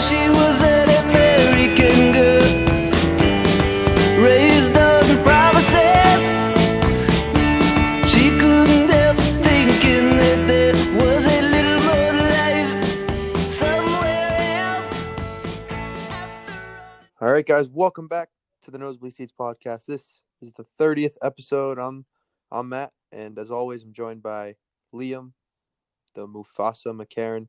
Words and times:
she 0.00 0.30
was 0.30 0.62
an 0.62 0.88
American 1.04 2.12
girl, 2.12 2.50
raised 4.24 4.74
on 4.74 5.04
promises. 5.22 6.24
She 8.10 8.30
couldn't 8.38 8.88
help 8.88 9.16
thinking 9.44 10.16
that 10.16 10.46
there 10.48 10.74
was 10.96 11.26
a 11.26 11.42
little 11.42 11.80
more 11.84 12.14
life 12.32 12.70
somewhere 13.46 14.38
else. 14.64 14.90
All 17.20 17.30
right, 17.30 17.46
guys, 17.46 17.68
welcome 17.68 18.08
back 18.08 18.30
to 18.62 18.70
the 18.70 18.78
Nosebleed 18.78 19.12
Seats 19.12 19.34
podcast. 19.38 19.84
This 19.84 20.22
is 20.40 20.50
the 20.52 20.64
30th 20.78 21.18
episode. 21.22 21.78
I'm 21.78 22.06
I'm 22.50 22.70
Matt, 22.70 22.92
and 23.12 23.38
as 23.38 23.50
always, 23.50 23.82
I'm 23.82 23.92
joined 23.92 24.22
by 24.22 24.56
Liam, 24.94 25.32
the 26.14 26.26
Mufasa 26.26 26.86
McCarran. 26.86 27.48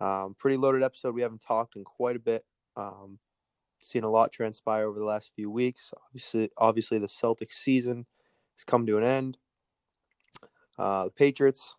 Um, 0.00 0.34
pretty 0.38 0.56
loaded 0.56 0.82
episode. 0.82 1.14
We 1.14 1.22
haven't 1.22 1.42
talked 1.42 1.76
in 1.76 1.84
quite 1.84 2.16
a 2.16 2.20
bit. 2.20 2.44
Um, 2.76 3.18
seen 3.82 4.04
a 4.04 4.10
lot 4.10 4.32
transpire 4.32 4.86
over 4.86 4.98
the 4.98 5.04
last 5.04 5.32
few 5.34 5.50
weeks. 5.50 5.92
Obviously, 6.06 6.50
obviously, 6.56 6.98
the 6.98 7.06
Celtics 7.06 7.52
season 7.52 8.06
has 8.56 8.64
come 8.64 8.86
to 8.86 8.96
an 8.96 9.04
end. 9.04 9.38
Uh, 10.78 11.04
the 11.04 11.10
Patriots 11.10 11.76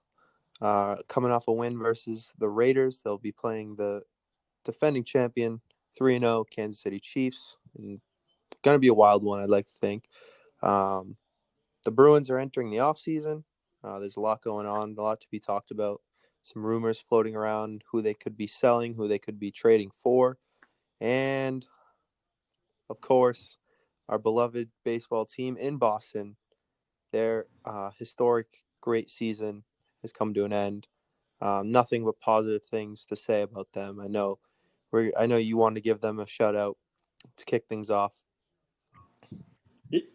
uh, 0.61 0.95
coming 1.07 1.31
off 1.31 1.47
a 1.47 1.53
win 1.53 1.77
versus 1.77 2.31
the 2.37 2.49
Raiders. 2.49 3.01
They'll 3.01 3.17
be 3.17 3.31
playing 3.31 3.75
the 3.75 4.03
defending 4.63 5.03
champion 5.03 5.61
3 5.97 6.19
0 6.19 6.45
Kansas 6.49 6.81
City 6.81 6.99
Chiefs. 6.99 7.57
Going 7.77 8.75
to 8.75 8.79
be 8.79 8.89
a 8.89 8.93
wild 8.93 9.23
one, 9.23 9.41
I'd 9.41 9.49
like 9.49 9.67
to 9.67 9.75
think. 9.81 10.05
Um, 10.61 11.15
the 11.83 11.91
Bruins 11.91 12.29
are 12.29 12.37
entering 12.37 12.69
the 12.69 12.77
offseason. 12.77 13.43
Uh, 13.83 13.97
there's 13.97 14.17
a 14.17 14.21
lot 14.21 14.43
going 14.43 14.67
on, 14.67 14.95
a 14.95 15.01
lot 15.01 15.19
to 15.21 15.27
be 15.31 15.39
talked 15.39 15.71
about. 15.71 16.01
Some 16.43 16.65
rumors 16.65 16.99
floating 16.99 17.35
around 17.35 17.83
who 17.91 18.01
they 18.01 18.13
could 18.13 18.35
be 18.35 18.47
selling, 18.47 18.93
who 18.93 19.07
they 19.07 19.19
could 19.19 19.39
be 19.39 19.51
trading 19.51 19.91
for. 19.91 20.37
And 20.99 21.65
of 22.89 22.99
course, 23.01 23.57
our 24.09 24.17
beloved 24.17 24.69
baseball 24.83 25.25
team 25.25 25.55
in 25.57 25.77
Boston, 25.77 26.35
their 27.11 27.45
uh, 27.65 27.91
historic 27.97 28.47
great 28.81 29.09
season 29.09 29.63
has 30.01 30.11
come 30.11 30.33
to 30.33 30.45
an 30.45 30.53
end. 30.53 30.87
Um, 31.41 31.71
nothing 31.71 32.03
but 32.03 32.19
positive 32.19 32.63
things 32.63 33.05
to 33.09 33.15
say 33.15 33.41
about 33.41 33.71
them. 33.73 33.99
I 33.99 34.07
know 34.07 34.39
we 34.91 35.11
I 35.17 35.25
know 35.25 35.37
you 35.37 35.57
want 35.57 35.75
to 35.75 35.81
give 35.81 36.01
them 36.01 36.19
a 36.19 36.27
shout 36.27 36.55
out 36.55 36.77
to 37.37 37.45
kick 37.45 37.65
things 37.67 37.89
off. 37.89 38.13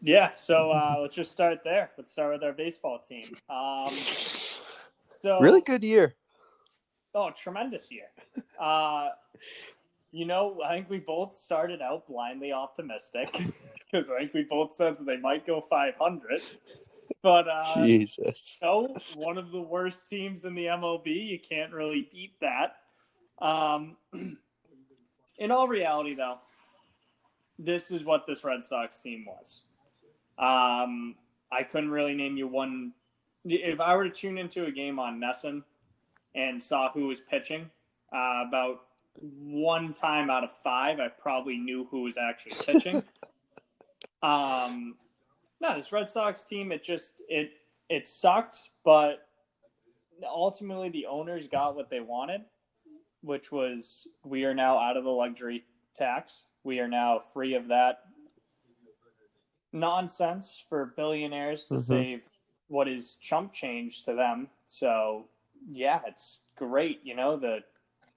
Yeah, 0.00 0.32
so 0.32 0.70
uh, 0.70 0.96
let's 1.00 1.14
just 1.14 1.32
start 1.32 1.58
there. 1.62 1.90
Let's 1.98 2.12
start 2.12 2.32
with 2.32 2.42
our 2.42 2.52
baseball 2.52 2.98
team. 2.98 3.24
Um, 3.50 3.92
so 5.20 5.40
Really 5.40 5.60
good 5.60 5.84
year. 5.84 6.14
Oh, 7.14 7.30
tremendous 7.30 7.88
year. 7.90 8.08
Uh, 8.60 9.08
you 10.12 10.26
know, 10.26 10.60
I 10.64 10.74
think 10.74 10.90
we 10.90 10.98
both 10.98 11.34
started 11.34 11.82
out 11.82 12.06
blindly 12.06 12.52
optimistic 12.52 13.32
because 13.92 14.10
I 14.10 14.20
think 14.20 14.34
we 14.34 14.42
both 14.44 14.72
said 14.72 14.98
that 14.98 15.06
they 15.06 15.16
might 15.16 15.46
go 15.46 15.60
500. 15.60 16.40
But 17.22 17.48
uh, 17.48 17.84
Jesus. 17.84 18.58
no, 18.62 18.96
one 19.14 19.38
of 19.38 19.50
the 19.50 19.60
worst 19.60 20.08
teams 20.08 20.44
in 20.44 20.54
the 20.54 20.66
MLB. 20.66 21.06
You 21.06 21.38
can't 21.38 21.72
really 21.72 22.08
beat 22.12 22.34
that. 22.40 22.76
Um, 23.44 23.96
in 25.38 25.50
all 25.50 25.68
reality, 25.68 26.14
though, 26.14 26.38
this 27.58 27.90
is 27.90 28.04
what 28.04 28.26
this 28.26 28.44
Red 28.44 28.64
Sox 28.64 29.00
team 29.00 29.26
was. 29.26 29.62
Um, 30.38 31.14
I 31.50 31.62
couldn't 31.62 31.90
really 31.90 32.14
name 32.14 32.36
you 32.36 32.48
one. 32.48 32.92
If 33.48 33.80
I 33.80 33.94
were 33.96 34.04
to 34.04 34.10
tune 34.10 34.38
into 34.38 34.66
a 34.66 34.70
game 34.72 34.98
on 34.98 35.20
NESN 35.20 35.62
and 36.34 36.62
saw 36.62 36.90
who 36.92 37.06
was 37.06 37.20
pitching, 37.20 37.70
uh, 38.12 38.44
about 38.48 38.82
one 39.20 39.92
time 39.94 40.30
out 40.30 40.44
of 40.44 40.52
five, 40.52 40.98
I 41.00 41.08
probably 41.08 41.56
knew 41.56 41.86
who 41.90 42.02
was 42.02 42.18
actually 42.18 42.52
pitching. 42.66 43.02
um, 44.22 44.96
no, 45.60 45.76
this 45.76 45.92
Red 45.92 46.08
Sox 46.08 46.44
team, 46.44 46.72
it 46.72 46.82
just 46.82 47.14
it 47.28 47.52
it 47.88 48.06
sucked, 48.06 48.70
but 48.84 49.28
ultimately 50.24 50.88
the 50.88 51.06
owners 51.06 51.46
got 51.46 51.76
what 51.76 51.88
they 51.88 52.00
wanted, 52.00 52.42
which 53.22 53.52
was 53.52 54.06
we 54.24 54.44
are 54.44 54.54
now 54.54 54.78
out 54.78 54.96
of 54.96 55.04
the 55.04 55.10
luxury 55.10 55.64
tax. 55.94 56.44
We 56.64 56.80
are 56.80 56.88
now 56.88 57.20
free 57.20 57.54
of 57.54 57.68
that 57.68 58.00
nonsense 59.72 60.62
for 60.68 60.86
billionaires 60.96 61.66
to 61.66 61.74
Mhm. 61.74 61.80
save 61.80 62.30
what 62.68 62.88
is 62.88 63.16
chump 63.16 63.52
change 63.52 64.02
to 64.02 64.14
them. 64.14 64.48
So 64.66 65.26
yeah, 65.72 66.00
it's 66.06 66.40
great. 66.56 67.00
You 67.04 67.14
know 67.14 67.36
the 67.36 67.60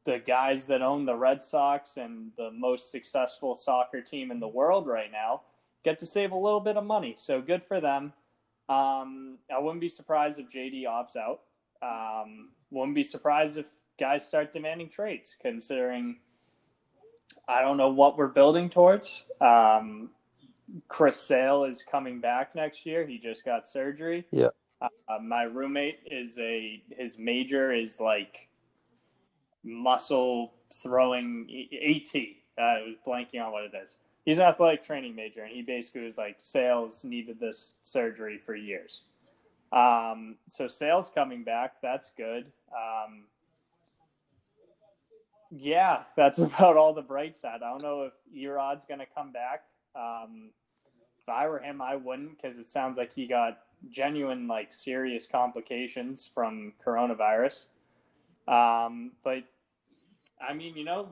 the 0.06 0.20
guys 0.20 0.66
that 0.66 0.82
own 0.82 1.06
the 1.06 1.16
Red 1.16 1.44
Sox 1.44 1.98
and 1.98 2.32
the 2.38 2.52
most 2.52 2.92
successful 2.92 3.54
soccer 3.54 4.02
team 4.02 4.32
in 4.32 4.40
the 4.40 4.48
world 4.48 4.88
right 4.88 5.12
now 5.12 5.42
get 5.84 6.00
to 6.00 6.06
save 6.06 6.32
a 6.32 6.38
little 6.38 6.60
bit 6.60 6.78
of 6.78 6.84
money. 6.84 7.16
So 7.18 7.42
good 7.42 7.64
for 7.64 7.80
them. 7.80 8.14
Um, 8.68 9.38
I 9.54 9.60
wouldn't 9.60 9.82
be 9.82 9.90
surprised 9.90 10.40
if 10.40 10.50
JD 10.50 10.84
opts 10.86 11.16
out. 11.16 11.42
Um, 11.82 12.50
wouldn't 12.72 12.96
be 12.96 13.04
surprised 13.04 13.58
if 13.58 13.66
guys 14.00 14.26
start 14.26 14.54
demanding 14.54 14.90
trades, 14.90 15.36
considering 15.42 16.18
I 17.48 17.62
don't 17.62 17.78
know 17.78 17.90
what 17.90 18.18
we're 18.18 18.28
building 18.28 18.70
towards. 18.70 19.26
Um, 19.42 20.12
Chris 20.88 21.20
Sale 21.20 21.64
is 21.66 21.84
coming 21.84 22.20
back 22.20 22.56
next 22.56 22.86
year. 22.86 23.06
He 23.06 23.18
just 23.18 23.46
got 23.46 23.68
surgery. 23.68 24.26
Yeah. 24.32 24.50
Uh, 24.82 24.88
my 25.22 25.44
roommate 25.44 26.00
is 26.10 26.38
a 26.40 26.82
his 26.90 27.18
major 27.18 27.74
is 27.74 28.00
like 28.00 28.50
muscle 29.64 30.54
throwing 30.74 31.68
AT. 31.74 32.22
Uh, 32.58 32.62
I 32.62 32.82
was 32.82 32.96
blanking 33.06 33.44
on 33.46 33.52
what 33.52 33.64
it 33.64 33.74
is. 33.82 33.98
He's 34.26 34.38
an 34.38 34.46
athletic 34.46 34.84
training 34.84 35.16
major, 35.16 35.44
and 35.44 35.52
he 35.52 35.62
basically 35.62 36.02
was 36.02 36.18
like, 36.18 36.36
Sales 36.40 37.04
needed 37.04 37.40
this 37.40 37.76
surgery 37.82 38.38
for 38.38 38.56
years. 38.56 39.04
Um, 39.72 40.36
so 40.48 40.68
Sales 40.68 41.12
coming 41.14 41.44
back, 41.44 41.82
that's 41.82 42.12
good. 42.16 42.52
Um, 42.72 43.24
yeah, 45.52 46.04
that's 46.16 46.38
about 46.40 46.78
all 46.78 46.94
the 46.94 47.02
bright 47.02 47.36
side. 47.36 47.62
I 47.64 47.70
don't 47.70 47.82
know 47.82 48.04
if 48.04 48.14
Erod's 48.36 48.86
going 48.86 49.00
to 49.00 49.06
come 49.06 49.32
back. 49.32 49.64
Um, 49.96 50.52
I 51.30 51.48
were 51.48 51.60
him, 51.60 51.82
I 51.82 51.96
wouldn't 51.96 52.42
because 52.42 52.58
it 52.60 52.70
sounds 52.70 52.98
like 52.98 53.14
he 53.14 53.28
got 53.28 53.60
genuine, 53.90 54.48
like 54.48 54.74
serious 54.74 55.28
complications 55.28 56.30
from 56.34 56.74
coronavirus. 56.86 57.64
Um, 58.48 59.12
but 59.24 59.44
I 60.42 60.54
mean, 60.54 60.76
you 60.76 60.84
know, 60.84 61.10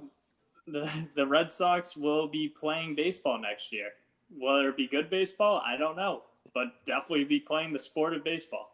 the 0.68 0.90
the 1.16 1.26
Red 1.26 1.52
Sox 1.52 1.96
will 1.96 2.28
be 2.28 2.48
playing 2.50 2.96
baseball 2.96 3.40
next 3.40 3.72
year. 3.72 3.90
Whether 4.38 4.70
it 4.70 4.78
be 4.78 4.88
good 4.88 5.10
baseball, 5.10 5.62
I 5.66 5.78
don't 5.78 5.96
know, 5.96 6.24
but 6.54 6.68
definitely 6.86 7.24
be 7.24 7.40
playing 7.40 7.72
the 7.72 7.80
sport 7.80 8.14
of 8.14 8.24
baseball. 8.24 8.74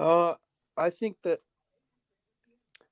Uh, 0.00 0.34
I 0.76 0.90
think 0.90 1.16
that 1.22 1.40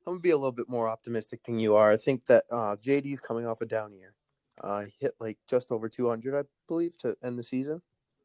I'm 0.07 0.15
gonna 0.15 0.21
be 0.21 0.31
a 0.31 0.37
little 0.37 0.53
bit 0.53 0.69
more 0.69 0.89
optimistic 0.89 1.43
than 1.45 1.59
you 1.59 1.75
are. 1.75 1.91
I 1.91 1.97
think 1.97 2.27
that 2.27 2.45
uh, 2.51 2.77
JD's 2.77 3.21
coming 3.21 3.47
off 3.47 3.61
a 3.61 3.67
down 3.67 3.95
year. 3.95 4.15
Uh, 4.61 4.85
hit 5.01 5.13
like 5.19 5.39
just 5.49 5.73
over 5.73 5.89
200, 5.89 6.39
I 6.39 6.43
believe, 6.69 6.97
to 6.99 7.17
end 7.25 7.39
the 7.39 7.45
season, 7.45 7.81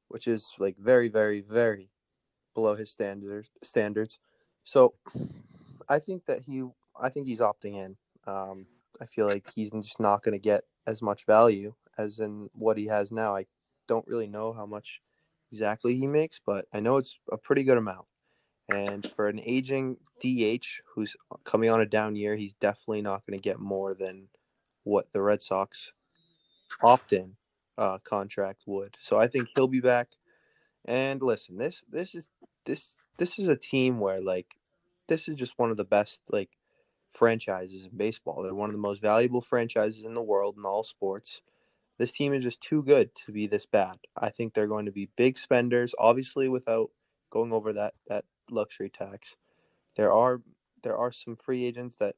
which 0.10 0.28
is 0.28 0.54
like 0.60 0.78
very, 0.78 1.10
very, 1.10 1.42
very 1.42 1.90
below 2.54 2.76
his 2.76 2.92
standards. 2.92 3.50
Standards. 3.64 4.20
So, 4.64 4.94
I 5.90 6.00
think 6.00 6.26
that 6.26 6.42
he, 6.46 6.64
I 7.00 7.10
think 7.10 7.28
he's 7.28 7.40
opting 7.40 7.76
in. 7.76 7.98
Um, 8.26 8.66
I 9.02 9.06
feel 9.06 9.28
like 9.28 9.50
he's 9.54 9.72
just 9.72 10.00
not 10.00 10.24
going 10.24 10.34
to 10.34 10.40
get 10.40 10.64
as 10.86 11.02
much 11.02 11.26
value 11.26 11.74
as 11.98 12.20
in 12.20 12.50
what 12.54 12.78
he 12.78 12.86
has 12.88 13.12
now. 13.12 13.36
I 13.36 13.46
don't 13.88 14.08
really 14.08 14.28
know 14.28 14.54
how 14.54 14.66
much 14.66 15.02
exactly 15.52 15.96
he 15.96 16.08
makes, 16.08 16.40
but 16.46 16.66
I 16.74 16.80
know 16.80 16.98
it's 16.98 17.18
a 17.32 17.38
pretty 17.38 17.64
good 17.64 17.78
amount. 17.78 18.06
And 18.70 19.10
for 19.12 19.30
an 19.30 19.40
aging 19.46 19.98
DH 20.22 20.66
who's 20.94 21.16
coming 21.46 21.70
on 21.70 21.82
a 21.82 21.86
down 21.86 22.16
year, 22.16 22.36
he's 22.36 22.54
definitely 22.56 23.02
not 23.02 23.26
going 23.26 23.40
to 23.40 23.44
get 23.44 23.60
more 23.60 23.94
than 23.94 24.28
what 24.84 25.08
the 25.14 25.22
Red 25.22 25.42
Sox 25.42 25.94
opt-in 26.84 27.36
uh, 27.78 28.00
contract 28.00 28.64
would. 28.66 28.96
So 29.00 29.18
I 29.18 29.28
think 29.28 29.50
he'll 29.56 29.68
be 29.68 29.82
back. 29.82 30.10
And 30.86 31.22
listen, 31.22 31.58
this 31.58 31.84
this 31.90 32.16
is 32.16 32.30
this 32.66 32.96
this 33.18 33.40
is 33.40 33.48
a 33.48 33.56
team 33.56 34.00
where 34.00 34.22
like 34.22 34.56
this 35.08 35.28
is 35.28 35.36
just 35.36 35.58
one 35.58 35.72
of 35.72 35.78
the 35.78 35.84
best 35.84 36.22
like 36.30 36.50
franchises 37.12 37.86
in 37.86 37.98
baseball. 37.98 38.42
They're 38.42 38.54
one 38.54 38.70
of 38.70 38.76
the 38.76 38.82
most 38.82 39.02
valuable 39.02 39.42
franchises 39.42 40.04
in 40.04 40.14
the 40.14 40.22
world 40.22 40.56
in 40.58 40.66
all 40.66 40.84
sports. 40.84 41.42
This 41.98 42.12
team 42.12 42.34
is 42.34 42.44
just 42.44 42.62
too 42.62 42.84
good 42.84 43.14
to 43.26 43.32
be 43.32 43.48
this 43.48 43.66
bad. 43.66 43.98
I 44.16 44.30
think 44.30 44.54
they're 44.54 44.68
going 44.68 44.86
to 44.86 44.92
be 44.92 45.10
big 45.16 45.38
spenders, 45.38 45.96
obviously 45.98 46.48
without 46.48 46.92
going 47.30 47.52
over 47.52 47.74
that 47.74 47.96
that 48.08 48.26
luxury 48.50 48.90
tax. 48.90 49.36
There 49.96 50.14
are 50.14 50.42
there 50.84 50.98
are 50.98 51.12
some 51.12 51.36
free 51.36 51.66
agents 51.66 51.96
that 51.98 52.16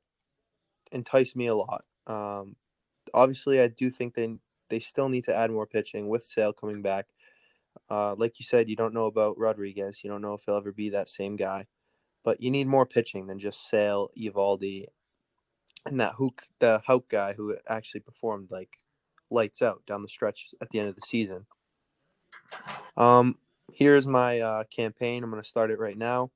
entice 0.92 1.36
me 1.36 1.48
a 1.48 1.56
lot. 1.56 1.86
Um, 2.08 2.56
obviously, 3.14 3.60
I 3.62 3.68
do 3.68 3.90
think 3.90 4.16
they 4.16 4.36
they 4.70 4.80
still 4.80 5.10
need 5.10 5.24
to 5.26 5.36
add 5.36 5.52
more 5.52 5.68
pitching 5.68 6.08
with 6.08 6.24
Sale 6.24 6.54
coming 6.54 6.82
back. 6.82 7.08
Uh, 7.90 8.16
like 8.16 8.40
you 8.40 8.46
said, 8.46 8.70
you 8.70 8.76
don't 8.76 8.94
know 8.94 9.06
about 9.06 9.38
Rodriguez. 9.38 10.04
You 10.04 10.10
don't 10.10 10.22
know 10.22 10.34
if 10.34 10.44
he'll 10.46 10.56
ever 10.58 10.72
be 10.72 10.90
that 10.90 11.10
same 11.10 11.36
guy. 11.36 11.66
But 12.24 12.42
you 12.42 12.52
need 12.52 12.68
more 12.68 12.86
pitching 12.86 13.28
than 13.28 13.40
just 13.40 13.70
Sale, 13.70 14.12
Eovaldi, 14.18 14.86
and 15.86 16.00
that 16.00 16.14
Hook, 16.14 16.44
the 16.60 16.82
Houck 16.86 17.08
guy 17.10 17.34
who 17.34 17.56
actually 17.68 18.02
performed 18.02 18.52
like 18.52 18.70
lights 19.32 19.62
out 19.62 19.82
down 19.88 20.02
the 20.02 20.10
stretch 20.10 20.50
at 20.62 20.70
the 20.70 20.80
end 20.80 20.90
of 20.90 20.96
the 20.96 21.02
season. 21.02 21.46
Um, 22.98 23.38
here's 23.74 24.06
my 24.06 24.40
uh, 24.42 24.64
campaign. 24.66 25.24
I'm 25.24 25.30
going 25.30 25.42
to 25.42 25.48
start 25.48 25.72
it 25.72 25.80
right 25.80 25.98
now. 25.98 26.32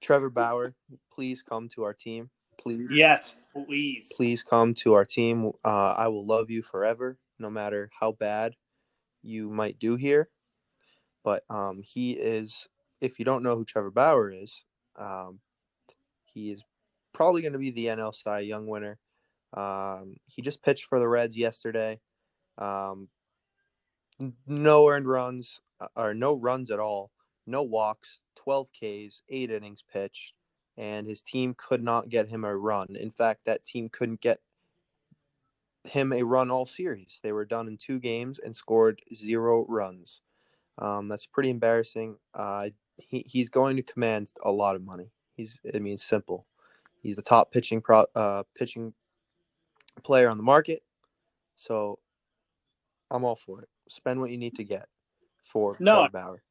Trevor 0.00 0.30
Bauer, 0.30 0.74
please 1.12 1.42
come 1.42 1.68
to 1.70 1.82
our 1.82 1.92
team. 1.92 2.30
Please, 2.56 2.88
Yes, 2.90 3.34
please. 3.52 4.12
please 4.16 4.42
come 4.42 4.74
to 4.74 4.94
our 4.94 5.04
team. 5.04 5.52
Uh, 5.64 5.94
I 5.96 6.08
will 6.08 6.24
love 6.24 6.50
you 6.50 6.62
forever, 6.62 7.18
no 7.38 7.50
matter 7.50 7.90
how 7.98 8.12
bad 8.12 8.54
you 9.22 9.50
might 9.50 9.78
do 9.78 9.96
here. 9.96 10.28
But 11.24 11.44
um, 11.50 11.82
he 11.82 12.12
is, 12.12 12.68
if 13.00 13.18
you 13.18 13.24
don't 13.24 13.42
know 13.42 13.56
who 13.56 13.64
Trevor 13.64 13.90
Bauer 13.90 14.30
is, 14.30 14.62
um, 14.96 15.40
he 16.24 16.52
is 16.52 16.62
probably 17.12 17.42
going 17.42 17.52
to 17.52 17.58
be 17.58 17.70
the 17.70 17.86
NL 17.86 18.14
Cy 18.14 18.40
Young 18.40 18.66
winner. 18.66 18.98
Um, 19.54 20.16
he 20.26 20.42
just 20.42 20.62
pitched 20.62 20.84
for 20.84 20.98
the 20.98 21.08
Reds 21.08 21.36
yesterday. 21.36 22.00
Um, 22.58 23.08
no 24.46 24.88
earned 24.88 25.08
runs, 25.08 25.60
uh, 25.80 25.88
or 25.96 26.14
no 26.14 26.34
runs 26.34 26.70
at 26.70 26.80
all, 26.80 27.10
no 27.46 27.62
walks, 27.62 28.20
12 28.36 28.68
Ks, 28.72 29.22
eight 29.28 29.50
innings 29.50 29.84
pitched, 29.92 30.32
and 30.76 31.06
his 31.06 31.22
team 31.22 31.54
could 31.56 31.82
not 31.82 32.08
get 32.08 32.28
him 32.28 32.44
a 32.44 32.56
run. 32.56 32.96
In 32.98 33.10
fact, 33.10 33.44
that 33.44 33.64
team 33.64 33.88
couldn't 33.88 34.20
get 34.20 34.40
him 35.84 36.12
a 36.12 36.22
run 36.22 36.50
all 36.50 36.66
series. 36.66 37.20
They 37.22 37.32
were 37.32 37.44
done 37.44 37.68
in 37.68 37.76
two 37.76 37.98
games 37.98 38.38
and 38.38 38.54
scored 38.54 39.00
zero 39.14 39.64
runs. 39.68 40.20
Um, 40.78 41.08
that's 41.08 41.26
pretty 41.26 41.50
embarrassing. 41.50 42.16
Uh, 42.34 42.68
he, 42.96 43.24
he's 43.26 43.48
going 43.48 43.76
to 43.76 43.82
command 43.82 44.32
a 44.44 44.50
lot 44.50 44.76
of 44.76 44.82
money. 44.82 45.10
He's, 45.34 45.58
I 45.74 45.78
mean, 45.78 45.98
simple. 45.98 46.46
He's 47.00 47.16
the 47.16 47.22
top 47.22 47.52
pitching 47.52 47.80
pro, 47.80 48.06
uh, 48.14 48.42
pitching 48.56 48.92
player 50.02 50.28
on 50.28 50.36
the 50.36 50.42
market. 50.42 50.82
So 51.56 51.98
I'm 53.10 53.24
all 53.24 53.36
for 53.36 53.62
it. 53.62 53.68
Spend 53.88 54.20
what 54.20 54.30
you 54.30 54.38
need 54.38 54.54
to 54.56 54.64
get 54.64 54.86
for 55.42 55.76
No. 55.80 56.08
Bauer. 56.12 56.42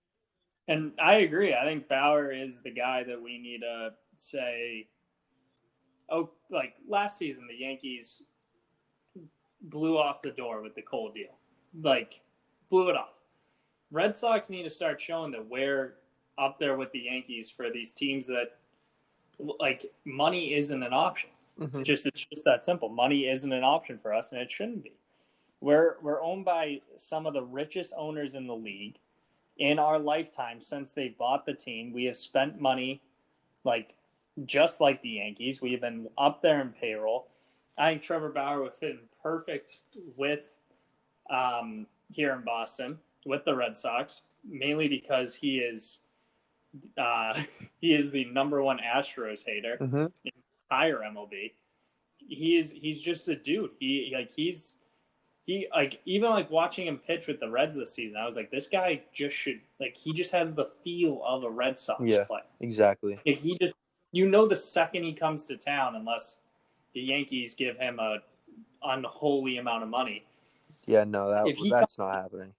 And 0.67 0.91
I 1.01 1.15
agree. 1.17 1.53
I 1.53 1.63
think 1.63 1.87
Bauer 1.87 2.31
is 2.31 2.59
the 2.59 2.71
guy 2.71 3.03
that 3.03 3.21
we 3.21 3.37
need 3.37 3.61
to 3.61 3.91
say. 4.17 4.89
Oh, 6.09 6.31
like 6.49 6.73
last 6.87 7.17
season, 7.17 7.47
the 7.47 7.55
Yankees 7.55 8.23
blew 9.69 9.97
off 9.97 10.21
the 10.21 10.31
door 10.31 10.61
with 10.61 10.75
the 10.75 10.81
Cole 10.81 11.11
deal. 11.11 11.37
Like, 11.81 12.21
blew 12.69 12.89
it 12.89 12.95
off. 12.95 13.13
Red 13.91 14.15
Sox 14.15 14.49
need 14.49 14.63
to 14.63 14.69
start 14.69 14.99
showing 14.99 15.31
that 15.31 15.47
we're 15.47 15.95
up 16.37 16.59
there 16.59 16.77
with 16.77 16.91
the 16.91 16.99
Yankees 16.99 17.49
for 17.49 17.69
these 17.69 17.93
teams 17.93 18.27
that, 18.27 18.57
like, 19.39 19.91
money 20.05 20.53
isn't 20.53 20.83
an 20.83 20.93
option. 20.93 21.29
Mhm. 21.59 21.83
Just 21.83 22.05
it's 22.05 22.23
just 22.25 22.43
that 22.45 22.63
simple. 22.63 22.89
Money 22.89 23.27
isn't 23.27 23.51
an 23.51 23.63
option 23.63 23.97
for 23.97 24.13
us, 24.13 24.31
and 24.31 24.41
it 24.41 24.51
shouldn't 24.51 24.83
be. 24.83 24.93
We're 25.59 25.97
we're 26.01 26.21
owned 26.21 26.45
by 26.45 26.81
some 26.97 27.25
of 27.25 27.33
the 27.33 27.41
richest 27.43 27.93
owners 27.97 28.35
in 28.35 28.45
the 28.45 28.55
league. 28.55 28.99
In 29.57 29.79
our 29.79 29.97
lifetime, 29.97 30.61
since 30.61 30.93
they 30.93 31.09
bought 31.09 31.45
the 31.47 31.53
team, 31.53 31.91
we 31.91 32.03
have 32.05 32.15
spent 32.17 32.61
money, 32.61 33.01
like 33.63 33.95
just 34.45 34.79
like 34.81 35.01
the 35.01 35.09
Yankees. 35.09 35.59
We 35.59 35.71
have 35.71 35.81
been 35.81 36.07
up 36.19 36.43
there 36.43 36.61
in 36.61 36.71
payroll. 36.73 37.27
I 37.77 37.89
think 37.91 38.01
Trevor 38.01 38.29
Bauer 38.29 38.61
would 38.63 38.73
fit 38.73 38.91
in 38.91 38.99
perfect 39.21 39.81
with 40.15 40.55
um, 41.29 41.85
here 42.11 42.33
in 42.33 42.41
Boston 42.43 42.97
with 43.25 43.43
the 43.45 43.55
Red 43.55 43.75
Sox, 43.77 44.21
mainly 44.47 44.87
because 44.87 45.35
he 45.35 45.59
is 45.59 45.99
uh, 46.97 47.39
he 47.81 47.93
is 47.93 48.09
the 48.11 48.25
number 48.25 48.61
one 48.61 48.79
Astros 48.79 49.43
hater 49.45 49.77
Mhm. 49.81 50.11
higher 50.71 50.99
MLB. 50.99 51.51
He 52.19 52.57
is 52.57 52.71
he's 52.71 53.01
just 53.01 53.27
a 53.27 53.35
dude. 53.35 53.71
He 53.79 54.11
like 54.15 54.31
he's 54.31 54.75
he 55.45 55.67
like 55.73 56.01
even 56.05 56.29
like 56.29 56.49
watching 56.51 56.87
him 56.87 56.97
pitch 56.97 57.27
with 57.27 57.39
the 57.39 57.49
Reds 57.49 57.75
this 57.75 57.93
season, 57.93 58.17
I 58.17 58.25
was 58.25 58.35
like, 58.35 58.51
this 58.51 58.67
guy 58.67 59.01
just 59.13 59.35
should 59.35 59.61
like 59.79 59.95
he 59.95 60.11
just 60.13 60.31
has 60.31 60.53
the 60.53 60.65
feel 60.83 61.21
of 61.25 61.43
a 61.43 61.49
Red 61.49 61.77
Sox 61.79 62.03
Yeah. 62.03 62.25
Exactly. 62.59 63.19
Like 63.25 63.37
he 63.37 63.57
just 63.61 63.73
you 64.11 64.27
know 64.29 64.47
the 64.47 64.55
second 64.55 65.03
he 65.03 65.13
comes 65.13 65.45
to 65.45 65.57
town, 65.57 65.95
unless 65.95 66.37
the 66.97 67.03
Yankees 67.03 67.53
give 67.53 67.77
him 67.77 67.99
a 67.99 68.17
unholy 68.83 69.57
amount 69.59 69.83
of 69.83 69.89
money. 69.89 70.23
Yeah, 70.87 71.03
no, 71.03 71.29
that 71.29 71.55
that's 71.69 71.99
not 71.99 72.11
happening. 72.15 72.53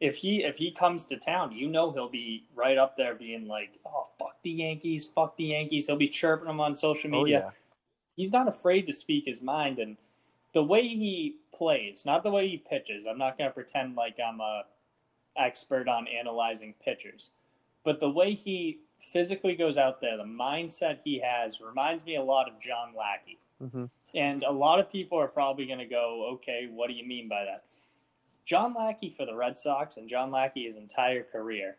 If 0.00 0.16
he 0.16 0.42
if 0.42 0.56
he 0.58 0.72
comes 0.72 1.04
to 1.06 1.16
town, 1.16 1.52
you 1.52 1.68
know 1.68 1.92
he'll 1.92 2.08
be 2.08 2.44
right 2.56 2.76
up 2.76 2.96
there 2.96 3.14
being 3.14 3.46
like, 3.46 3.70
Oh 3.86 4.08
fuck 4.18 4.34
the 4.42 4.50
Yankees, 4.50 5.06
fuck 5.06 5.36
the 5.36 5.44
Yankees. 5.44 5.86
He'll 5.86 5.94
be 5.96 6.08
chirping 6.08 6.48
them 6.48 6.60
on 6.60 6.74
social 6.74 7.08
Oh 7.14 7.22
media. 7.22 7.38
yeah. 7.46 7.50
he's 8.16 8.32
not 8.32 8.48
afraid 8.48 8.86
to 8.88 8.92
speak 8.92 9.26
his 9.26 9.40
mind 9.40 9.78
and 9.78 9.96
the 10.54 10.62
way 10.62 10.82
he 10.82 11.36
plays 11.52 12.04
not 12.04 12.22
the 12.24 12.30
way 12.30 12.48
he 12.48 12.56
pitches 12.58 13.06
i'm 13.06 13.18
not 13.18 13.36
going 13.38 13.48
to 13.50 13.54
pretend 13.54 13.96
like 13.96 14.16
i'm 14.24 14.40
a 14.40 14.62
expert 15.36 15.88
on 15.88 16.06
analyzing 16.08 16.74
pitchers 16.84 17.30
but 17.84 17.98
the 18.00 18.08
way 18.08 18.32
he 18.34 18.78
physically 19.12 19.54
goes 19.54 19.76
out 19.76 20.00
there 20.00 20.16
the 20.16 20.24
mindset 20.24 20.98
he 21.02 21.20
has 21.20 21.60
reminds 21.60 22.04
me 22.04 22.16
a 22.16 22.22
lot 22.22 22.48
of 22.48 22.58
john 22.60 22.92
lackey. 22.96 23.38
Hmm 23.60 23.84
and 24.14 24.44
a 24.44 24.50
lot 24.50 24.78
of 24.78 24.88
people 24.88 25.18
are 25.18 25.26
probably 25.26 25.66
going 25.66 25.78
to 25.78 25.86
go 25.86 26.28
okay 26.34 26.68
what 26.72 26.88
do 26.88 26.94
you 26.94 27.06
mean 27.06 27.28
by 27.28 27.44
that? 27.44 27.64
John 28.44 28.72
lackey 28.74 29.10
for 29.10 29.26
the 29.26 29.34
red 29.34 29.58
sox 29.58 29.96
and 29.96 30.08
john 30.08 30.30
lackey 30.30 30.64
his 30.64 30.76
entire 30.76 31.22
career 31.22 31.76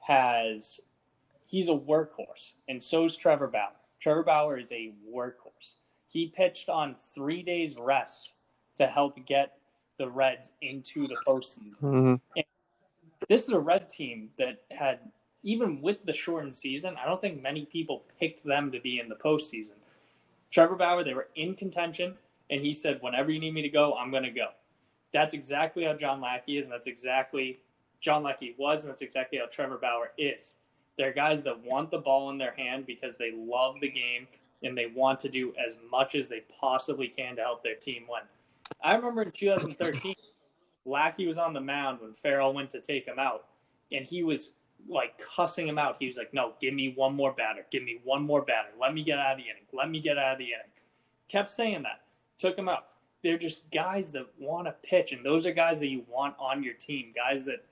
has 0.00 0.80
he's 1.46 1.68
a 1.68 1.72
workhorse 1.72 2.52
and 2.68 2.82
so 2.82 3.04
is 3.04 3.16
trevor 3.16 3.48
bauer. 3.48 3.72
Trevor 4.00 4.22
bauer 4.22 4.58
is 4.58 4.70
a 4.72 4.92
workhorse. 5.12 5.74
He 6.06 6.28
pitched 6.28 6.68
on 6.68 6.94
three 6.94 7.42
days 7.42 7.76
rest 7.78 8.34
to 8.76 8.86
help 8.86 9.18
get 9.26 9.58
the 9.98 10.08
reds 10.08 10.52
into 10.62 11.08
the 11.08 11.16
postseason. 11.26 11.74
Hmm 11.80 12.14
this 13.28 13.42
is 13.42 13.50
a 13.50 13.58
red 13.58 13.90
team 13.90 14.30
that 14.38 14.62
had 14.70 15.00
even 15.42 15.80
with 15.80 16.04
the 16.04 16.12
shortened 16.12 16.54
season 16.54 16.96
i 17.02 17.06
don't 17.06 17.20
think 17.20 17.42
many 17.42 17.64
people 17.66 18.04
picked 18.18 18.44
them 18.44 18.70
to 18.70 18.80
be 18.80 19.00
in 19.00 19.08
the 19.08 19.14
postseason. 19.14 19.72
Trevor 20.50 20.76
bauer 20.76 21.04
they 21.04 21.14
were 21.14 21.28
in 21.36 21.54
contention 21.54 22.14
and 22.50 22.60
he 22.62 22.72
said 22.72 22.98
whenever 23.02 23.30
you 23.30 23.38
need 23.38 23.54
me 23.54 23.62
to 23.62 23.68
go 23.68 23.94
i'm 23.94 24.10
going 24.10 24.22
to 24.22 24.30
go. 24.30 24.48
That's 25.12 25.34
exactly 25.34 25.84
how 25.84 25.94
john 25.94 26.20
lackey 26.20 26.58
is 26.58 26.64
and 26.64 26.72
that's 26.72 26.86
exactly 26.86 27.60
john 28.00 28.22
lackey 28.22 28.54
was 28.58 28.82
and 28.82 28.90
that's 28.90 29.02
exactly 29.02 29.38
how 29.38 29.46
trevor 29.46 29.78
bauer 29.78 30.12
is. 30.18 30.54
They're 30.96 31.12
guys 31.12 31.44
that 31.44 31.64
want 31.64 31.90
the 31.90 31.98
ball 31.98 32.30
in 32.30 32.38
their 32.38 32.52
hand 32.52 32.86
because 32.86 33.16
they 33.16 33.30
love 33.32 33.76
the 33.80 33.90
game 33.90 34.26
and 34.64 34.76
they 34.76 34.86
want 34.86 35.20
to 35.20 35.28
do 35.28 35.54
as 35.64 35.76
much 35.90 36.16
as 36.16 36.28
they 36.28 36.42
possibly 36.60 37.06
can 37.06 37.36
to 37.36 37.42
help 37.42 37.62
their 37.62 37.76
team 37.76 38.04
win. 38.08 38.22
I 38.82 38.96
remember 38.96 39.22
in 39.22 39.30
2013 39.30 40.14
Lackey 40.88 41.26
was 41.26 41.38
on 41.38 41.52
the 41.52 41.60
mound 41.60 42.00
when 42.00 42.14
Farrell 42.14 42.52
went 42.52 42.70
to 42.70 42.80
take 42.80 43.06
him 43.06 43.18
out, 43.18 43.46
and 43.92 44.06
he 44.06 44.22
was 44.22 44.52
like 44.88 45.18
cussing 45.18 45.66
him 45.68 45.78
out. 45.78 45.96
He 45.98 46.06
was 46.06 46.16
like, 46.16 46.32
"No, 46.34 46.54
give 46.60 46.74
me 46.74 46.92
one 46.94 47.14
more 47.14 47.32
batter. 47.32 47.66
Give 47.70 47.82
me 47.82 48.00
one 48.04 48.22
more 48.22 48.42
batter. 48.42 48.68
Let 48.80 48.94
me 48.94 49.02
get 49.02 49.18
out 49.18 49.32
of 49.32 49.38
the 49.38 49.44
inning. 49.44 49.66
Let 49.72 49.90
me 49.90 50.00
get 50.00 50.18
out 50.18 50.32
of 50.32 50.38
the 50.38 50.44
inning." 50.44 50.72
Kept 51.28 51.50
saying 51.50 51.82
that. 51.82 52.02
Took 52.38 52.56
him 52.56 52.68
out. 52.68 52.86
They're 53.22 53.38
just 53.38 53.70
guys 53.72 54.10
that 54.12 54.26
want 54.38 54.66
to 54.66 54.74
pitch, 54.82 55.12
and 55.12 55.24
those 55.24 55.44
are 55.44 55.52
guys 55.52 55.80
that 55.80 55.88
you 55.88 56.04
want 56.08 56.34
on 56.38 56.62
your 56.62 56.74
team. 56.74 57.12
Guys 57.14 57.44
that 57.46 57.64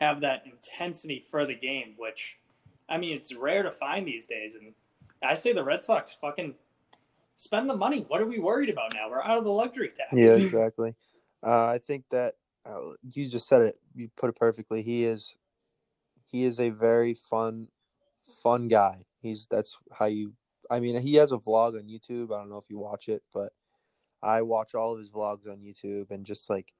have 0.00 0.20
that 0.20 0.44
intensity 0.46 1.24
for 1.30 1.44
the 1.46 1.54
game, 1.54 1.94
which, 1.96 2.36
I 2.88 2.98
mean, 2.98 3.16
it's 3.16 3.34
rare 3.34 3.62
to 3.62 3.70
find 3.70 4.06
these 4.06 4.26
days. 4.26 4.54
And 4.54 4.72
I 5.22 5.34
say 5.34 5.52
the 5.52 5.62
Red 5.62 5.82
Sox 5.82 6.16
fucking 6.20 6.54
spend 7.36 7.68
the 7.68 7.76
money. 7.76 8.04
What 8.08 8.20
are 8.20 8.26
we 8.26 8.38
worried 8.38 8.70
about 8.70 8.94
now? 8.94 9.10
We're 9.10 9.22
out 9.22 9.38
of 9.38 9.44
the 9.44 9.50
luxury 9.50 9.88
tax. 9.88 10.10
Yeah, 10.12 10.34
exactly. 10.34 10.94
Uh, 11.44 11.66
I 11.66 11.78
think 11.78 12.04
that 12.10 12.34
uh, 12.66 12.90
you 13.12 13.28
just 13.28 13.48
said 13.48 13.62
it. 13.62 13.76
You 13.94 14.10
put 14.16 14.30
it 14.30 14.36
perfectly. 14.36 14.82
He 14.82 15.04
is, 15.04 15.36
he 16.30 16.44
is 16.44 16.60
a 16.60 16.70
very 16.70 17.14
fun, 17.14 17.68
fun 18.42 18.68
guy. 18.68 19.04
He's 19.20 19.46
that's 19.50 19.78
how 19.92 20.06
you. 20.06 20.32
I 20.70 20.80
mean, 20.80 21.00
he 21.00 21.14
has 21.14 21.32
a 21.32 21.38
vlog 21.38 21.78
on 21.78 21.88
YouTube. 21.88 22.32
I 22.34 22.38
don't 22.38 22.50
know 22.50 22.58
if 22.58 22.68
you 22.68 22.78
watch 22.78 23.08
it, 23.08 23.22
but 23.32 23.52
I 24.22 24.42
watch 24.42 24.74
all 24.74 24.92
of 24.92 24.98
his 24.98 25.10
vlogs 25.10 25.48
on 25.48 25.58
YouTube, 25.58 26.10
and 26.10 26.26
just 26.26 26.50
like 26.50 26.72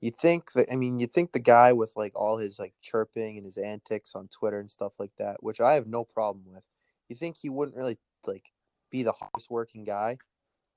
you 0.00 0.10
think 0.10 0.52
that. 0.52 0.72
I 0.72 0.76
mean, 0.76 0.98
you 0.98 1.06
think 1.06 1.32
the 1.32 1.38
guy 1.38 1.72
with 1.72 1.92
like 1.96 2.12
all 2.16 2.36
his 2.36 2.58
like 2.58 2.74
chirping 2.82 3.36
and 3.36 3.46
his 3.46 3.58
antics 3.58 4.14
on 4.14 4.28
Twitter 4.28 4.60
and 4.60 4.70
stuff 4.70 4.92
like 4.98 5.12
that, 5.18 5.42
which 5.42 5.60
I 5.60 5.74
have 5.74 5.86
no 5.86 6.04
problem 6.04 6.44
with. 6.52 6.64
You 7.08 7.16
think 7.16 7.36
he 7.36 7.48
wouldn't 7.48 7.76
really 7.76 7.98
like 8.26 8.44
be 8.90 9.02
the 9.02 9.12
hardest 9.12 9.50
working 9.50 9.84
guy? 9.84 10.18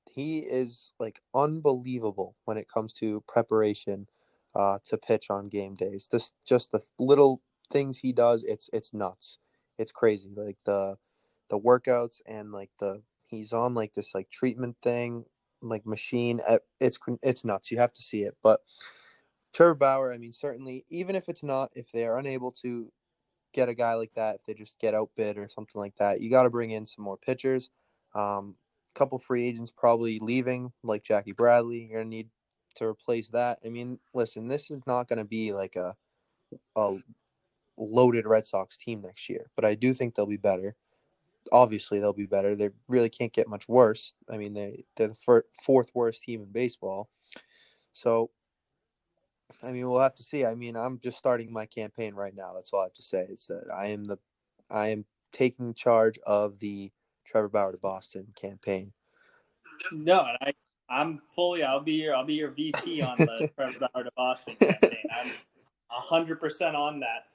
he 0.10 0.40
is 0.40 0.94
like 1.00 1.22
unbelievable 1.34 2.36
when 2.46 2.58
it 2.58 2.68
comes 2.70 2.94
to 2.94 3.24
preparation 3.28 4.08
uh, 4.56 4.80
to 4.86 4.98
pitch 4.98 5.30
on 5.30 5.48
game 5.48 5.75
days. 5.75 6.08
This 6.12 6.34
just 6.46 6.72
the 6.72 6.82
little 7.00 7.42
things 7.72 7.98
he 7.98 8.12
does. 8.12 8.44
It's 8.44 8.70
it's 8.74 8.94
nuts. 8.94 9.38
It's 9.78 9.92
crazy. 9.92 10.30
Like 10.36 10.58
the 10.66 10.98
the 11.50 11.60
workouts 11.60 12.22
and 12.25 12.51
like 12.51 12.72
the 12.80 13.01
he's 13.28 13.54
on 13.54 13.74
like 13.74 13.94
this 13.94 14.13
like 14.16 14.30
treatment 14.30 14.78
thing 14.82 15.25
like 15.62 15.86
machine. 15.86 16.42
It's 16.80 17.00
it's 17.24 17.46
nuts. 17.46 17.72
You 17.72 17.80
have 17.80 17.94
to 17.94 18.01
see 18.01 18.24
it. 18.24 18.36
But 18.44 18.62
Trevor 19.54 19.75
Bauer, 19.75 20.13
I 20.13 20.18
mean, 20.18 20.34
certainly 20.34 20.86
even 20.90 21.16
if 21.16 21.30
it's 21.30 21.44
not 21.44 21.72
if 21.75 21.92
they 21.92 22.06
are 22.06 22.18
unable 22.18 22.51
to 22.63 22.92
get 23.54 23.70
a 23.70 23.74
guy 23.75 23.94
like 23.96 24.13
that, 24.16 24.36
if 24.36 24.44
they 24.46 24.54
just 24.54 24.80
get 24.80 24.94
outbid 24.94 25.38
or 25.38 25.48
something 25.50 25.80
like 25.80 25.96
that, 25.98 26.22
you 26.22 26.30
got 26.30 26.44
to 26.44 26.50
bring 26.50 26.72
in 26.72 26.86
some 26.86 27.04
more 27.04 27.18
pitchers. 27.18 27.70
Um, 28.16 28.56
couple 28.94 29.18
free 29.20 29.48
agents 29.48 29.72
probably 29.72 30.20
leaving, 30.20 30.72
like 30.84 31.04
Jackie 31.04 31.32
Bradley. 31.32 31.88
You're 31.90 32.01
gonna 32.01 32.10
need 32.10 32.30
to 32.75 32.86
replace 32.86 33.30
that. 33.30 33.60
I 33.66 33.70
mean, 33.70 34.00
listen, 34.13 34.48
this 34.48 34.70
is 34.70 34.82
not 34.86 35.08
gonna 35.08 35.25
be 35.25 35.54
like 35.54 35.75
a 35.75 35.96
a 36.75 36.98
loaded 37.82 38.26
Red 38.26 38.46
Sox 38.46 38.78
team 38.78 39.02
next 39.02 39.30
year, 39.30 39.50
but 39.56 39.66
I 39.66 39.76
do 39.76 39.94
think 39.94 40.16
they'll 40.16 40.26
be 40.26 40.38
better. 40.38 40.76
Obviously, 41.52 42.00
they'll 42.00 42.14
be 42.14 42.28
better. 42.28 42.56
They 42.56 42.70
really 42.88 43.10
can't 43.10 43.34
get 43.34 43.50
much 43.50 43.68
worse. 43.68 44.16
I 44.32 44.38
mean, 44.38 44.54
they 44.54 44.84
they're 44.96 45.10
the 45.10 45.16
fir- 45.16 45.46
fourth 45.64 45.90
worst 45.94 46.24
team 46.24 46.42
in 46.42 46.52
baseball. 46.52 47.10
So, 47.94 48.30
I 49.64 49.72
mean, 49.72 49.90
we'll 49.90 50.00
have 50.00 50.16
to 50.16 50.24
see. 50.24 50.46
I 50.46 50.56
mean, 50.56 50.76
I'm 50.76 51.00
just 51.00 51.18
starting 51.18 51.52
my 51.52 51.66
campaign 51.66 52.14
right 52.14 52.36
now. 52.36 52.54
That's 52.54 52.72
all 52.72 52.82
I 52.82 52.86
have 52.86 52.94
to 52.94 53.02
say. 53.02 53.28
Is 53.30 53.48
that 53.48 53.64
I 53.74 53.88
am 53.88 54.06
the 54.06 54.18
I 54.70 54.90
am 54.90 55.06
taking 55.32 55.74
charge 55.74 56.20
of 56.26 56.60
the 56.60 56.92
Trevor 57.26 57.50
Bauer 57.50 57.72
to 57.72 57.78
Boston 57.78 58.28
campaign. 58.36 58.94
No, 59.92 60.26
I, 60.42 60.54
I'm 60.90 61.22
fully. 61.36 61.64
I'll 61.64 61.80
be 61.80 61.94
your. 61.94 62.16
I'll 62.16 62.26
be 62.26 62.36
your 62.36 62.52
VP 62.52 63.02
on 63.02 63.18
the 63.18 63.50
Trevor 63.56 63.90
Bauer 63.94 64.04
to 64.04 64.12
Boston 64.16 64.56
campaign. 64.60 65.06
I'm 65.12 65.32
hundred 65.90 66.40
percent 66.40 66.76
on 66.76 67.00
that. 67.00 67.28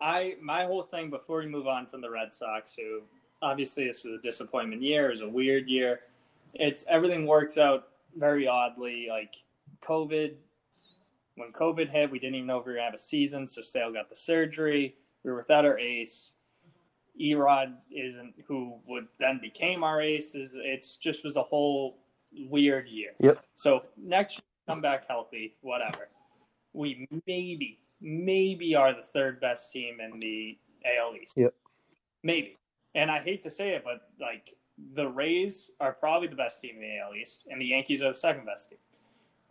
I 0.00 0.34
my 0.42 0.64
whole 0.64 0.82
thing 0.82 1.10
before 1.10 1.38
we 1.38 1.46
move 1.46 1.66
on 1.66 1.86
from 1.86 2.00
the 2.00 2.10
Red 2.10 2.32
Sox, 2.32 2.74
who 2.74 3.02
obviously 3.42 3.86
this 3.86 4.04
is 4.04 4.18
a 4.18 4.22
disappointment 4.22 4.82
year, 4.82 5.10
is 5.10 5.20
a 5.20 5.28
weird 5.28 5.68
year. 5.68 6.00
It's 6.54 6.84
everything 6.88 7.26
works 7.26 7.58
out 7.58 7.88
very 8.16 8.46
oddly. 8.46 9.08
Like 9.10 9.36
COVID, 9.82 10.34
when 11.36 11.52
COVID 11.52 11.88
hit, 11.88 12.10
we 12.10 12.18
didn't 12.18 12.36
even 12.36 12.46
know 12.46 12.58
if 12.58 12.66
we 12.66 12.72
were 12.72 12.76
gonna 12.76 12.86
have 12.86 12.94
a 12.94 12.98
season. 12.98 13.46
So 13.46 13.62
Sale 13.62 13.92
got 13.92 14.08
the 14.08 14.16
surgery. 14.16 14.96
We 15.22 15.30
were 15.30 15.38
without 15.38 15.64
our 15.64 15.78
ace. 15.78 16.32
Erod 17.20 17.74
isn't 17.90 18.34
who 18.46 18.74
would 18.86 19.06
then 19.20 19.38
became 19.40 19.84
our 19.84 20.00
ace. 20.00 20.34
Is 20.34 20.58
it's 20.60 20.96
just 20.96 21.24
was 21.24 21.36
a 21.36 21.42
whole 21.42 21.98
weird 22.48 22.88
year. 22.88 23.10
Yep. 23.20 23.44
So 23.54 23.84
next 23.96 24.38
year, 24.38 24.44
come 24.68 24.80
back 24.80 25.06
healthy, 25.06 25.54
whatever. 25.60 26.08
We 26.72 27.06
maybe 27.26 27.78
maybe 28.00 28.74
are 28.74 28.92
the 28.92 29.02
third 29.02 29.40
best 29.40 29.72
team 29.72 29.98
in 30.00 30.18
the 30.20 30.58
AL 30.84 31.14
East. 31.16 31.34
Yep. 31.36 31.54
Maybe. 32.22 32.58
And 32.94 33.10
I 33.10 33.20
hate 33.20 33.42
to 33.42 33.50
say 33.50 33.70
it, 33.70 33.82
but 33.84 34.08
like 34.20 34.54
the 34.94 35.08
Rays 35.08 35.70
are 35.80 35.92
probably 35.92 36.28
the 36.28 36.36
best 36.36 36.60
team 36.60 36.76
in 36.76 36.80
the 36.82 36.98
AL 36.98 37.14
East, 37.14 37.44
and 37.50 37.60
the 37.60 37.66
Yankees 37.66 38.02
are 38.02 38.08
the 38.08 38.18
second 38.18 38.46
best 38.46 38.70
team. 38.70 38.78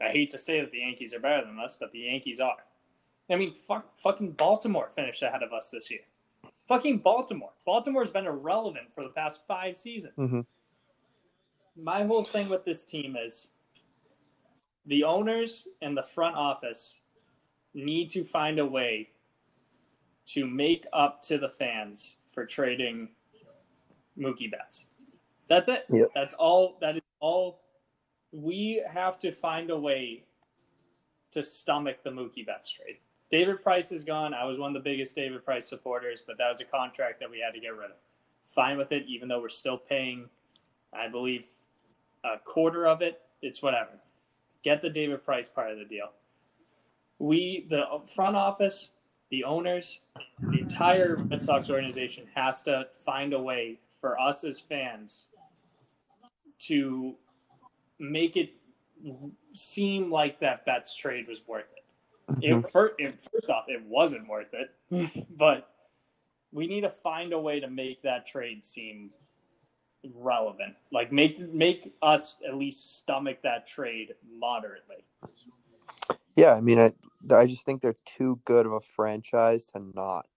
I 0.01 0.09
hate 0.09 0.29
to 0.31 0.39
say 0.39 0.59
that 0.61 0.71
the 0.71 0.79
Yankees 0.79 1.13
are 1.13 1.19
better 1.19 1.45
than 1.45 1.59
us, 1.59 1.77
but 1.79 1.91
the 1.91 1.99
Yankees 1.99 2.39
are. 2.39 2.57
I 3.29 3.35
mean, 3.35 3.53
fuck, 3.55 3.97
fucking 3.97 4.31
Baltimore 4.31 4.89
finished 4.89 5.23
ahead 5.23 5.43
of 5.43 5.53
us 5.53 5.69
this 5.71 5.89
year. 5.89 6.01
Fucking 6.67 6.99
Baltimore. 6.99 7.51
Baltimore's 7.65 8.11
been 8.11 8.25
irrelevant 8.25 8.93
for 8.93 9.03
the 9.03 9.09
past 9.09 9.45
five 9.47 9.77
seasons. 9.77 10.15
Mhm. 10.17 10.45
My 11.75 12.03
whole 12.03 12.23
thing 12.23 12.49
with 12.49 12.65
this 12.65 12.83
team 12.83 13.15
is 13.15 13.49
the 14.85 15.03
owners 15.03 15.67
and 15.81 15.95
the 15.97 16.03
front 16.03 16.35
office 16.35 16.95
need 17.73 18.09
to 18.11 18.23
find 18.23 18.59
a 18.59 18.65
way 18.65 19.09
to 20.27 20.45
make 20.45 20.85
up 20.93 21.21
to 21.23 21.37
the 21.37 21.49
fans 21.49 22.15
for 22.29 22.45
trading 22.45 23.09
Mookie 24.17 24.49
Betts. 24.49 24.85
That's 25.47 25.69
it. 25.69 25.85
Yep. 25.89 26.11
That's 26.15 26.33
all. 26.35 26.77
That 26.81 26.97
is 26.97 27.01
all. 27.19 27.61
We 28.31 28.83
have 28.91 29.19
to 29.19 29.31
find 29.31 29.69
a 29.69 29.77
way 29.77 30.23
to 31.31 31.43
stomach 31.43 31.97
the 32.03 32.09
Mookie 32.09 32.45
Betts 32.45 32.71
trade. 32.71 32.97
David 33.29 33.63
Price 33.63 33.91
is 33.91 34.03
gone. 34.03 34.33
I 34.33 34.45
was 34.45 34.59
one 34.59 34.75
of 34.75 34.83
the 34.83 34.89
biggest 34.89 35.15
David 35.15 35.43
Price 35.43 35.67
supporters, 35.67 36.23
but 36.25 36.37
that 36.37 36.49
was 36.49 36.61
a 36.61 36.65
contract 36.65 37.19
that 37.19 37.29
we 37.29 37.39
had 37.39 37.53
to 37.53 37.59
get 37.59 37.75
rid 37.75 37.89
of. 37.89 37.97
Fine 38.45 38.77
with 38.77 38.91
it, 38.91 39.05
even 39.07 39.27
though 39.27 39.41
we're 39.41 39.49
still 39.49 39.77
paying, 39.77 40.29
I 40.93 41.07
believe, 41.07 41.47
a 42.23 42.37
quarter 42.37 42.87
of 42.87 43.01
it. 43.01 43.21
It's 43.41 43.61
whatever. 43.61 43.99
Get 44.63 44.81
the 44.81 44.89
David 44.89 45.25
Price 45.25 45.47
part 45.47 45.71
of 45.71 45.79
the 45.79 45.85
deal. 45.85 46.11
We, 47.19 47.67
the 47.69 47.85
front 48.07 48.35
office, 48.35 48.89
the 49.31 49.43
owners, 49.43 49.99
the 50.39 50.59
entire 50.59 51.15
Red 51.15 51.41
Sox 51.41 51.69
organization 51.69 52.27
has 52.35 52.61
to 52.63 52.87
find 53.05 53.33
a 53.33 53.39
way 53.39 53.79
for 53.99 54.19
us 54.19 54.43
as 54.43 54.59
fans 54.59 55.23
to 56.59 57.15
make 57.99 58.35
it 58.35 58.53
seem 59.53 60.11
like 60.11 60.39
that 60.39 60.65
Betts 60.65 60.95
trade 60.95 61.27
was 61.27 61.41
worth 61.47 61.65
it. 61.75 62.43
It, 62.43 62.51
mm-hmm. 62.51 62.67
fir- 62.67 62.95
it 62.97 63.19
first 63.21 63.49
off, 63.49 63.65
it 63.67 63.83
wasn't 63.85 64.27
worth 64.27 64.53
it, 64.53 65.27
but 65.37 65.69
we 66.51 66.67
need 66.67 66.81
to 66.81 66.89
find 66.89 67.33
a 67.33 67.39
way 67.39 67.59
to 67.59 67.69
make 67.69 68.01
that 68.03 68.25
trade 68.25 68.63
seem 68.63 69.09
relevant. 70.13 70.75
Like 70.91 71.11
make 71.11 71.39
make 71.53 71.93
us 72.01 72.37
at 72.47 72.55
least 72.55 72.97
stomach 72.97 73.41
that 73.43 73.67
trade 73.67 74.13
moderately. 74.39 75.03
Yeah, 76.35 76.53
I 76.53 76.61
mean, 76.61 76.79
I 76.79 76.91
I 77.35 77.45
just 77.45 77.65
think 77.65 77.81
they're 77.81 77.95
too 78.05 78.39
good 78.45 78.65
of 78.65 78.73
a 78.73 78.81
franchise 78.81 79.65
to 79.67 79.79
not. 79.95 80.27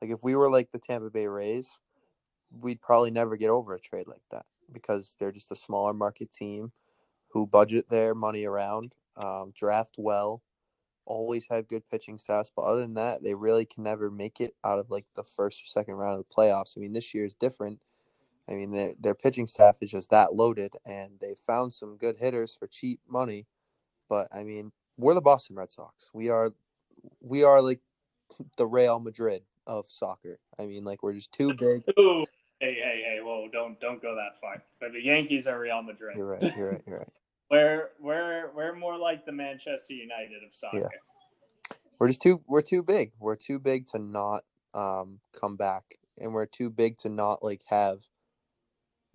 Like, 0.00 0.10
if 0.10 0.22
we 0.22 0.36
were 0.36 0.50
like 0.50 0.70
the 0.72 0.78
Tampa 0.78 1.10
Bay 1.10 1.26
Rays, 1.26 1.80
we'd 2.60 2.82
probably 2.82 3.10
never 3.10 3.36
get 3.36 3.50
over 3.50 3.74
a 3.74 3.80
trade 3.80 4.08
like 4.08 4.22
that 4.30 4.46
because 4.72 5.16
they're 5.18 5.32
just 5.32 5.52
a 5.52 5.56
smaller 5.56 5.94
market 5.94 6.32
team 6.32 6.72
who 7.32 7.46
budget 7.46 7.88
their 7.90 8.14
money 8.14 8.44
around, 8.46 8.94
um, 9.18 9.52
draft 9.56 9.96
well, 9.98 10.42
always 11.06 11.46
have 11.50 11.68
good 11.68 11.82
pitching 11.90 12.18
staffs. 12.18 12.50
But 12.54 12.62
other 12.64 12.80
than 12.82 12.94
that, 12.94 13.22
they 13.24 13.34
really 13.34 13.66
can 13.66 13.84
never 13.84 14.10
make 14.10 14.40
it 14.40 14.54
out 14.64 14.78
of 14.78 14.90
like 14.90 15.06
the 15.16 15.24
first 15.24 15.62
or 15.64 15.66
second 15.66 15.94
round 15.96 16.18
of 16.20 16.26
the 16.28 16.34
playoffs. 16.34 16.76
I 16.76 16.80
mean, 16.80 16.92
this 16.94 17.14
year 17.14 17.26
is 17.26 17.34
different. 17.34 17.80
I 18.48 18.54
mean, 18.54 18.72
their 18.72 18.94
their 19.00 19.14
pitching 19.16 19.46
staff 19.46 19.78
is 19.82 19.90
just 19.92 20.10
that 20.10 20.34
loaded, 20.34 20.74
and 20.86 21.12
they 21.20 21.36
found 21.46 21.74
some 21.74 21.96
good 21.98 22.18
hitters 22.18 22.56
for 22.56 22.68
cheap 22.68 23.00
money. 23.08 23.46
But 24.08 24.28
I 24.34 24.44
mean, 24.44 24.72
we're 25.00 25.14
the 25.14 25.20
Boston 25.20 25.56
Red 25.56 25.70
Sox. 25.70 26.10
We 26.12 26.28
are, 26.28 26.52
we 27.20 27.44
are 27.44 27.60
like 27.60 27.80
the 28.56 28.66
Real 28.66 29.00
Madrid 29.00 29.42
of 29.66 29.86
soccer. 29.88 30.38
I 30.58 30.66
mean, 30.66 30.84
like 30.84 31.02
we're 31.02 31.14
just 31.14 31.32
too 31.32 31.54
big. 31.54 31.82
Ooh, 31.98 32.24
hey, 32.60 32.74
hey, 32.74 33.02
hey, 33.04 33.18
whoa! 33.22 33.48
Don't 33.52 33.80
don't 33.80 34.02
go 34.02 34.14
that 34.14 34.40
far. 34.40 34.62
But 34.80 34.92
the 34.92 35.02
Yankees 35.02 35.46
are 35.46 35.58
Real 35.58 35.82
Madrid. 35.82 36.16
You're 36.16 36.26
right. 36.26 36.56
You're 36.56 36.70
right. 36.70 36.82
You're 36.86 36.98
right. 36.98 37.08
We're 37.50 37.88
we're 37.98 38.52
we're 38.54 38.76
more 38.76 38.96
like 38.96 39.26
the 39.26 39.32
Manchester 39.32 39.92
United 39.92 40.44
of 40.46 40.54
soccer. 40.54 40.78
Yeah. 40.78 41.76
We're 41.98 42.06
just 42.06 42.22
too. 42.22 42.40
We're 42.46 42.62
too 42.62 42.84
big. 42.84 43.10
We're 43.18 43.34
too 43.34 43.58
big 43.58 43.86
to 43.86 43.98
not 43.98 44.44
um 44.72 45.18
come 45.32 45.56
back, 45.56 45.82
and 46.18 46.32
we're 46.32 46.46
too 46.46 46.70
big 46.70 46.98
to 46.98 47.08
not 47.08 47.42
like 47.42 47.62
have 47.68 48.02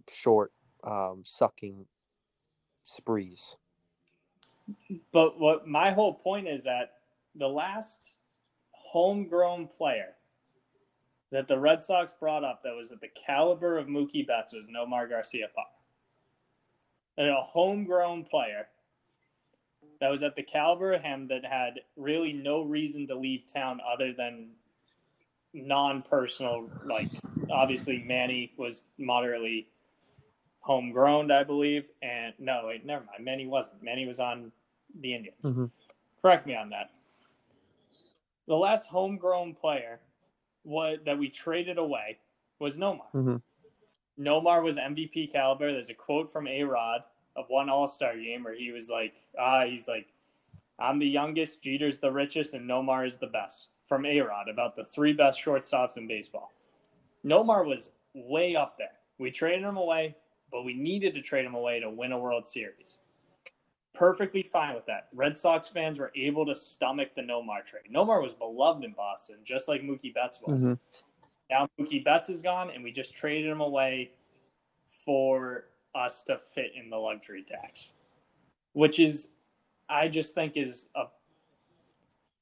short 0.09 0.51
um 0.83 1.23
sucking 1.23 1.85
sprees. 2.83 3.55
But 5.11 5.39
what 5.39 5.67
my 5.67 5.91
whole 5.91 6.13
point 6.13 6.47
is 6.47 6.63
that 6.63 6.93
the 7.35 7.47
last 7.47 8.19
homegrown 8.71 9.67
player 9.67 10.15
that 11.31 11.47
the 11.47 11.59
Red 11.59 11.81
Sox 11.81 12.13
brought 12.19 12.43
up 12.43 12.63
that 12.63 12.75
was 12.75 12.91
at 12.91 13.01
the 13.01 13.09
caliber 13.09 13.77
of 13.77 13.87
Mookie 13.87 14.25
Betts 14.25 14.53
was 14.53 14.67
Nomar 14.67 15.09
Garciaparra. 15.09 15.65
And 17.17 17.29
a 17.29 17.41
homegrown 17.41 18.25
player 18.25 18.67
that 19.99 20.09
was 20.09 20.23
at 20.23 20.35
the 20.35 20.43
caliber 20.43 20.93
of 20.93 21.01
him 21.01 21.27
that 21.27 21.45
had 21.45 21.81
really 21.95 22.33
no 22.33 22.61
reason 22.61 23.07
to 23.07 23.15
leave 23.15 23.45
town 23.51 23.79
other 23.91 24.13
than 24.13 24.49
non-personal 25.53 26.69
like 26.85 27.09
obviously 27.49 28.03
Manny 28.05 28.51
was 28.57 28.83
moderately 28.97 29.67
homegrown, 30.65 31.29
I 31.29 31.43
believe. 31.43 31.85
And 32.01 32.33
no, 32.39 32.63
wait, 32.65 32.83
never 32.85 33.05
mind. 33.05 33.23
Manny 33.23 33.45
wasn't. 33.45 33.83
Manny 33.83 34.07
was 34.07 34.19
on 34.19 34.51
the 34.99 35.13
Indians. 35.13 35.43
Mhm. 35.43 35.69
Correct 36.23 36.47
me 36.47 36.55
on 36.55 36.69
that. 36.69 36.85
The 38.47 38.55
last 38.57 38.87
homegrown 38.87 39.53
player 39.53 39.99
was, 40.63 40.97
that 41.05 41.17
we 41.19 41.29
traded 41.29 41.77
away 41.77 42.17
was 42.57 42.77
Nomar. 42.79 43.11
Mhm. 43.13 43.41
Nomar 44.19 44.63
was 44.63 44.77
MVP 44.77 45.27
caliber. 45.27 45.71
There's 45.71 45.89
a 45.89 45.93
quote 45.93 46.31
from 46.31 46.47
A 46.47 46.63
Rod 46.63 47.03
of 47.35 47.47
one 47.49 47.69
All 47.69 47.87
Star 47.87 48.15
game 48.17 48.43
where 48.43 48.55
he 48.55 48.71
was 48.71 48.89
like, 48.89 49.13
ah, 49.37 49.65
he's 49.65 49.87
like, 49.87 50.07
I'm 50.79 50.97
the 50.97 51.07
youngest, 51.07 51.61
Jeter's 51.61 51.99
the 51.99 52.11
richest, 52.11 52.55
and 52.55 52.67
Nomar 52.67 53.05
is 53.07 53.17
the 53.17 53.27
best. 53.27 53.67
From 53.83 54.03
A 54.05 54.19
Rod 54.19 54.49
about 54.49 54.75
the 54.75 54.83
three 54.83 55.13
best 55.13 55.39
shortstops 55.39 55.97
in 55.97 56.07
baseball. 56.07 56.51
Nomar 57.23 57.65
was 57.67 57.91
way 58.15 58.55
up 58.55 58.79
there. 58.79 58.97
We 59.19 59.29
traded 59.29 59.63
him 59.63 59.77
away, 59.77 60.15
but 60.51 60.63
we 60.63 60.73
needed 60.73 61.13
to 61.13 61.21
trade 61.21 61.45
him 61.45 61.55
away 61.55 61.79
to 61.79 61.89
win 61.89 62.11
a 62.11 62.17
World 62.19 62.45
Series. 62.45 62.97
Perfectly 63.93 64.43
fine 64.43 64.75
with 64.75 64.85
that. 64.87 65.07
Red 65.13 65.37
Sox 65.37 65.69
fans 65.69 65.99
were 65.99 66.11
able 66.15 66.45
to 66.45 66.55
stomach 66.55 67.15
the 67.15 67.21
Nomar 67.21 67.63
trade. 67.65 67.83
Nomar 67.91 68.21
was 68.21 68.33
beloved 68.33 68.83
in 68.83 68.91
Boston, 68.91 69.37
just 69.43 69.67
like 69.67 69.81
Mookie 69.81 70.13
Betts 70.13 70.39
was. 70.41 70.67
Mhm. 70.67 70.79
Now 71.49 71.69
Mookie 71.79 72.03
Betts 72.03 72.29
is 72.29 72.41
gone, 72.41 72.71
and 72.71 72.83
we 72.83 72.91
just 72.91 73.13
traded 73.13 73.49
him 73.49 73.61
away 73.61 74.11
for 74.89 75.69
us 75.93 76.23
to 76.23 76.37
fit 76.39 76.73
in 76.75 76.89
the 76.89 76.97
luxury 76.97 77.43
tax, 77.43 77.91
which 78.73 78.99
is, 78.99 79.31
I 79.87 80.07
just 80.09 80.35
think 80.35 80.57
is 80.57 80.89
a. 80.95 81.05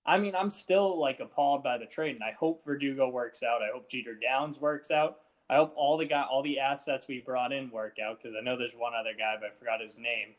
I 0.06 0.18
mean, 0.18 0.36
I'm 0.36 0.50
still 0.50 0.98
like 1.00 1.20
appalled 1.20 1.64
by 1.64 1.78
the 1.78 1.86
trade, 1.86 2.16
and 2.16 2.24
I 2.24 2.32
hope 2.32 2.64
Verdugo 2.66 3.10
works 3.10 3.44
out. 3.44 3.62
I 3.62 3.68
hope 3.72 3.90
Jeter 3.90 4.16
Downs 4.16 4.60
works 4.60 4.90
out. 4.92 5.23
I 5.50 5.56
hope 5.56 5.74
all 5.76 5.98
the 5.98 6.06
guy, 6.06 6.24
all 6.24 6.42
the 6.42 6.60
assets 6.60 7.08
we 7.08 7.20
brought 7.20 7.52
in 7.52 7.70
work 7.70 7.98
out 8.00 8.20
because 8.22 8.36
I 8.40 8.44
know 8.44 8.58
there's 8.58 8.76
one 8.76 8.94
other 9.00 9.14
guy, 9.18 9.36
but 9.40 9.52
I 9.52 9.54
forgot 9.54 9.82
his 9.82 9.98
name. 9.98 10.36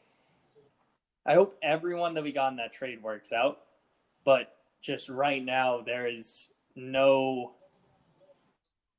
I 1.26 1.34
hope 1.34 1.58
everyone 1.62 2.14
that 2.14 2.23
we 2.23 2.32
got 2.32 2.50
in 2.50 2.56
that 2.56 2.73
trade 2.73 3.02
works 3.02 3.32
out, 3.32 3.61
but 4.25 4.56
just 4.82 5.08
right 5.08 5.44
now 5.44 5.80
there 5.80 6.06
is 6.06 6.49
no. 6.76 7.52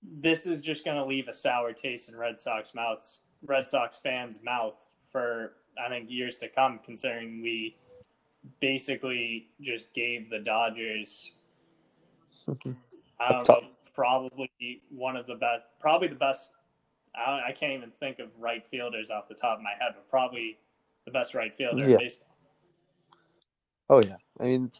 This 0.03 0.45
is 0.45 0.61
just 0.61 0.85
going 0.85 0.97
to 0.97 1.05
leave 1.05 1.27
a 1.27 1.33
sour 1.33 1.73
taste 1.73 2.09
in 2.09 2.15
Red 2.15 2.39
Sox 2.39 2.75
mouths, 2.75 3.21
Red 3.43 3.67
Sox 3.67 3.97
fans' 3.97 4.39
mouth 4.43 4.87
for 5.11 5.53
I 5.83 5.89
think 5.89 6.09
years 6.09 6.37
to 6.37 6.47
come, 6.47 6.79
considering 6.83 7.41
we 7.41 7.75
basically 8.59 9.49
just 9.61 9.91
gave 9.93 10.29
the 10.29 10.39
Dodgers. 10.39 11.31
I 12.47 13.29
don't 13.29 13.47
know, 13.47 13.61
probably 13.95 14.81
one 14.89 15.15
of 15.15 15.25
the 15.25 15.35
best, 15.35 15.63
probably 15.79 16.07
the 16.09 16.15
best. 16.15 16.51
I, 17.15 17.41
I 17.47 17.51
can't 17.53 17.71
even 17.71 17.91
think 17.91 18.19
of 18.19 18.27
right 18.37 18.65
fielders 18.65 19.09
off 19.09 19.27
the 19.27 19.35
top 19.35 19.57
of 19.57 19.63
my 19.63 19.71
head, 19.79 19.93
but 19.95 20.09
probably 20.09 20.57
the 21.05 21.11
best 21.11 21.33
right 21.33 21.55
fielder 21.55 21.83
Yeah. 21.83 21.93
in 21.93 21.97
baseball. 21.99 22.27
Oh 23.89 23.99
yeah, 23.99 24.17
I 24.39 24.43
mean 24.45 24.71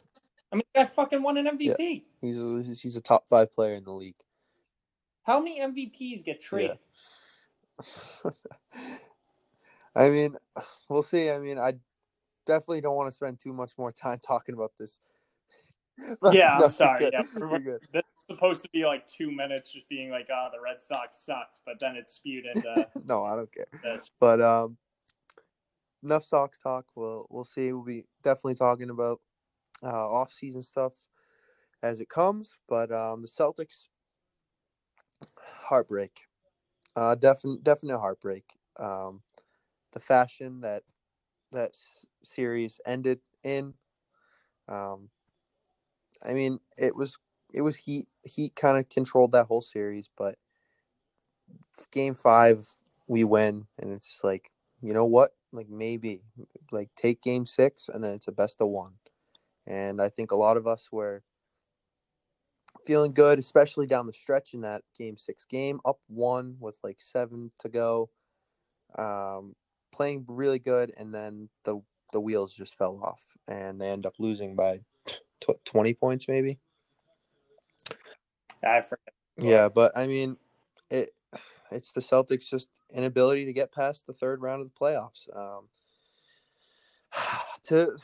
I 0.52 0.56
mean, 0.58 0.64
I 0.76 0.86
fucking 0.86 1.22
won 1.22 1.38
an 1.38 1.46
MVP. 1.58 2.04
he's 2.22 2.82
he's 2.82 2.96
a 2.96 3.02
top 3.02 3.28
five 3.28 3.54
player 3.54 3.76
in 3.76 3.84
the 3.84 3.92
league. 3.92 4.16
How 5.24 5.40
many 5.40 5.60
MVPs 5.60 6.24
get 6.24 6.40
traded? 6.42 6.78
I 9.96 10.10
mean, 10.10 10.36
we'll 10.90 11.04
see. 11.04 11.30
I 11.30 11.40
mean, 11.40 11.58
I 11.58 11.74
definitely 12.46 12.82
don't 12.82 12.96
want 12.96 13.10
to 13.10 13.16
spend 13.16 13.40
too 13.40 13.54
much 13.54 13.78
more 13.78 13.92
time 13.92 14.20
talking 14.20 14.54
about 14.56 14.72
this. 14.80 15.00
Yeah, 16.34 16.58
I'm 16.58 16.72
sorry. 16.72 17.10
Yeah. 17.12 17.24
This 17.94 18.04
is 18.04 18.26
supposed 18.28 18.62
to 18.64 18.70
be 18.70 18.86
like 18.86 19.08
two 19.08 19.32
minutes, 19.32 19.72
just 19.72 19.88
being 19.90 20.10
like, 20.10 20.28
"Ah, 20.34 20.50
the 20.50 20.60
Red 20.60 20.82
Sox 20.82 21.18
sucked," 21.18 21.62
but 21.66 21.80
then 21.80 21.96
it's 21.96 22.14
spewed 22.14 22.46
into 22.46 22.90
No, 23.06 23.24
I 23.24 23.36
don't 23.36 23.52
care. 23.54 23.68
this. 23.84 24.12
But 24.20 24.42
um, 24.42 24.78
enough 26.04 26.24
Sox 26.24 26.58
talk. 26.58 26.86
We'll 26.96 27.28
we'll 27.30 27.44
see. 27.44 27.72
We'll 27.72 27.84
be 27.84 28.06
definitely 28.24 28.56
talking 28.56 28.90
about 28.90 29.22
uh, 29.84 30.10
off 30.10 30.32
season 30.32 30.64
stuff 30.64 30.94
as 31.84 32.00
it 32.00 32.10
comes. 32.10 32.58
But 32.68 32.92
um, 32.92 33.22
the 33.22 33.28
Celtics 33.28 33.88
heartbreak, 35.38 36.28
uh, 36.96 37.16
definite 37.16 37.64
definite 37.64 38.00
heartbreak. 38.00 38.46
Um, 38.78 39.22
the 39.94 40.00
fashion 40.00 40.62
that 40.62 40.84
that 41.52 41.72
series 42.24 42.80
ended 42.86 43.20
in. 43.44 43.74
Um, 44.68 45.10
I 46.24 46.34
mean, 46.34 46.60
it 46.78 46.96
was 46.96 47.18
it 47.54 47.62
was 47.62 47.76
Heat. 47.76 48.08
Heat 48.24 48.56
kind 48.56 48.78
of 48.78 48.90
controlled 48.90 49.32
that 49.32 49.46
whole 49.46 49.62
series, 49.62 50.10
but 50.18 50.36
game 51.92 52.14
five 52.14 52.68
we 53.08 53.24
win, 53.24 53.66
and 53.80 53.92
it's 53.92 54.08
just 54.08 54.24
like 54.24 54.52
you 54.82 54.94
know 54.94 55.06
what, 55.06 55.32
like 55.52 55.70
maybe 55.70 56.24
like 56.72 56.90
take 56.96 57.22
game 57.22 57.46
six, 57.46 57.90
and 57.90 58.04
then 58.04 58.14
it's 58.14 58.28
a 58.28 58.32
best 58.32 58.62
of 58.62 58.70
one. 58.70 58.94
And 59.68 60.02
I 60.02 60.10
think 60.10 60.32
a 60.32 60.36
lot 60.36 60.58
of 60.58 60.68
us 60.68 60.90
were 60.92 61.24
feeling 62.86 63.14
good, 63.14 63.40
especially 63.40 63.88
down 63.88 64.06
the 64.06 64.14
stretch 64.14 64.54
in 64.54 64.62
that 64.62 64.84
game 64.98 65.18
six 65.18 65.46
game, 65.46 65.80
up 65.86 66.00
one 66.08 66.56
with 66.60 66.78
like 66.84 66.98
seven 67.00 67.52
to 67.60 67.70
go, 67.70 68.10
um, 68.98 69.56
playing 69.92 70.26
really 70.28 70.60
good, 70.60 70.92
and 70.98 71.14
then 71.14 71.50
the 71.64 71.82
the 72.14 72.22
wheels 72.22 72.54
just 72.54 72.78
fell 72.78 73.00
off, 73.04 73.24
and 73.48 73.80
they 73.82 73.90
end 73.90 74.06
up 74.06 74.14
losing 74.20 74.56
by 74.56 74.80
tw- 75.42 75.64
twenty 75.66 75.94
points 75.94 76.28
maybe. 76.28 76.60
I 78.64 78.82
forget. 78.82 79.14
Yeah, 79.38 79.70
but 79.70 79.92
I 79.98 80.08
mean, 80.08 80.38
it 80.90 81.12
it's 81.72 81.92
the 81.92 82.02
Celtics' 82.02 82.50
just 82.50 82.70
inability 82.94 83.46
to 83.46 83.54
get 83.54 83.74
past 83.74 84.08
the 84.08 84.14
third 84.14 84.42
round 84.42 84.62
of 84.62 84.70
the 84.70 84.80
playoffs. 84.80 85.28
Um, 85.36 85.68
to 87.64 87.98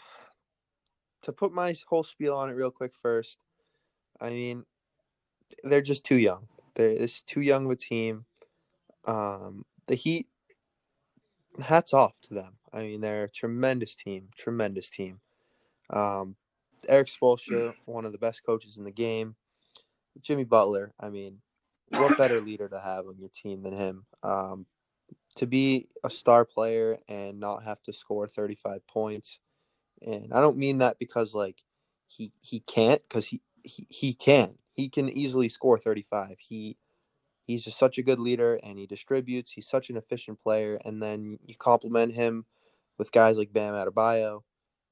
to 1.23 1.31
put 1.31 1.53
my 1.53 1.75
whole 1.87 2.03
spiel 2.03 2.35
on 2.35 2.49
it 2.49 2.53
real 2.53 2.71
quick 2.71 2.93
first, 3.01 3.39
I 4.19 4.29
mean, 4.31 4.65
they're 5.63 5.81
just 5.81 6.03
too 6.03 6.17
young. 6.17 6.47
They're 6.75 6.89
it's 6.89 7.21
too 7.21 7.41
young 7.41 7.65
of 7.65 7.71
a 7.71 7.75
team. 7.75 8.25
Um, 9.05 9.65
the 9.87 9.95
Heat, 9.95 10.27
hats 11.61 11.93
off 11.93 12.19
to 12.23 12.33
them. 12.33 12.53
I 12.73 12.83
mean, 12.83 13.01
they're 13.01 13.25
a 13.25 13.29
tremendous 13.29 13.95
team, 13.95 14.29
tremendous 14.37 14.89
team. 14.89 15.19
Um, 15.89 16.35
Erik 16.87 17.07
Spoelstra, 17.07 17.73
one 17.85 18.05
of 18.05 18.11
the 18.11 18.17
best 18.17 18.45
coaches 18.45 18.77
in 18.77 18.83
the 18.83 18.91
game. 18.91 19.35
Jimmy 20.21 20.43
Butler, 20.43 20.93
I 20.99 21.09
mean, 21.09 21.41
what 21.89 22.17
better 22.17 22.41
leader 22.41 22.69
to 22.69 22.79
have 22.79 23.07
on 23.07 23.17
your 23.19 23.29
team 23.29 23.63
than 23.63 23.73
him? 23.73 24.05
Um, 24.23 24.65
to 25.35 25.45
be 25.47 25.89
a 26.03 26.09
star 26.09 26.45
player 26.45 26.97
and 27.07 27.39
not 27.39 27.63
have 27.63 27.81
to 27.83 27.93
score 27.93 28.27
35 28.27 28.85
points. 28.87 29.39
And 30.01 30.33
I 30.33 30.41
don't 30.41 30.57
mean 30.57 30.79
that 30.79 30.99
because 30.99 31.33
like 31.33 31.63
he 32.07 32.33
he 32.41 32.61
can't 32.61 33.01
because 33.07 33.27
he, 33.27 33.41
he 33.63 33.85
he 33.89 34.13
can. 34.13 34.55
He 34.73 34.89
can 34.89 35.09
easily 35.09 35.49
score 35.49 35.77
35. 35.77 36.37
He 36.39 36.77
he's 37.45 37.63
just 37.63 37.77
such 37.79 37.97
a 37.97 38.03
good 38.03 38.19
leader 38.19 38.59
and 38.63 38.79
he 38.79 38.87
distributes. 38.87 39.51
He's 39.51 39.67
such 39.69 39.89
an 39.89 39.97
efficient 39.97 40.39
player 40.39 40.79
and 40.85 41.01
then 41.01 41.39
you 41.45 41.55
complement 41.55 42.13
him 42.13 42.45
with 42.97 43.11
guys 43.11 43.37
like 43.37 43.53
Bam 43.53 43.73
Adebayo, 43.73 44.41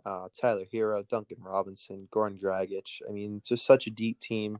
uh, 0.05 0.27
Tyler 0.39 0.65
Herro, 0.71 1.07
Duncan 1.07 1.37
Robinson, 1.41 2.07
Goran 2.11 2.39
Dragic. 2.41 3.01
I 3.07 3.11
mean, 3.11 3.41
just 3.45 3.65
such 3.65 3.87
a 3.87 3.91
deep 3.91 4.19
team. 4.19 4.59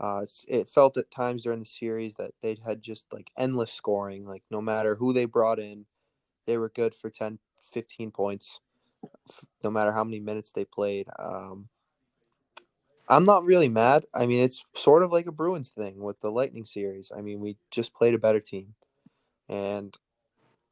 Uh, 0.00 0.26
it 0.48 0.68
felt 0.68 0.96
at 0.96 1.10
times 1.10 1.44
during 1.44 1.60
the 1.60 1.64
series 1.64 2.14
that 2.16 2.32
they 2.42 2.58
had 2.64 2.82
just 2.82 3.04
like 3.12 3.30
endless 3.38 3.72
scoring. 3.72 4.26
Like 4.26 4.42
no 4.50 4.60
matter 4.60 4.96
who 4.96 5.12
they 5.12 5.24
brought 5.24 5.58
in, 5.58 5.86
they 6.46 6.58
were 6.58 6.68
good 6.68 6.94
for 6.94 7.10
10, 7.10 7.38
15 7.72 8.10
points, 8.10 8.60
no 9.62 9.70
matter 9.70 9.92
how 9.92 10.04
many 10.04 10.20
minutes 10.20 10.50
they 10.50 10.64
played. 10.64 11.08
Um, 11.18 11.68
I'm 13.08 13.24
not 13.24 13.44
really 13.44 13.68
mad. 13.68 14.06
I 14.14 14.26
mean, 14.26 14.42
it's 14.42 14.64
sort 14.74 15.02
of 15.02 15.12
like 15.12 15.26
a 15.26 15.32
Bruins 15.32 15.70
thing 15.70 15.98
with 16.00 16.20
the 16.20 16.30
Lightning 16.30 16.64
series. 16.64 17.12
I 17.16 17.20
mean, 17.20 17.40
we 17.40 17.56
just 17.70 17.94
played 17.94 18.14
a 18.14 18.18
better 18.18 18.40
team, 18.40 18.74
and 19.48 19.96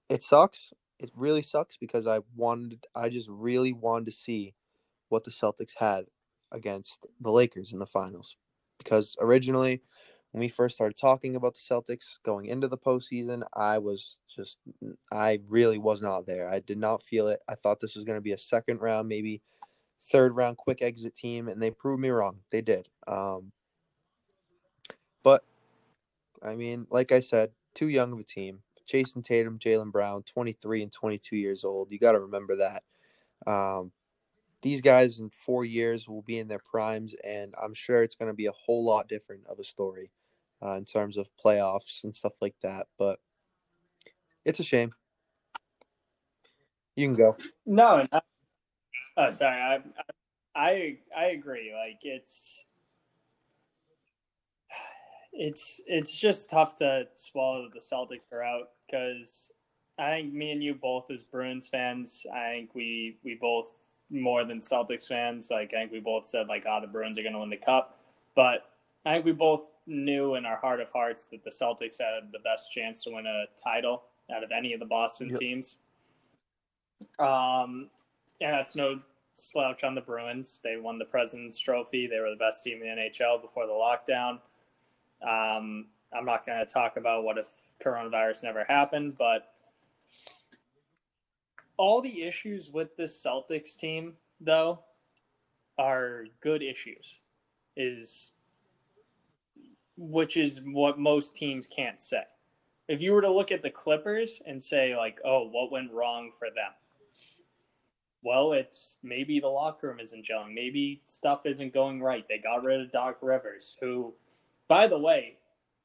it 0.09 0.22
sucks. 0.22 0.72
It 1.03 1.11
really 1.15 1.43
sucks 1.43 1.77
because 1.77 2.07
I 2.07 2.21
wanted, 2.37 2.87
I 2.95 3.11
just 3.11 3.29
really 3.29 3.75
wanted 3.75 4.07
to 4.07 4.12
see 4.12 4.55
what 5.11 5.25
the 5.25 5.31
Celtics 5.31 5.77
had 5.77 6.07
against 6.53 7.07
the 7.21 7.31
Lakers 7.31 7.73
in 7.73 7.79
the 7.79 7.87
finals 7.87 8.37
because 8.83 9.17
originally 9.21 9.83
when 10.33 10.41
we 10.41 10.49
first 10.49 10.75
started 10.75 10.97
talking 10.97 11.37
about 11.37 11.55
the 11.55 11.61
Celtics 11.61 12.19
going 12.25 12.47
into 12.47 12.67
the 12.67 12.79
postseason, 12.79 13.43
I 13.55 13.79
was 13.79 14.17
just 14.35 14.59
I 15.12 15.41
really 15.49 15.79
was 15.79 16.01
not 16.01 16.27
there. 16.27 16.49
I 16.49 16.61
did 16.61 16.79
not 16.79 17.03
feel 17.03 17.29
it. 17.29 17.41
I 17.49 17.55
thought 17.55 17.81
this 17.81 17.95
was 17.95 18.05
going 18.05 18.17
to 18.17 18.23
be 18.23 18.33
a 18.33 18.38
second 18.38 18.81
round, 18.81 19.09
maybe 19.09 19.43
third 20.11 20.35
round 20.35 20.57
quick 20.57 20.81
exit 20.81 21.15
team, 21.15 21.49
and 21.49 21.62
they 21.62 21.71
proved 21.71 22.01
me 22.01 22.09
wrong. 22.09 22.38
They 22.51 22.62
did. 22.62 22.88
Um, 23.07 23.53
but 25.23 25.45
I 26.43 26.55
mean, 26.57 26.87
like 26.91 27.12
I 27.12 27.21
said, 27.21 27.51
too 27.75 27.88
young 27.88 28.12
of 28.12 28.19
a 28.19 28.25
team. 28.25 28.61
Jayson 28.87 29.23
Tatum, 29.23 29.59
Jaylen 29.59 29.92
Brown, 29.92 30.23
23 30.25 30.83
and 30.83 30.92
22 30.92 31.37
years 31.37 31.64
old. 31.64 31.90
You 31.90 31.99
got 31.99 32.12
to 32.12 32.21
remember 32.21 32.57
that. 32.57 32.83
Um, 33.47 33.92
these 34.62 34.81
guys 34.81 35.18
in 35.18 35.29
four 35.31 35.64
years 35.64 36.09
will 36.09 36.23
be 36.23 36.38
in 36.38 36.49
their 36.49 36.61
primes, 36.61 37.14
and 37.25 37.55
I'm 37.61 37.75
sure 37.75 38.03
it's 38.03 38.14
going 38.14 38.31
to 38.31 38.37
be 38.37 38.47
a 38.47 38.53
whole 38.53 38.85
lot 38.85 39.09
different 39.09 39.47
of 39.49 39.59
a 39.59 39.64
story 39.64 40.11
uh, 40.62 40.77
in 40.77 40.85
terms 40.85 41.16
of 41.16 41.29
playoffs 41.45 42.05
and 42.05 42.14
stuff 42.14 42.35
like 42.40 42.55
that. 42.62 42.87
But 42.99 43.18
it's 44.45 44.61
a 44.61 44.64
shame. 44.64 44.92
You 46.97 47.07
can 47.07 47.14
go. 47.14 47.37
No, 47.66 48.05
no. 48.12 48.21
Oh, 49.16 49.31
sorry. 49.31 49.61
I, 49.61 49.81
I 50.55 50.99
I 51.16 51.25
agree. 51.27 51.73
Like 51.75 52.01
it's 52.03 52.64
it's 55.33 55.81
it's 55.87 56.11
just 56.11 56.51
tough 56.51 56.77
to 56.77 57.07
swallow 57.14 57.61
that 57.62 57.73
the 57.73 57.81
Celtics 57.81 58.33
are 58.33 58.42
out 58.42 58.71
because 58.87 59.51
I 59.99 60.11
think 60.11 60.33
me 60.33 60.53
and 60.53 60.62
you 60.62 60.75
both 60.75 61.11
as 61.11 61.23
Bruins 61.23 61.68
fans, 61.68 62.27
I 62.33 62.51
think 62.51 62.75
we 62.75 63.18
we 63.25 63.35
both 63.35 63.95
more 64.11 64.45
than 64.45 64.59
Celtics 64.59 65.09
fans. 65.09 65.49
Like 65.51 65.73
I 65.75 65.81
think 65.81 65.92
we 65.92 66.01
both 66.01 66.27
said 66.27 66.49
like, 66.49 66.64
ah, 66.68 66.81
the 66.81 66.87
Bruins 66.87 67.18
are 67.18 67.23
going 67.23 67.33
to 67.35 67.40
win 67.40 67.51
the 67.51 67.57
cup, 67.57 67.99
but 68.35 68.71
I 69.05 69.14
think 69.14 69.25
we 69.25 69.33
both 69.33 69.71
knew 69.87 70.35
in 70.37 70.45
our 70.47 70.57
heart 70.57 70.81
of 70.81 70.88
hearts 70.90 71.25
that 71.27 71.42
the 71.42 71.51
Celtics 71.51 71.99
had 71.99 72.31
the 72.33 72.38
best 72.45 72.71
chance 72.71 73.03
to 73.05 73.11
win 73.11 73.27
a 73.27 73.45
title 73.61 74.05
out 74.35 74.45
of 74.45 74.51
any 74.53 74.73
of 74.75 74.81
the 74.81 74.87
Boston 74.87 75.31
Yep. 75.31 75.40
teams. 75.40 75.77
Um, 77.18 77.90
and 78.40 78.53
that's 78.53 78.77
no 78.77 79.01
slouch 79.35 79.83
on 79.83 79.95
the 79.95 80.01
Bruins. 80.01 80.61
They 80.62 80.77
won 80.77 80.99
the 80.99 81.05
President's 81.05 81.59
Trophy. 81.59 82.07
They 82.07 82.21
were 82.21 82.31
the 82.31 82.37
best 82.37 82.62
team 82.62 82.83
in 82.83 82.97
the 82.97 83.03
NHL 83.03 83.40
before 83.42 83.66
the 83.66 83.73
lockdown. 83.73 84.38
Um, 85.23 85.87
I'm 86.13 86.25
not 86.25 86.45
going 86.45 86.59
to 86.59 86.67
talk 86.67 86.97
about 86.97 87.25
what 87.25 87.39
if 87.39 87.47
coronavirus 87.85 88.45
never 88.45 88.65
happened, 88.65 89.17
but 89.19 89.55
all 91.77 92.01
the 92.01 92.23
issues 92.23 92.71
with 92.71 92.97
this 92.97 93.25
Celtics 93.25 93.77
team, 93.77 94.15
though, 94.41 94.81
are 95.79 96.25
good 96.41 96.63
issues. 96.63 97.15
Is 97.77 98.31
which 99.97 100.37
is 100.37 100.61
what 100.65 100.99
most 100.99 101.35
teams 101.35 101.67
can't 101.67 102.01
say. 102.01 102.25
If 102.89 103.01
you 103.01 103.13
were 103.13 103.23
to 103.23 103.31
look 103.31 103.53
at 103.53 103.63
the 103.63 103.71
Clippers 103.71 104.43
and 104.47 104.63
say, 104.63 104.97
like, 104.97 105.21
oh, 105.25 105.49
what 105.49 105.71
went 105.71 105.93
wrong 105.93 106.31
for 106.37 106.49
them? 106.49 106.73
Well, 108.23 108.53
it's 108.53 108.99
maybe 109.03 109.41
the 109.41 109.49
locker 109.49 109.89
room 109.89 110.01
isn't 110.01 110.27
gelling. 110.27 110.55
Maybe 110.55 111.03
stuff 111.07 111.47
isn't 111.47 111.73
going 111.73 112.03
right. 112.03 112.27
They 112.29 112.39
got 112.39 112.63
rid 112.63 112.81
of 112.81 112.93
Doc 112.93 113.19
Rivers, 113.23 113.77
who, 113.81 114.15
by 114.73 114.87
the 114.87 114.99
way, 114.99 115.37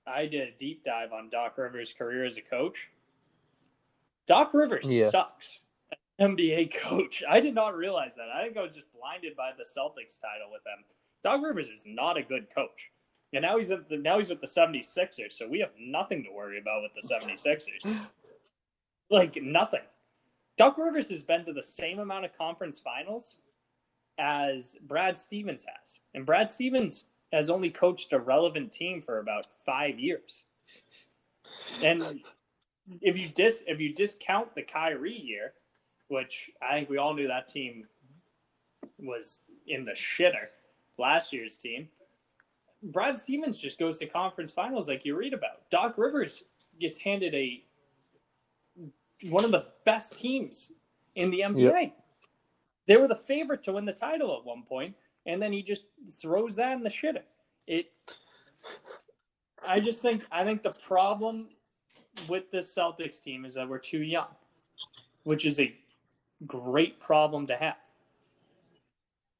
I 0.08 0.28
did 0.28 0.48
a 0.48 0.58
deep 0.58 0.82
dive 0.82 1.12
on 1.12 1.30
Doc 1.30 1.58
Rivers' 1.58 1.92
career 1.92 2.24
as 2.24 2.38
a 2.38 2.42
coach. 2.42 2.88
Doc 4.28 4.54
Rivers 4.54 4.90
Yeah. 4.90 5.10
sucks. 5.10 5.60
NBA 6.22 6.68
coach. 6.68 7.22
I 7.28 7.42
did 7.42 7.54
not 7.54 7.76
realize 7.76 8.16
that. 8.16 8.30
I 8.30 8.46
think 8.46 8.56
I 8.56 8.62
was 8.62 8.74
just 8.74 8.90
blinded 8.94 9.36
by 9.36 9.52
the 9.52 9.66
Celtics 9.66 10.22
title 10.22 10.50
with 10.50 10.64
them. 10.64 10.86
Doc 11.22 11.44
Rivers 11.44 11.68
is 11.68 11.84
not 11.86 12.16
a 12.16 12.24
good 12.24 12.48
coach. 12.50 12.90
And 13.34 13.42
now 13.42 13.58
he's 13.58 13.72
at 13.72 13.90
the, 13.90 13.98
now 13.98 14.20
he's 14.20 14.30
with 14.30 14.40
the 14.40 14.48
76ers, 14.48 15.34
so 15.34 15.46
we 15.46 15.60
have 15.60 15.72
nothing 15.78 16.24
to 16.24 16.32
worry 16.32 16.58
about 16.58 16.82
with 16.82 16.94
the 16.94 17.06
76ers. 17.06 18.08
like 19.10 19.36
nothing. 19.42 19.84
Doc 20.56 20.78
Rivers 20.78 21.10
has 21.10 21.22
been 21.22 21.44
to 21.44 21.52
the 21.52 21.62
same 21.62 22.00
amount 22.00 22.24
of 22.24 22.32
conference 22.38 22.80
finals 22.80 23.36
as 24.18 24.78
Brad 24.84 25.18
Stevens 25.18 25.66
has. 25.66 26.00
And 26.14 26.26
Brad 26.26 26.50
Stevens 26.50 27.04
has 27.32 27.50
only 27.50 27.70
coached 27.70 28.14
a 28.14 28.20
relevant 28.20 28.72
team 28.72 29.02
for 29.02 29.20
about 29.20 29.48
5 29.66 30.00
years. 30.00 30.44
And 31.84 32.22
if 33.02 33.18
you 33.18 33.30
dis 33.30 33.64
if 33.68 33.80
you 33.80 33.94
discount 33.94 34.56
the 34.56 34.64
Kyrie 34.64 35.20
year, 35.20 35.54
which 36.08 36.50
I 36.62 36.74
think 36.76 36.90
we 36.90 36.98
all 36.98 37.14
knew 37.14 37.28
that 37.28 37.48
team 37.48 37.88
was 39.00 39.42
in 39.68 39.86
the 39.86 39.92
shitter 39.92 40.48
last 40.98 41.34
year's 41.34 41.58
team. 41.58 41.90
Brad 42.84 43.18
Stevens 43.18 43.58
just 43.58 43.80
goes 43.80 43.98
to 43.98 44.06
conference 44.06 44.52
finals 44.52 44.88
like 44.88 45.04
you 45.04 45.18
read 45.18 45.34
about. 45.34 45.70
Doc 45.70 45.98
Rivers 45.98 46.44
gets 46.80 46.98
handed 47.00 47.34
a 47.34 47.64
one 49.30 49.44
of 49.44 49.52
the 49.52 49.66
best 49.84 50.18
teams 50.18 50.72
in 51.16 51.32
the 51.32 51.42
NBA. 51.42 51.92
They 52.86 52.98
were 52.98 53.08
the 53.08 53.16
favorite 53.16 53.64
to 53.64 53.74
win 53.74 53.86
the 53.86 53.94
title 53.94 54.38
at 54.38 54.46
one 54.46 54.64
point, 54.64 54.96
and 55.28 55.42
then 55.42 55.52
he 55.52 55.62
just 55.62 55.84
throws 56.10 56.56
that 56.56 56.74
in 56.74 56.82
the 56.82 56.90
shitter. 56.90 57.24
It 57.68 57.92
I 59.68 59.80
just 59.80 60.02
think 60.02 60.26
I 60.32 60.44
think 60.44 60.64
the 60.64 60.72
problem 60.72 61.50
with 62.28 62.50
this 62.50 62.74
Celtics 62.74 63.22
team 63.22 63.46
is 63.46 63.54
that 63.56 63.68
we're 63.68 63.78
too 63.78 64.02
young, 64.02 64.30
which 65.24 65.46
is 65.46 65.60
a 65.60 65.76
great 66.48 67.00
problem 67.00 67.46
to 67.48 67.58
have. 67.58 67.76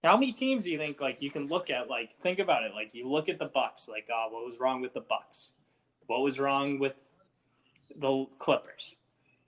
How 0.04 0.16
many 0.16 0.32
teams 0.32 0.66
do 0.66 0.72
you 0.72 0.78
think 0.78 1.02
like 1.02 1.22
you 1.22 1.32
can 1.32 1.48
look 1.48 1.70
at 1.70 1.90
like 1.90 2.20
think 2.22 2.40
about 2.40 2.64
it 2.64 2.74
like 2.74 2.94
you 2.94 3.10
look 3.10 3.30
at 3.30 3.40
the 3.40 3.46
Bucks 3.46 3.88
like 3.88 4.08
oh 4.14 4.28
what 4.30 4.46
was 4.46 4.60
wrong 4.60 4.82
with 4.82 4.94
the 4.94 5.02
Bucks? 5.02 5.52
What 6.08 6.22
was 6.22 6.40
wrong 6.40 6.80
with 6.80 7.12
the 7.96 8.26
Clippers? 8.40 8.96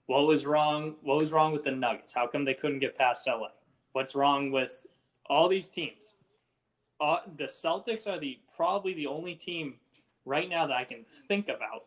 What 0.07 0.25
was 0.25 0.45
wrong 0.45 0.95
what 1.01 1.17
was 1.17 1.33
wrong 1.33 1.51
with 1.51 1.63
the 1.63 1.71
Nuggets? 1.71 2.13
How 2.13 2.27
come 2.27 2.45
they 2.45 2.53
couldn't 2.53 2.79
get 2.79 2.97
past 2.97 3.27
LA? 3.27 3.49
What's 3.91 4.15
wrong 4.15 4.51
with 4.51 4.85
all 5.29 5.49
these 5.49 5.67
teams? 5.67 6.13
Uh, 7.01 7.19
the 7.37 7.45
Celtics 7.45 8.07
are 8.07 8.19
the 8.19 8.39
probably 8.55 8.93
the 8.93 9.07
only 9.07 9.35
team 9.35 9.75
right 10.25 10.49
now 10.49 10.67
that 10.67 10.75
I 10.75 10.83
can 10.83 11.05
think 11.27 11.47
about 11.47 11.85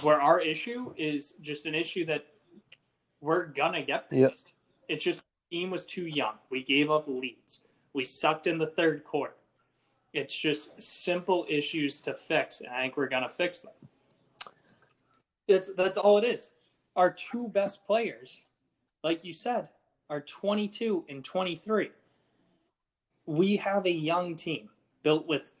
where 0.00 0.20
our 0.20 0.40
issue 0.40 0.94
is 0.96 1.34
just 1.42 1.66
an 1.66 1.74
issue 1.74 2.04
that 2.06 2.24
we're 3.20 3.46
gonna 3.46 3.82
get 3.82 4.08
past. 4.10 4.20
Yep. 4.20 4.32
It's 4.88 5.04
just 5.04 5.22
team 5.50 5.70
was 5.70 5.84
too 5.84 6.06
young. 6.06 6.34
We 6.50 6.62
gave 6.62 6.90
up 6.90 7.06
leads. 7.06 7.60
We 7.92 8.04
sucked 8.04 8.46
in 8.46 8.58
the 8.58 8.66
third 8.66 9.04
quarter. 9.04 9.34
It's 10.12 10.36
just 10.36 10.80
simple 10.82 11.46
issues 11.48 12.00
to 12.02 12.14
fix, 12.14 12.60
and 12.60 12.70
I 12.70 12.82
think 12.82 12.96
we're 12.96 13.08
gonna 13.08 13.28
fix 13.28 13.62
them. 13.62 13.72
It's 15.48 15.72
that's 15.74 15.98
all 15.98 16.18
it 16.18 16.24
is. 16.24 16.52
Our 16.96 17.10
two 17.10 17.48
best 17.48 17.84
players, 17.86 18.40
like 19.02 19.24
you 19.24 19.32
said, 19.32 19.68
are 20.10 20.20
22 20.20 21.04
and 21.08 21.24
23. 21.24 21.90
We 23.26 23.56
have 23.56 23.86
a 23.86 23.90
young 23.90 24.36
team 24.36 24.68
built 25.02 25.26
with 25.26 25.52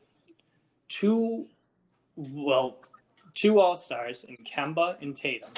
two, 0.88 1.46
well, 2.16 2.78
two 3.34 3.60
All 3.60 3.76
Stars 3.76 4.24
in 4.24 4.36
Kemba 4.44 5.00
and 5.00 5.16
Tatum, 5.16 5.50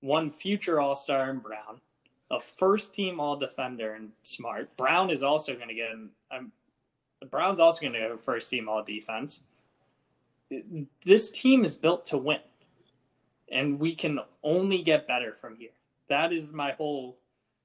one 0.00 0.30
future 0.30 0.80
All 0.80 0.96
Star 0.96 1.30
in 1.30 1.38
Brown, 1.38 1.80
a 2.30 2.40
first 2.40 2.94
team 2.94 3.20
All 3.20 3.36
Defender 3.36 3.94
in 3.94 4.10
Smart. 4.22 4.76
Brown 4.76 5.10
is 5.10 5.22
also 5.22 5.54
going 5.54 5.68
to 5.68 5.74
get 5.74 5.90
an, 5.92 6.10
um, 6.30 6.52
Brown's 7.30 7.60
also 7.60 7.80
going 7.80 7.92
to 7.94 8.12
a 8.12 8.18
first 8.18 8.50
team 8.50 8.68
All 8.68 8.82
Defense. 8.82 9.40
This 11.04 11.30
team 11.30 11.64
is 11.64 11.74
built 11.74 12.04
to 12.06 12.18
win, 12.18 12.40
and 13.50 13.78
we 13.78 13.94
can 13.94 14.18
only 14.42 14.82
get 14.82 15.06
better 15.06 15.32
from 15.32 15.56
here. 15.56 15.70
That 16.08 16.32
is 16.32 16.52
my 16.52 16.72
whole 16.72 17.16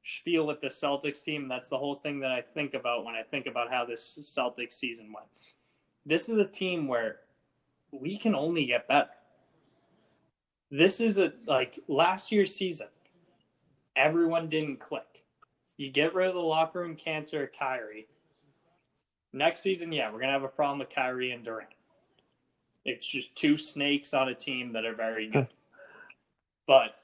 spiel 0.03 0.45
with 0.47 0.61
the 0.61 0.67
Celtics 0.67 1.23
team. 1.23 1.47
That's 1.47 1.67
the 1.67 1.77
whole 1.77 1.95
thing 1.95 2.19
that 2.21 2.31
I 2.31 2.41
think 2.41 2.73
about 2.73 3.05
when 3.05 3.15
I 3.15 3.23
think 3.23 3.47
about 3.47 3.71
how 3.71 3.85
this 3.85 4.19
Celtics 4.21 4.73
season 4.73 5.11
went. 5.13 5.27
This 6.05 6.29
is 6.29 6.37
a 6.37 6.45
team 6.45 6.87
where 6.87 7.17
we 7.91 8.17
can 8.17 8.35
only 8.35 8.65
get 8.65 8.87
better. 8.87 9.09
This 10.71 10.99
is 10.99 11.17
a 11.17 11.33
like 11.47 11.79
last 11.87 12.31
year's 12.31 12.53
season. 12.53 12.87
Everyone 13.95 14.47
didn't 14.47 14.79
click. 14.79 15.23
You 15.77 15.89
get 15.89 16.13
rid 16.13 16.27
of 16.27 16.35
the 16.35 16.41
locker 16.41 16.79
room 16.79 16.95
cancer, 16.95 17.51
Kyrie. 17.57 18.07
Next 19.33 19.61
season, 19.61 19.91
yeah, 19.91 20.11
we're 20.11 20.19
gonna 20.19 20.31
have 20.31 20.43
a 20.43 20.47
problem 20.47 20.79
with 20.79 20.89
Kyrie 20.89 21.31
and 21.31 21.43
Durant. 21.43 21.69
It's 22.85 23.05
just 23.05 23.35
two 23.35 23.57
snakes 23.57 24.13
on 24.13 24.29
a 24.29 24.35
team 24.35 24.73
that 24.73 24.85
are 24.85 24.95
very 24.95 25.27
good. 25.29 25.47
but 26.67 26.95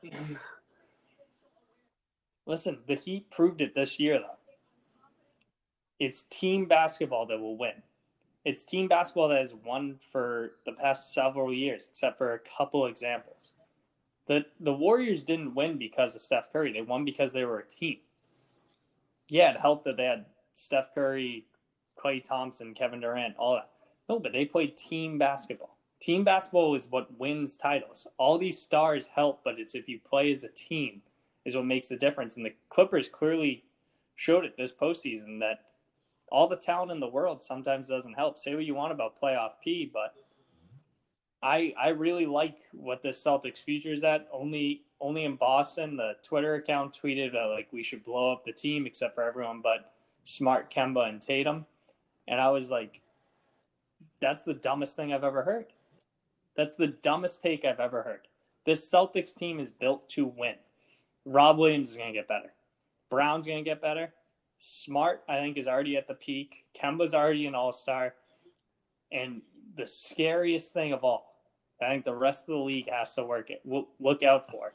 listen, 2.45 2.79
the 2.87 2.95
Heat 2.95 3.29
proved 3.31 3.61
it 3.61 3.75
this 3.75 3.99
year, 3.99 4.19
though. 4.19 4.37
It's 5.99 6.23
team 6.23 6.65
basketball 6.65 7.25
that 7.27 7.39
will 7.39 7.57
win. 7.57 7.81
It's 8.43 8.63
team 8.63 8.87
basketball 8.87 9.29
that 9.29 9.39
has 9.39 9.53
won 9.53 9.99
for 10.11 10.51
the 10.65 10.73
past 10.73 11.13
several 11.13 11.53
years, 11.53 11.87
except 11.89 12.17
for 12.17 12.33
a 12.33 12.39
couple 12.39 12.85
examples. 12.85 13.53
The 14.27 14.45
the 14.59 14.73
Warriors 14.73 15.23
didn't 15.23 15.55
win 15.55 15.77
because 15.77 16.15
of 16.15 16.21
Steph 16.21 16.51
Curry. 16.51 16.73
They 16.73 16.81
won 16.81 17.05
because 17.05 17.31
they 17.31 17.45
were 17.45 17.59
a 17.59 17.67
team. 17.67 17.97
Yeah, 19.29 19.51
it 19.51 19.59
helped 19.59 19.85
that 19.85 19.97
they 19.97 20.05
had 20.05 20.25
Steph 20.53 20.93
Curry, 20.93 21.47
Klay 21.97 22.23
Thompson, 22.23 22.73
Kevin 22.73 22.99
Durant, 22.99 23.35
all 23.37 23.55
that. 23.55 23.69
No, 24.09 24.19
but 24.19 24.33
they 24.33 24.45
played 24.45 24.77
team 24.77 25.17
basketball. 25.17 25.77
Team 26.01 26.23
basketball 26.23 26.75
is 26.75 26.87
what 26.89 27.17
wins 27.17 27.55
titles. 27.55 28.05
All 28.17 28.37
these 28.37 28.61
stars 28.61 29.07
help, 29.07 29.43
but 29.43 29.59
it's 29.59 29.73
if 29.73 29.87
you 29.87 29.99
play 29.99 30.31
as 30.31 30.43
a 30.43 30.49
team 30.49 31.01
is 31.45 31.55
what 31.55 31.65
makes 31.65 31.87
the 31.87 31.95
difference. 31.95 32.35
And 32.35 32.45
the 32.45 32.53
Clippers 32.69 33.07
clearly 33.07 33.63
showed 34.15 34.45
it 34.45 34.57
this 34.57 34.71
postseason 34.71 35.39
that 35.39 35.59
all 36.31 36.47
the 36.47 36.55
talent 36.55 36.91
in 36.91 36.99
the 36.99 37.07
world 37.07 37.41
sometimes 37.41 37.89
doesn't 37.89 38.13
help. 38.13 38.37
Say 38.39 38.55
what 38.55 38.65
you 38.65 38.75
want 38.75 38.91
about 38.91 39.21
playoff 39.21 39.51
P, 39.63 39.89
but 39.93 40.15
I 41.43 41.73
I 41.79 41.89
really 41.89 42.25
like 42.25 42.57
what 42.73 43.03
this 43.03 43.23
Celtics 43.23 43.59
future 43.59 43.93
is 43.93 44.03
at. 44.03 44.27
Only 44.31 44.83
only 44.99 45.25
in 45.25 45.35
Boston, 45.35 45.95
the 45.95 46.13
Twitter 46.23 46.55
account 46.55 46.97
tweeted 46.99 47.33
that 47.33 47.45
like 47.45 47.67
we 47.71 47.83
should 47.83 48.03
blow 48.03 48.31
up 48.31 48.43
the 48.43 48.51
team 48.51 48.87
except 48.87 49.13
for 49.15 49.23
everyone 49.23 49.61
but 49.61 49.93
Smart, 50.25 50.73
Kemba, 50.73 51.07
and 51.07 51.21
Tatum, 51.21 51.65
and 52.27 52.41
I 52.41 52.49
was 52.49 52.71
like, 52.71 52.99
that's 54.19 54.41
the 54.41 54.55
dumbest 54.55 54.95
thing 54.95 55.13
I've 55.13 55.23
ever 55.23 55.43
heard. 55.43 55.67
That's 56.55 56.73
the 56.73 56.87
dumbest 56.87 57.41
take 57.41 57.63
I've 57.63 57.79
ever 57.79 58.01
heard. 58.01 58.27
This 58.65 58.89
Celtics 58.89 59.35
team 59.35 59.59
is 59.59 59.69
built 59.69 60.09
to 60.09 60.25
win. 60.25 60.55
Rob 61.25 61.57
Williams 61.57 61.91
is 61.91 61.97
going 61.97 62.13
to 62.13 62.19
get 62.19 62.27
better. 62.27 62.53
Brown's 63.09 63.45
going 63.45 63.63
to 63.63 63.69
get 63.69 63.81
better. 63.81 64.13
Smart, 64.59 65.23
I 65.27 65.39
think, 65.39 65.57
is 65.57 65.67
already 65.67 65.97
at 65.97 66.07
the 66.07 66.13
peak. 66.13 66.65
Kemba's 66.79 67.13
already 67.13 67.45
an 67.45 67.55
all 67.55 67.71
star. 67.71 68.13
And 69.11 69.41
the 69.77 69.87
scariest 69.87 70.73
thing 70.73 70.93
of 70.93 71.03
all, 71.03 71.35
I 71.81 71.89
think 71.89 72.05
the 72.05 72.15
rest 72.15 72.43
of 72.47 72.55
the 72.55 72.63
league 72.63 72.89
has 72.89 73.13
to 73.15 73.23
work 73.23 73.49
it. 73.49 73.61
Look 73.99 74.23
out 74.23 74.49
for 74.49 74.73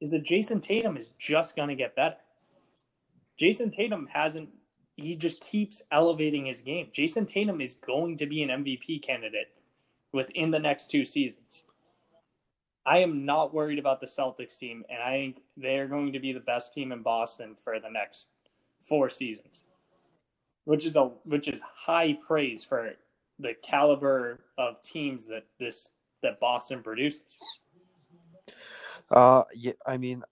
is 0.00 0.10
that 0.10 0.24
Jayson 0.24 0.60
Tatum 0.60 0.96
is 0.96 1.10
just 1.18 1.56
going 1.56 1.68
to 1.68 1.74
get 1.74 1.96
better. 1.96 2.16
Jayson 3.40 3.70
Tatum 3.70 4.08
hasn't, 4.12 4.48
he 4.96 5.14
just 5.14 5.40
keeps 5.40 5.82
elevating 5.90 6.46
his 6.46 6.60
game. 6.60 6.88
Jayson 6.92 7.26
Tatum 7.26 7.60
is 7.60 7.74
going 7.74 8.16
to 8.18 8.26
be 8.26 8.42
an 8.42 8.50
MVP 8.50 9.02
candidate 9.02 9.52
within 10.12 10.50
the 10.50 10.58
next 10.58 10.90
two 10.90 11.04
seasons. 11.04 11.62
I 12.86 12.98
am 12.98 13.24
not 13.24 13.52
worried 13.52 13.80
about 13.80 14.00
the 14.00 14.06
Celtics 14.06 14.58
team, 14.58 14.84
and 14.88 15.02
I 15.02 15.10
think 15.10 15.42
they're 15.56 15.88
going 15.88 16.12
to 16.12 16.20
be 16.20 16.32
the 16.32 16.40
best 16.40 16.72
team 16.72 16.92
in 16.92 17.02
Boston 17.02 17.56
for 17.62 17.80
the 17.80 17.90
next 17.90 18.28
four 18.80 19.10
seasons, 19.10 19.64
which 20.64 20.86
is 20.86 20.94
a 20.94 21.06
which 21.24 21.48
is 21.48 21.60
high 21.60 22.16
praise 22.26 22.64
for 22.64 22.92
the 23.40 23.54
caliber 23.62 24.40
of 24.56 24.80
teams 24.82 25.26
that 25.26 25.44
this 25.58 25.88
that 26.22 26.38
Boston 26.38 26.82
produces. 26.82 27.38
Uh, 29.10 29.42
yeah, 29.54 29.72
I 29.84 29.96
mean, 29.96 30.22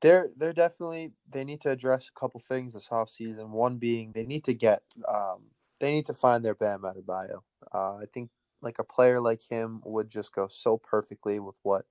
they're 0.00 0.30
they're 0.36 0.52
definitely 0.52 1.12
they 1.30 1.44
need 1.44 1.60
to 1.62 1.70
address 1.70 2.08
a 2.08 2.18
couple 2.18 2.40
things 2.40 2.74
this 2.74 2.88
off 2.90 3.10
season. 3.10 3.52
One 3.52 3.76
being 3.78 4.12
they 4.12 4.26
need 4.26 4.44
to 4.44 4.54
get 4.54 4.82
um 5.08 5.42
they 5.80 5.92
need 5.92 6.06
to 6.06 6.14
find 6.14 6.44
their 6.44 6.54
Bam 6.54 6.82
Adebayo. 6.82 7.42
Uh, 7.72 7.96
I 7.96 8.04
think 8.12 8.30
like 8.62 8.78
a 8.78 8.84
player 8.84 9.20
like 9.20 9.42
him 9.48 9.80
would 9.84 10.08
just 10.08 10.34
go 10.34 10.48
so 10.48 10.76
perfectly 10.78 11.38
with 11.38 11.56
what 11.62 11.84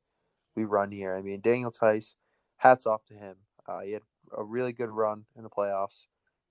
we 0.55 0.65
run 0.65 0.91
here. 0.91 1.15
I 1.15 1.21
mean, 1.21 1.41
Daniel 1.41 1.71
Theis, 1.71 2.15
hats 2.57 2.85
off 2.85 3.05
to 3.07 3.13
him. 3.13 3.35
Uh, 3.67 3.81
he 3.81 3.91
had 3.93 4.01
a 4.35 4.43
really 4.43 4.73
good 4.73 4.89
run 4.89 5.25
in 5.35 5.43
the 5.43 5.49
playoffs, 5.49 6.05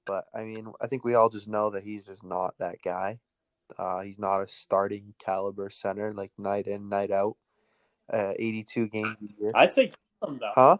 but 0.06 0.26
I 0.34 0.44
mean, 0.44 0.72
I 0.80 0.86
think 0.86 1.04
we 1.04 1.14
all 1.14 1.28
just 1.28 1.48
know 1.48 1.70
that 1.70 1.82
he's 1.82 2.06
just 2.06 2.24
not 2.24 2.54
that 2.58 2.82
guy. 2.82 3.18
Uh, 3.78 4.02
he's 4.02 4.18
not 4.18 4.40
a 4.40 4.48
starting 4.48 5.14
caliber 5.18 5.70
center 5.70 6.12
like 6.12 6.32
night 6.38 6.66
in, 6.66 6.88
night 6.88 7.10
out. 7.10 7.36
Uh, 8.12 8.34
82 8.38 8.88
games 8.88 9.16
a 9.22 9.40
year. 9.40 9.50
I 9.54 9.64
say 9.64 9.86
keep 9.86 9.96
him 10.28 10.38
though. 10.38 10.50
Huh? 10.54 10.76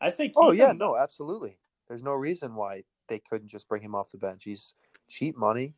I 0.00 0.08
say 0.08 0.28
keep 0.28 0.36
Oh 0.36 0.52
yeah, 0.52 0.70
him, 0.70 0.78
no, 0.78 0.96
absolutely. 0.96 1.58
There's 1.88 2.02
no 2.02 2.14
reason 2.14 2.54
why 2.54 2.84
they 3.08 3.18
couldn't 3.18 3.48
just 3.48 3.68
bring 3.68 3.82
him 3.82 3.94
off 3.94 4.10
the 4.12 4.18
bench. 4.18 4.44
He's 4.44 4.74
cheap 5.08 5.36
money, 5.36 5.74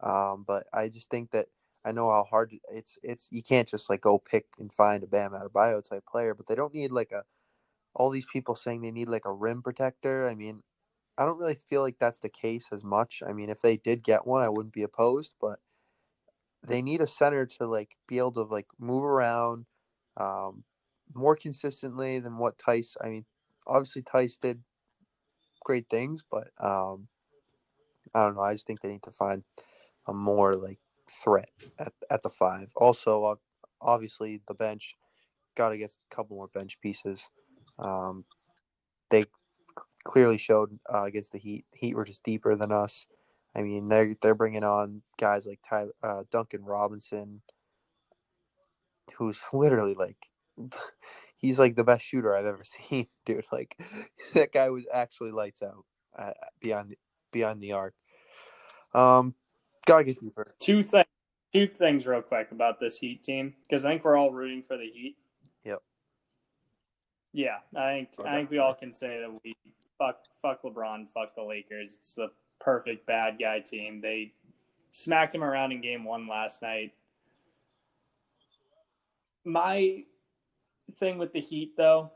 um, 0.00 0.44
but 0.46 0.66
I 0.72 0.88
just 0.88 1.10
think 1.10 1.30
that 1.32 1.46
I 1.84 1.92
know 1.92 2.10
how 2.10 2.24
hard 2.24 2.52
it's. 2.72 2.98
It's 3.02 3.28
you 3.30 3.42
can't 3.42 3.68
just 3.68 3.88
like 3.88 4.00
go 4.00 4.18
pick 4.18 4.46
and 4.58 4.72
find 4.72 5.02
a 5.02 5.06
Bam 5.06 5.32
Adebayo 5.32 5.82
type 5.88 6.04
player, 6.06 6.34
but 6.34 6.46
they 6.46 6.54
don't 6.54 6.74
need 6.74 6.90
like 6.92 7.12
a. 7.12 7.24
All 7.94 8.10
these 8.10 8.26
people 8.26 8.54
saying 8.56 8.82
they 8.82 8.90
need 8.90 9.08
like 9.08 9.24
a 9.24 9.32
rim 9.32 9.62
protector. 9.62 10.28
I 10.28 10.34
mean, 10.34 10.62
I 11.18 11.24
don't 11.24 11.38
really 11.38 11.54
feel 11.68 11.80
like 11.82 11.98
that's 11.98 12.20
the 12.20 12.28
case 12.28 12.68
as 12.72 12.84
much. 12.84 13.22
I 13.26 13.32
mean, 13.32 13.48
if 13.48 13.62
they 13.62 13.76
did 13.78 14.02
get 14.02 14.26
one, 14.26 14.42
I 14.42 14.50
wouldn't 14.50 14.74
be 14.74 14.82
opposed, 14.82 15.32
but 15.40 15.60
they 16.66 16.82
need 16.82 17.00
a 17.00 17.06
center 17.06 17.46
to 17.46 17.66
like 17.66 17.96
be 18.06 18.18
able 18.18 18.32
to 18.32 18.42
like 18.42 18.66
move 18.78 19.04
around 19.04 19.66
um, 20.18 20.64
more 21.14 21.36
consistently 21.36 22.18
than 22.18 22.36
what 22.38 22.58
Theis. 22.58 22.96
I 23.02 23.08
mean, 23.08 23.24
obviously 23.66 24.02
Theis 24.02 24.36
did 24.36 24.62
great 25.64 25.88
things, 25.88 26.22
but 26.30 26.48
um, 26.60 27.08
I 28.14 28.24
don't 28.24 28.34
know. 28.34 28.42
I 28.42 28.54
just 28.54 28.66
think 28.66 28.80
they 28.80 28.88
need 28.88 29.02
to 29.04 29.12
find 29.12 29.44
a 30.06 30.14
more 30.14 30.54
like 30.54 30.78
threat 31.10 31.50
at 31.78 31.92
at 32.10 32.22
the 32.22 32.30
five. 32.30 32.72
Also, 32.76 33.38
obviously 33.80 34.40
the 34.48 34.54
bench 34.54 34.96
got 35.56 35.70
to 35.70 35.78
get 35.78 35.90
a 35.90 36.14
couple 36.14 36.36
more 36.36 36.48
bench 36.48 36.78
pieces. 36.80 37.30
Um, 37.78 38.24
they 39.10 39.26
clearly 40.04 40.38
showed 40.38 40.78
uh, 40.92 41.04
against 41.04 41.32
the 41.32 41.38
Heat. 41.38 41.64
Heat 41.74 41.94
were 41.94 42.04
just 42.04 42.22
deeper 42.22 42.54
than 42.56 42.72
us. 42.72 43.06
I 43.54 43.62
mean, 43.62 43.88
they're 43.88 44.14
they're 44.20 44.34
bringing 44.34 44.64
on 44.64 45.02
guys 45.18 45.46
like 45.46 45.60
Tyler, 45.68 45.92
uh, 46.02 46.24
Duncan 46.30 46.64
Robinson, 46.64 47.42
who's 49.16 49.42
literally 49.52 49.94
like, 49.94 50.18
he's 51.36 51.58
like 51.58 51.74
the 51.74 51.84
best 51.84 52.04
shooter 52.04 52.34
I've 52.34 52.46
ever 52.46 52.64
seen, 52.90 53.06
dude. 53.24 53.46
Like, 53.50 53.76
that 54.34 54.52
guy 54.52 54.68
was 54.70 54.86
actually 54.92 55.32
lights 55.32 55.62
out 55.62 55.84
uh, 56.18 56.32
beyond 56.60 56.90
the, 56.90 56.98
beyond 57.32 57.62
the 57.62 57.72
arc. 57.72 57.94
Um, 58.94 59.34
gotta 59.86 60.04
get 60.04 60.20
deeper. 60.20 60.54
Two 60.60 60.82
things. 60.82 61.06
Two 61.54 61.66
things 61.66 62.06
real 62.06 62.20
quick 62.20 62.50
about 62.50 62.80
this 62.80 62.98
Heat 62.98 63.22
team 63.22 63.54
because 63.68 63.84
I 63.84 63.90
think 63.90 64.04
we're 64.04 64.16
all 64.16 64.30
rooting 64.30 64.62
for 64.62 64.76
the 64.76 64.84
Heat. 64.84 65.16
Yep. 65.64 65.80
Yeah, 67.32 67.58
I 67.74 67.92
think 67.92 68.08
I 68.26 68.34
think 68.34 68.50
we 68.50 68.58
all 68.58 68.74
can 68.74 68.92
say 68.92 69.20
that 69.20 69.30
we 69.42 69.56
fuck 69.98 70.18
fuck 70.42 70.62
LeBron, 70.62 71.08
fuck 71.08 71.34
the 71.34 71.42
Lakers. 71.42 71.96
It's 72.00 72.14
the 72.14 72.28
perfect 72.60 73.06
bad 73.06 73.38
guy 73.40 73.60
team. 73.60 74.00
They 74.02 74.32
smacked 74.90 75.34
him 75.34 75.44
around 75.44 75.72
in 75.72 75.80
game 75.80 76.04
one 76.04 76.28
last 76.28 76.60
night. 76.60 76.92
My 79.44 80.02
thing 80.98 81.16
with 81.16 81.32
the 81.32 81.40
Heat 81.40 81.76
though 81.76 82.10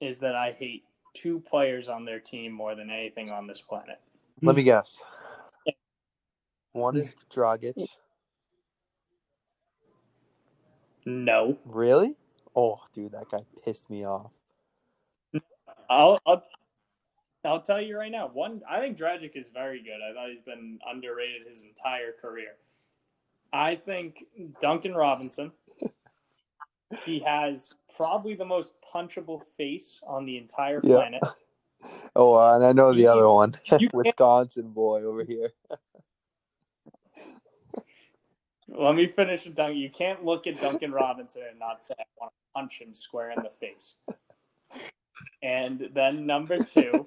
is 0.00 0.18
that 0.18 0.34
I 0.34 0.52
hate 0.52 0.84
two 1.14 1.40
players 1.40 1.88
on 1.88 2.04
their 2.04 2.20
team 2.20 2.52
more 2.52 2.74
than 2.74 2.90
anything 2.90 3.30
on 3.30 3.46
this 3.46 3.60
planet. 3.60 4.00
Let 4.40 4.56
me 4.56 4.62
guess. 4.62 5.00
One 6.72 6.96
is 6.96 7.14
Dragic. 7.30 7.74
No. 11.04 11.58
Really? 11.64 12.14
Oh, 12.54 12.80
dude, 12.92 13.12
that 13.12 13.30
guy 13.30 13.40
pissed 13.64 13.90
me 13.90 14.04
off. 14.04 14.30
I'll, 15.90 16.18
I'll 16.26 16.42
I'll 17.44 17.60
tell 17.60 17.80
you 17.80 17.98
right 17.98 18.12
now. 18.12 18.28
One, 18.28 18.62
I 18.70 18.78
think 18.78 18.96
Dragic 18.96 19.32
is 19.34 19.48
very 19.48 19.82
good. 19.82 19.98
I 20.08 20.14
thought 20.14 20.30
he's 20.30 20.42
been 20.42 20.78
underrated 20.88 21.46
his 21.46 21.62
entire 21.62 22.12
career. 22.12 22.54
I 23.52 23.74
think 23.74 24.24
Duncan 24.60 24.94
Robinson. 24.94 25.50
he 27.04 27.18
has 27.20 27.72
probably 27.96 28.34
the 28.34 28.44
most 28.44 28.74
punchable 28.94 29.42
face 29.56 30.00
on 30.06 30.24
the 30.24 30.38
entire 30.38 30.80
Yeah. 30.82 30.96
planet. 30.96 31.22
Oh, 32.14 32.34
uh, 32.34 32.54
and 32.54 32.64
I 32.64 32.72
know 32.72 32.94
the 32.94 33.08
other 33.08 33.28
one, 33.28 33.56
Wisconsin 33.92 34.70
boy 34.70 35.02
over 35.02 35.24
here. 35.24 35.50
Let 38.74 38.94
me 38.94 39.06
finish 39.06 39.44
with 39.44 39.54
Duncan. 39.54 39.76
You 39.76 39.90
can't 39.90 40.24
look 40.24 40.46
at 40.46 40.60
Duncan 40.60 40.92
Robinson 40.92 41.42
and 41.50 41.58
not 41.58 41.82
say 41.82 41.94
I 41.98 42.04
want 42.18 42.32
to 42.32 42.60
punch 42.60 42.80
him 42.80 42.94
square 42.94 43.30
in 43.30 43.42
the 43.42 43.50
face. 43.50 43.96
And 45.42 45.90
then 45.94 46.24
number 46.24 46.56
two 46.56 47.06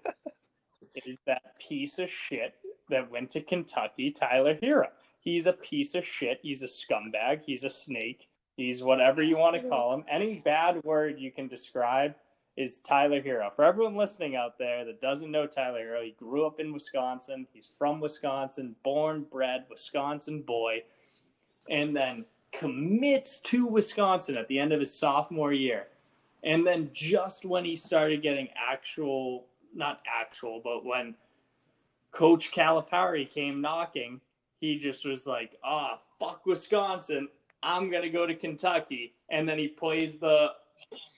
is 1.06 1.18
that 1.26 1.42
piece 1.60 1.98
of 1.98 2.10
shit 2.10 2.54
that 2.90 3.10
went 3.10 3.32
to 3.32 3.42
Kentucky, 3.42 4.12
Tyler 4.12 4.56
Herro. 4.62 4.90
He's 5.20 5.48
a 5.48 5.54
piece 5.54 5.96
of 5.96 6.06
shit. 6.06 6.40
He's 6.44 6.62
a 6.62 6.68
scumbag. 6.68 7.42
He's 7.46 7.64
a 7.64 7.70
snake. 7.70 8.28
He's 8.58 8.84
whatever 8.84 9.24
you 9.24 9.38
want 9.38 9.60
to 9.60 9.68
call 9.68 9.94
him. 9.94 10.06
Any 10.10 10.42
bad 10.46 10.84
word 10.84 11.20
you 11.20 11.32
can 11.32 11.48
describe 11.48 12.14
is 12.56 12.78
Tyler 12.80 13.22
Herro. 13.22 13.50
For 13.56 13.66
everyone 13.66 13.96
listening 13.96 14.36
out 14.36 14.60
there 14.60 14.86
that 14.86 15.02
doesn't 15.02 15.32
know 15.32 15.48
Tyler 15.48 15.84
Herro, 15.84 16.04
he 16.04 16.12
grew 16.12 16.46
up 16.46 16.60
in 16.60 16.72
Wisconsin. 16.72 17.48
He's 17.52 17.72
from 17.78 18.00
Wisconsin, 18.00 18.76
born, 18.84 19.26
bred, 19.32 19.66
Wisconsin 19.70 20.44
boy 20.44 20.84
and 21.70 21.96
then 21.96 22.26
commits 22.52 23.40
to 23.40 23.66
Wisconsin 23.66 24.38
at 24.38 24.48
the 24.48 24.60
end 24.60 24.72
of 24.72 24.80
his 24.80 24.94
sophomore 24.94 25.54
year. 25.54 25.88
And 26.44 26.66
then 26.66 26.90
just 26.94 27.44
when 27.44 27.66
he 27.66 27.76
started 27.76 28.22
getting 28.22 28.48
actual, 28.56 29.46
not 29.74 30.02
actual, 30.08 30.62
but 30.64 30.86
when 30.86 31.16
Coach 32.12 32.52
Calipari 32.52 33.30
came 33.30 33.62
knocking, 33.62 34.22
he 34.62 34.78
just 34.78 35.06
was 35.06 35.28
like, 35.28 35.58
ah, 35.64 36.00
fuck 36.20 36.46
Wisconsin. 36.46 37.28
I'm 37.62 37.90
going 37.90 38.04
to 38.04 38.10
go 38.10 38.26
to 38.26 38.36
Kentucky. 38.36 39.14
And 39.30 39.50
then 39.50 39.58
he 39.58 39.68
plays 39.68 40.18
the, 40.18 40.50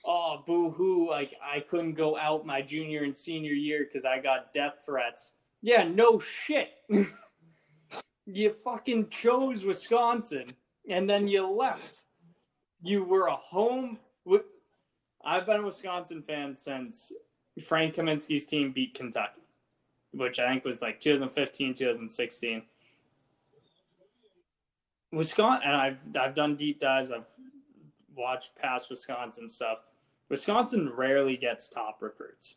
oh, 0.04 0.42
boo 0.46 0.70
hoo. 0.70 1.08
Like, 1.08 1.34
I 1.42 1.60
couldn't 1.60 1.94
go 1.94 2.16
out 2.16 2.46
my 2.46 2.62
junior 2.62 3.04
and 3.04 3.14
senior 3.14 3.52
year 3.52 3.84
because 3.84 4.04
I 4.04 4.18
got 4.18 4.52
death 4.52 4.82
threats. 4.84 5.32
Yeah, 5.60 5.84
no 5.84 6.18
shit. 6.18 6.70
you 8.30 8.52
fucking 8.52 9.08
chose 9.08 9.64
Wisconsin 9.64 10.50
and 10.88 11.08
then 11.08 11.26
you 11.26 11.46
left. 11.50 12.02
You 12.82 13.02
were 13.04 13.26
a 13.26 13.34
home. 13.36 13.98
I've 15.24 15.46
been 15.46 15.60
a 15.60 15.66
Wisconsin 15.66 16.22
fan 16.22 16.56
since 16.56 17.12
Frank 17.64 17.94
Kaminsky's 17.96 18.46
team 18.46 18.70
beat 18.72 18.94
Kentucky, 18.94 19.40
which 20.12 20.38
I 20.38 20.48
think 20.48 20.64
was 20.64 20.80
like 20.80 21.00
2015, 21.00 21.74
2016. 21.74 22.62
Wisconsin, 25.12 25.68
and 25.68 25.76
I've 25.76 25.98
I've 26.20 26.34
done 26.34 26.54
deep 26.56 26.80
dives. 26.80 27.10
I've 27.10 27.24
watched 28.14 28.54
past 28.56 28.90
Wisconsin 28.90 29.48
stuff. 29.48 29.78
Wisconsin 30.28 30.92
rarely 30.94 31.36
gets 31.36 31.68
top 31.68 31.96
recruits, 32.00 32.56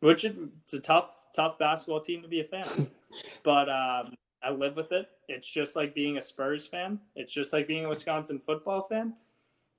which 0.00 0.24
it- 0.24 0.36
it's 0.62 0.74
a 0.74 0.80
tough 0.80 1.10
tough 1.34 1.58
basketball 1.58 2.00
team 2.00 2.22
to 2.22 2.28
be 2.28 2.40
a 2.40 2.44
fan. 2.44 2.62
of. 2.62 2.88
but 3.42 3.68
um, 3.68 4.14
I 4.42 4.50
live 4.50 4.76
with 4.76 4.92
it. 4.92 5.08
It's 5.28 5.48
just 5.48 5.76
like 5.76 5.94
being 5.94 6.18
a 6.18 6.22
Spurs 6.22 6.66
fan. 6.66 7.00
It's 7.16 7.32
just 7.32 7.52
like 7.52 7.66
being 7.66 7.84
a 7.84 7.88
Wisconsin 7.88 8.38
football 8.38 8.82
fan. 8.82 9.14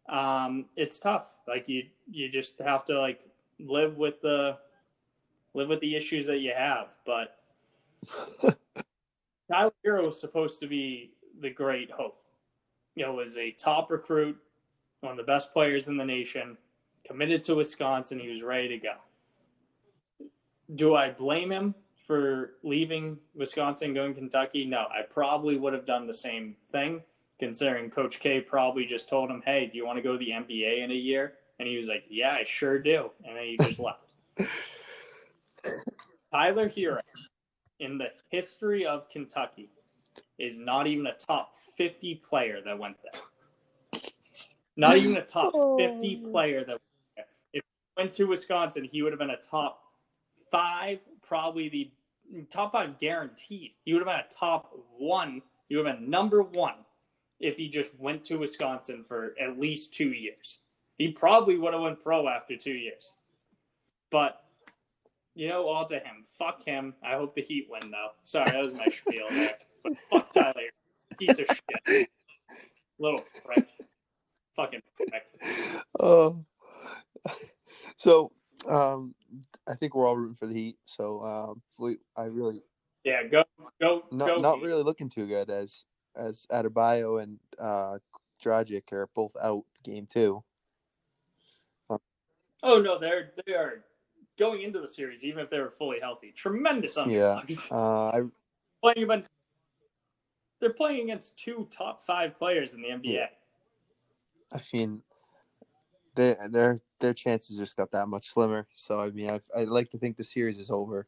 Um, 0.09 0.65
it's 0.75 0.99
tough. 0.99 1.35
Like 1.47 1.69
you, 1.69 1.83
you 2.09 2.29
just 2.29 2.59
have 2.59 2.83
to 2.85 2.99
like 2.99 3.21
live 3.59 3.97
with 3.97 4.21
the 4.21 4.57
live 5.53 5.69
with 5.69 5.79
the 5.79 5.95
issues 5.95 6.25
that 6.27 6.39
you 6.39 6.51
have. 6.55 6.95
But 7.05 7.37
Tyler 9.51 9.71
Herro 9.85 10.05
was 10.05 10.19
supposed 10.19 10.59
to 10.59 10.67
be 10.67 11.11
the 11.41 11.49
great 11.49 11.89
hope. 11.91 12.21
You 12.95 13.05
know, 13.05 13.13
was 13.13 13.37
a 13.37 13.51
top 13.51 13.91
recruit, 13.91 14.37
one 15.01 15.11
of 15.11 15.17
the 15.17 15.23
best 15.23 15.53
players 15.53 15.87
in 15.87 15.95
the 15.95 16.05
nation, 16.05 16.57
committed 17.05 17.43
to 17.45 17.55
Wisconsin. 17.55 18.19
He 18.19 18.29
was 18.29 18.41
ready 18.41 18.67
to 18.67 18.77
go. 18.77 18.95
Do 20.75 20.95
I 20.95 21.11
blame 21.11 21.51
him 21.51 21.73
for 22.09 22.53
leaving 22.63 23.19
Wisconsin 23.35 23.93
going 23.93 24.15
Kentucky? 24.15 24.65
No, 24.65 24.87
I 24.89 25.03
probably 25.07 25.57
would 25.57 25.73
have 25.73 25.85
done 25.85 26.07
the 26.07 26.13
same 26.13 26.55
thing, 26.71 27.03
considering 27.37 27.91
Coach 27.91 28.19
K 28.19 28.41
probably 28.41 28.83
just 28.83 29.07
told 29.07 29.29
him, 29.29 29.43
"Hey, 29.45 29.67
do 29.67 29.77
you 29.77 29.85
want 29.85 29.97
to 29.97 30.01
go 30.01 30.13
to 30.13 30.17
the 30.17 30.31
NBA 30.31 30.83
in 30.83 30.89
a 30.89 30.95
year?" 30.95 31.35
And 31.59 31.67
he 31.67 31.77
was 31.77 31.87
like, 31.87 32.05
"Yeah, 32.09 32.31
I 32.31 32.43
sure 32.43 32.79
do," 32.79 33.11
and 33.23 33.37
then 33.37 33.43
he 33.43 33.57
just 33.57 33.79
left. 33.87 34.15
Tyler 36.31 36.67
Herro, 36.67 37.01
in 37.79 37.99
the 37.99 38.07
history 38.29 38.87
of 38.87 39.07
Kentucky, 39.11 39.69
is 40.39 40.57
not 40.57 40.87
even 40.87 41.05
a 41.05 41.13
top 41.13 41.53
50 41.77 42.15
player 42.15 42.59
that 42.65 42.79
went 42.79 42.97
there. 43.03 43.21
Not 44.77 44.97
even 44.97 45.17
a 45.17 45.25
top 45.25 45.53
50 45.77 46.25
player 46.31 46.61
that 46.61 46.69
went 46.69 46.81
there. 47.15 47.25
If 47.53 47.63
he 47.63 48.01
went 48.01 48.13
to 48.13 48.23
Wisconsin, 48.23 48.83
he 48.83 49.03
would 49.03 49.11
have 49.11 49.19
been 49.19 49.29
a 49.29 49.37
top 49.37 49.83
five, 50.49 51.03
probably 51.21 51.69
the 51.69 51.91
top 52.49 52.71
five 52.71 52.99
guaranteed. 52.99 53.71
He 53.85 53.93
would 53.93 53.99
have 53.99 54.07
been 54.07 54.25
a 54.25 54.29
top 54.29 54.71
one 54.97 55.41
He 55.67 55.75
would 55.75 55.85
have 55.85 55.99
been 55.99 56.09
number 56.09 56.41
one 56.41 56.75
if 57.39 57.57
he 57.57 57.69
just 57.69 57.97
went 57.99 58.25
to 58.25 58.37
Wisconsin 58.37 59.03
for 59.03 59.33
at 59.39 59.59
least 59.59 59.93
two 59.93 60.11
years. 60.11 60.57
He 60.97 61.09
probably 61.11 61.57
would 61.57 61.73
have 61.73 61.81
went 61.81 62.03
pro 62.03 62.27
after 62.27 62.57
two 62.57 62.73
years. 62.73 63.13
But 64.11 64.43
you 65.35 65.47
know, 65.47 65.67
all 65.67 65.85
to 65.85 65.95
him. 65.95 66.25
Fuck 66.37 66.65
him. 66.65 66.93
I 67.03 67.13
hope 67.13 67.35
the 67.35 67.41
Heat 67.41 67.67
win 67.69 67.91
though. 67.91 68.09
Sorry, 68.23 68.51
that 68.51 68.61
was 68.61 68.73
my 68.73 68.87
spiel 68.87 69.25
there. 69.29 69.53
But 69.83 69.93
fuck 70.11 70.33
Tyler. 70.33 70.53
Piece 71.17 71.39
of 71.39 71.45
shit. 71.87 72.09
Little 72.99 73.23
prick. 73.45 73.65
Fucking 74.55 74.81
prick. 74.97 75.23
Oh, 75.99 76.43
so 77.97 78.31
um, 78.67 79.15
I 79.69 79.75
think 79.75 79.93
we're 79.93 80.07
all 80.07 80.17
rooting 80.17 80.35
for 80.35 80.47
the 80.47 80.53
Heat. 80.53 80.77
So 80.85 81.21
um, 81.23 81.61
we, 81.77 81.97
I 82.17 82.25
really 82.25 82.63
Yeah, 83.03 83.23
go 83.23 83.43
go 83.79 84.03
not 84.11 84.27
go. 84.27 84.41
not 84.41 84.57
Heat. 84.57 84.65
really 84.65 84.83
looking 84.83 85.09
too 85.09 85.27
good 85.27 85.49
as 85.49 85.85
as 86.15 86.47
Adebayo 86.51 87.21
and 87.21 87.39
uh, 87.59 87.99
Dragic 88.43 88.91
are 88.91 89.07
both 89.15 89.35
out 89.41 89.63
game 89.83 90.07
two. 90.07 90.43
Oh 92.61 92.81
no, 92.81 92.99
they're 92.99 93.31
they 93.45 93.53
are 93.53 93.85
going 94.37 94.63
into 94.63 94.81
the 94.81 94.87
series, 94.87 95.23
even 95.23 95.43
if 95.43 95.49
they 95.49 95.59
were 95.59 95.69
fully 95.69 95.99
healthy. 95.99 96.33
Tremendous 96.35 96.97
underdogs. 96.97 97.67
Uh, 97.71 98.09
I 98.09 98.21
playing 98.81 99.03
about 99.03 99.23
they're 100.59 100.73
playing 100.73 101.03
against 101.03 101.37
two 101.37 101.67
top 101.71 102.05
five 102.05 102.37
players 102.37 102.73
in 102.73 102.81
the 102.81 102.89
NBA. 102.89 103.01
Yeah. 103.03 103.27
I 104.51 104.61
mean, 104.73 105.01
they, 106.19 106.35
their 106.49 106.81
their 106.99 107.13
chances 107.13 107.57
just 107.57 107.77
got 107.77 107.91
that 107.91 108.07
much 108.07 108.27
slimmer. 108.29 108.67
So 108.75 108.99
I 108.99 109.09
mean, 109.09 109.29
I 109.55 109.63
like 109.63 109.89
to 109.91 109.97
think 109.97 110.17
the 110.17 110.23
series 110.23 110.59
is 110.59 110.69
over, 110.69 111.07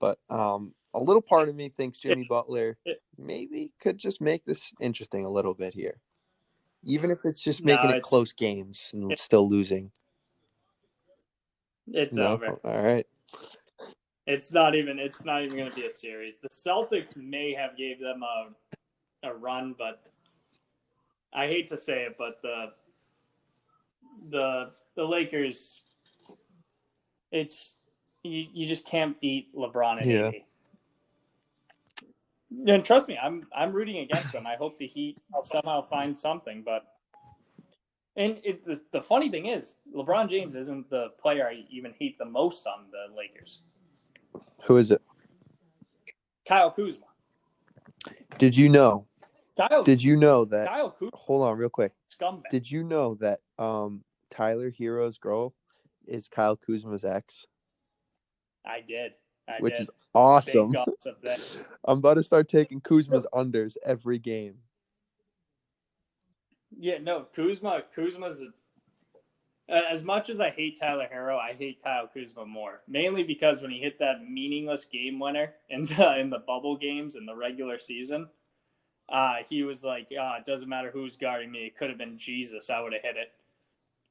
but 0.00 0.18
um, 0.28 0.74
a 0.94 0.98
little 0.98 1.22
part 1.22 1.48
of 1.48 1.54
me 1.54 1.68
thinks 1.68 1.98
Jimmy 1.98 2.26
Butler 2.28 2.76
maybe 3.16 3.70
could 3.80 3.96
just 3.96 4.20
make 4.20 4.44
this 4.44 4.72
interesting 4.80 5.24
a 5.24 5.30
little 5.30 5.54
bit 5.54 5.72
here, 5.72 6.00
even 6.82 7.12
if 7.12 7.24
it's 7.24 7.42
just 7.42 7.64
No, 7.64 7.74
making 7.74 7.90
it 7.90 8.02
close 8.02 8.32
games 8.32 8.90
and 8.92 9.16
still 9.16 9.48
losing. 9.48 9.90
It's 11.92 12.16
No? 12.16 12.32
over. 12.32 12.58
All 12.64 12.82
right. 12.82 13.06
It's 14.26 14.52
not 14.52 14.74
even 14.74 14.98
it's 14.98 15.24
not 15.24 15.42
even 15.42 15.56
going 15.56 15.70
to 15.70 15.80
be 15.80 15.86
a 15.86 15.90
series. 15.90 16.38
The 16.38 16.48
Celtics 16.48 17.16
may 17.16 17.54
have 17.54 17.76
gave 17.76 18.00
them 18.00 18.22
a 18.24 19.28
a 19.28 19.32
run, 19.32 19.76
but 19.78 20.02
I 21.32 21.46
hate 21.46 21.68
to 21.68 21.78
say 21.78 22.02
it, 22.02 22.16
but 22.18 22.40
the 22.42 22.72
the 24.30 24.70
the 24.96 25.04
Lakers 25.04 25.80
it's 27.32 27.76
you, 28.22 28.46
you 28.52 28.66
just 28.66 28.84
can't 28.84 29.18
beat 29.20 29.54
LeBron 29.54 30.02
and 30.02 30.10
Yeah. 30.10 30.26
AD. 30.28 30.34
And 32.66 32.84
trust 32.84 33.08
me, 33.08 33.16
I'm 33.22 33.46
I'm 33.56 33.72
rooting 33.72 33.98
against 33.98 34.32
them. 34.32 34.46
I 34.46 34.56
hope 34.56 34.76
the 34.78 34.86
Heat 34.86 35.18
somehow 35.44 35.80
find 35.80 36.16
something, 36.16 36.62
but 36.64 36.82
and 38.16 38.40
it, 38.42 38.66
the, 38.66 38.80
the 38.92 39.00
funny 39.00 39.30
thing 39.30 39.46
is, 39.46 39.76
LeBron 39.94 40.28
James 40.28 40.56
isn't 40.56 40.90
the 40.90 41.10
player 41.22 41.46
I 41.46 41.64
even 41.70 41.94
hate 41.98 42.18
the 42.18 42.24
most 42.24 42.66
on 42.66 42.86
the 42.90 43.14
Lakers. 43.16 43.60
Who 44.64 44.76
is 44.78 44.90
it? 44.90 45.00
Kyle 46.46 46.72
Kuzma. 46.72 47.06
Did 48.38 48.56
you 48.56 48.68
know? 48.68 49.06
Kyle, 49.56 49.84
Did 49.84 50.02
you 50.02 50.16
know 50.16 50.44
that? 50.46 50.66
Kyle 50.66 50.90
Kuzma, 50.90 51.10
Hold 51.14 51.44
on, 51.44 51.56
real 51.56 51.68
quick. 51.68 51.92
scumbag. 52.20 52.50
Did 52.50 52.68
you 52.68 52.82
know 52.82 53.14
that 53.20 53.40
um 53.58 54.02
Tyler 54.30 54.70
Herro's 54.70 55.18
girl 55.18 55.54
is 56.06 56.28
Kyle 56.28 56.56
Kuzma's 56.56 57.04
ex, 57.04 57.46
I 58.64 58.80
did. 58.80 59.14
I 59.48 59.56
which 59.60 59.74
did. 59.74 59.82
is 59.82 59.90
awesome. 60.14 60.72
Big 60.72 60.84
gossip 60.86 61.18
there. 61.22 61.36
I'm 61.84 61.98
about 61.98 62.14
to 62.14 62.22
start 62.22 62.48
taking 62.48 62.80
Kuzma's 62.80 63.26
unders 63.32 63.76
every 63.84 64.18
game. 64.18 64.56
Yeah, 66.78 66.98
no, 66.98 67.26
Kuzma. 67.34 67.82
Kuzma's 67.94 68.42
as 69.70 70.02
much 70.02 70.30
as 70.30 70.40
I 70.40 70.50
hate 70.50 70.78
Tyler 70.80 71.06
Herro, 71.12 71.38
I 71.38 71.52
hate 71.52 71.82
Kyle 71.82 72.08
Kuzma 72.12 72.44
more. 72.44 72.80
Mainly 72.88 73.22
because 73.22 73.62
when 73.62 73.70
he 73.70 73.78
hit 73.78 73.98
that 74.00 74.28
meaningless 74.28 74.84
game 74.84 75.18
winner 75.20 75.54
in 75.68 75.86
the 75.86 76.18
in 76.18 76.30
the 76.30 76.40
bubble 76.40 76.76
games 76.76 77.14
in 77.14 77.26
the 77.26 77.34
regular 77.34 77.78
season, 77.78 78.28
uh, 79.08 79.36
he 79.48 79.62
was 79.62 79.84
like, 79.84 80.08
uh, 80.12 80.36
"It 80.38 80.46
doesn't 80.46 80.68
matter 80.68 80.90
who's 80.90 81.16
guarding 81.16 81.50
me. 81.50 81.66
It 81.66 81.76
could 81.76 81.88
have 81.88 81.98
been 81.98 82.18
Jesus. 82.18 82.70
I 82.70 82.80
would 82.80 82.92
have 82.92 83.02
hit 83.02 83.16
it." 83.16 83.32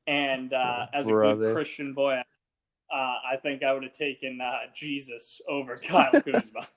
And 0.10 0.54
uh, 0.54 0.88
as 0.92 1.06
a 1.08 1.12
brother. 1.12 1.46
good 1.46 1.54
Christian 1.54 1.94
boy, 1.94 2.16
uh, 2.16 2.96
I 2.96 3.38
think 3.44 3.62
I 3.62 3.72
would 3.72 3.84
have 3.84 3.94
taken 3.94 4.40
uh, 4.42 4.72
Jesus 4.74 5.40
over 5.48 5.78
Kyle 5.84 6.20
Kuzma. 6.20 6.68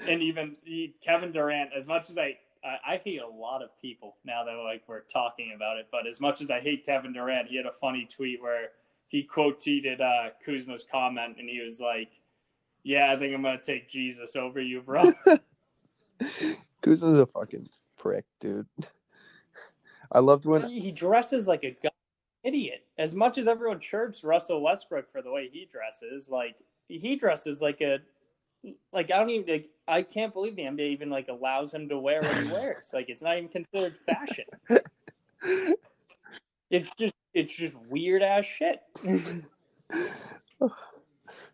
and 0.00 0.20
even 0.20 0.56
he, 0.64 0.96
Kevin 1.00 1.30
Durant, 1.30 1.70
as 1.72 1.86
much 1.86 2.10
as 2.10 2.18
I, 2.18 2.36
I 2.64 2.94
I 2.94 3.00
hate 3.04 3.20
a 3.20 3.28
lot 3.28 3.62
of 3.62 3.70
people 3.80 4.16
now 4.24 4.42
that 4.42 4.56
like 4.64 4.82
we're 4.88 5.02
talking 5.02 5.52
about 5.54 5.78
it, 5.78 5.86
but 5.92 6.08
as 6.08 6.20
much 6.20 6.40
as 6.40 6.50
I 6.50 6.58
hate 6.58 6.84
Kevin 6.84 7.12
Durant, 7.12 7.46
he 7.46 7.56
had 7.56 7.66
a 7.66 7.72
funny 7.72 8.08
tweet 8.10 8.42
where 8.42 8.70
he 9.06 9.22
quote 9.22 9.60
tweeted 9.60 10.00
uh, 10.00 10.30
Kuzma's 10.44 10.84
comment, 10.90 11.36
and 11.38 11.48
he 11.48 11.62
was 11.62 11.78
like, 11.78 12.10
"Yeah, 12.82 13.12
I 13.12 13.16
think 13.16 13.32
I'm 13.32 13.42
gonna 13.42 13.62
take 13.62 13.88
Jesus 13.88 14.34
over 14.34 14.60
you, 14.60 14.80
bro." 14.80 15.12
Kuzma's 16.82 17.20
a 17.20 17.26
fucking 17.26 17.68
prick, 17.96 18.24
dude. 18.40 18.66
I 20.12 20.18
loved 20.18 20.44
when 20.44 20.68
he 20.68 20.90
dresses 20.90 21.46
like 21.46 21.62
a 21.62 21.76
god 21.80 21.92
idiot. 22.44 22.84
As 22.98 23.14
much 23.14 23.38
as 23.38 23.48
everyone 23.48 23.80
chirps 23.80 24.24
Russell 24.24 24.62
Westbrook 24.62 25.10
for 25.10 25.22
the 25.22 25.30
way 25.30 25.48
he 25.52 25.66
dresses, 25.70 26.28
like 26.28 26.56
he 26.88 27.16
dresses 27.16 27.60
like 27.60 27.80
a 27.80 27.98
like 28.92 29.10
I 29.10 29.18
don't 29.18 29.30
even 29.30 29.52
like 29.52 29.68
I 29.88 30.02
can't 30.02 30.32
believe 30.32 30.56
the 30.56 30.62
NBA 30.62 30.90
even 30.90 31.10
like 31.10 31.28
allows 31.28 31.72
him 31.72 31.88
to 31.88 31.98
wear 31.98 32.22
what 32.22 32.36
he 32.42 32.48
wears. 32.52 32.90
Like 32.92 33.08
it's 33.08 33.22
not 33.22 33.36
even 33.36 33.48
considered 33.48 33.96
fashion. 33.96 34.44
It's 36.70 36.94
just 36.94 37.14
it's 37.34 37.52
just 37.52 37.74
weird 37.88 38.22
ass 38.22 38.44
shit. 38.44 38.80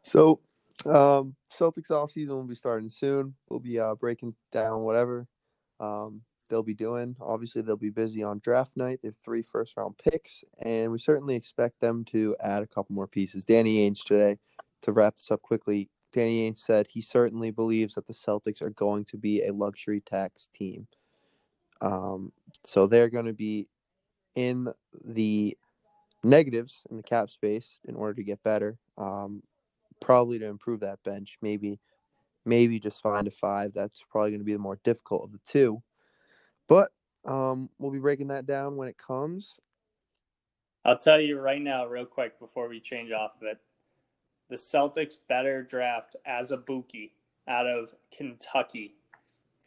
So, 0.02 0.40
um, 0.84 1.34
Celtics 1.52 1.90
offseason 1.90 2.28
will 2.28 2.44
be 2.44 2.54
starting 2.54 2.88
soon. 2.88 3.34
We'll 3.48 3.58
be 3.58 3.78
uh, 3.80 3.96
breaking 3.96 4.34
down 4.52 4.82
whatever 4.82 5.26
um, 5.80 6.20
they'll 6.48 6.62
be 6.62 6.74
doing. 6.74 7.16
Obviously, 7.20 7.62
they'll 7.62 7.76
be 7.76 7.90
busy 7.90 8.22
on 8.22 8.40
draft 8.40 8.76
night. 8.76 9.00
They 9.02 9.08
have 9.08 9.16
three 9.24 9.42
first 9.42 9.76
round 9.76 9.96
picks, 9.98 10.44
and 10.60 10.90
we 10.90 10.98
certainly 10.98 11.34
expect 11.34 11.80
them 11.80 12.04
to 12.06 12.36
add 12.40 12.62
a 12.62 12.66
couple 12.66 12.94
more 12.94 13.06
pieces. 13.06 13.44
Danny 13.44 13.88
Ainge 13.88 14.04
today, 14.04 14.38
to 14.82 14.92
wrap 14.92 15.16
this 15.16 15.30
up 15.30 15.42
quickly, 15.42 15.88
Danny 16.12 16.50
Ainge 16.50 16.58
said 16.58 16.86
he 16.88 17.00
certainly 17.00 17.50
believes 17.50 17.94
that 17.94 18.06
the 18.06 18.12
Celtics 18.12 18.62
are 18.62 18.70
going 18.70 19.04
to 19.06 19.16
be 19.16 19.42
a 19.42 19.52
luxury 19.52 20.00
tax 20.00 20.48
team. 20.54 20.86
Um, 21.80 22.32
so 22.64 22.86
they're 22.86 23.10
going 23.10 23.26
to 23.26 23.34
be 23.34 23.68
in 24.34 24.68
the 25.04 25.56
negatives 26.24 26.84
in 26.90 26.96
the 26.96 27.02
cap 27.02 27.30
space 27.30 27.80
in 27.86 27.94
order 27.96 28.14
to 28.14 28.22
get 28.22 28.42
better. 28.42 28.78
Um, 28.96 29.42
probably 30.00 30.38
to 30.38 30.46
improve 30.46 30.80
that 30.80 31.02
bench. 31.04 31.36
Maybe, 31.42 31.80
maybe 32.44 32.78
just 32.78 33.02
find 33.02 33.26
a 33.26 33.30
five. 33.30 33.72
That's 33.74 34.02
probably 34.10 34.30
going 34.30 34.40
to 34.40 34.44
be 34.44 34.52
the 34.52 34.58
more 34.58 34.78
difficult 34.84 35.24
of 35.24 35.32
the 35.32 35.40
two. 35.44 35.82
But 36.68 36.90
um, 37.24 37.70
we'll 37.78 37.92
be 37.92 37.98
breaking 37.98 38.28
that 38.28 38.46
down 38.46 38.76
when 38.76 38.88
it 38.88 38.96
comes. 38.98 39.56
I'll 40.84 40.98
tell 40.98 41.20
you 41.20 41.40
right 41.40 41.60
now, 41.60 41.86
real 41.86 42.06
quick, 42.06 42.38
before 42.38 42.68
we 42.68 42.80
change 42.80 43.10
off 43.10 43.32
of 43.40 43.48
it. 43.48 43.58
The 44.48 44.56
Celtics 44.56 45.16
better 45.28 45.62
draft 45.62 46.14
as 46.24 46.52
a 46.52 46.58
Azubuike 46.58 47.10
out 47.48 47.66
of 47.66 47.94
Kentucky. 48.16 48.94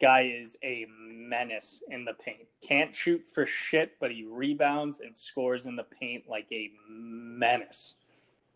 Guy 0.00 0.32
is 0.34 0.56
a 0.64 0.86
menace 0.88 1.82
in 1.90 2.06
the 2.06 2.14
paint. 2.14 2.48
Can't 2.62 2.94
shoot 2.94 3.26
for 3.28 3.44
shit, 3.44 3.96
but 4.00 4.10
he 4.10 4.24
rebounds 4.24 5.00
and 5.00 5.16
scores 5.16 5.66
in 5.66 5.76
the 5.76 5.84
paint 5.84 6.24
like 6.26 6.46
a 6.50 6.70
menace. 6.88 7.96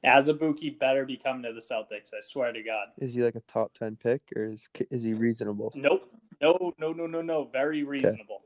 Azubuike 0.07 0.79
better 0.79 1.05
be 1.05 1.19
coming 1.19 1.43
to 1.43 1.53
the 1.53 1.61
Celtics. 1.61 2.15
I 2.15 2.21
swear 2.27 2.53
to 2.53 2.63
God. 2.63 2.89
Is 2.99 3.13
he 3.13 3.23
like 3.23 3.35
a 3.35 3.41
top 3.41 3.73
ten 3.75 3.97
pick, 3.97 4.23
or 4.35 4.45
is 4.47 4.67
is 4.91 5.03
he 5.03 5.13
reasonable? 5.13 5.73
Nope. 5.75 6.11
No, 6.41 6.73
no, 6.79 6.93
no, 6.93 7.07
no, 7.07 7.23
no. 7.23 7.45
Very 7.53 7.83
reasonable. 7.83 8.43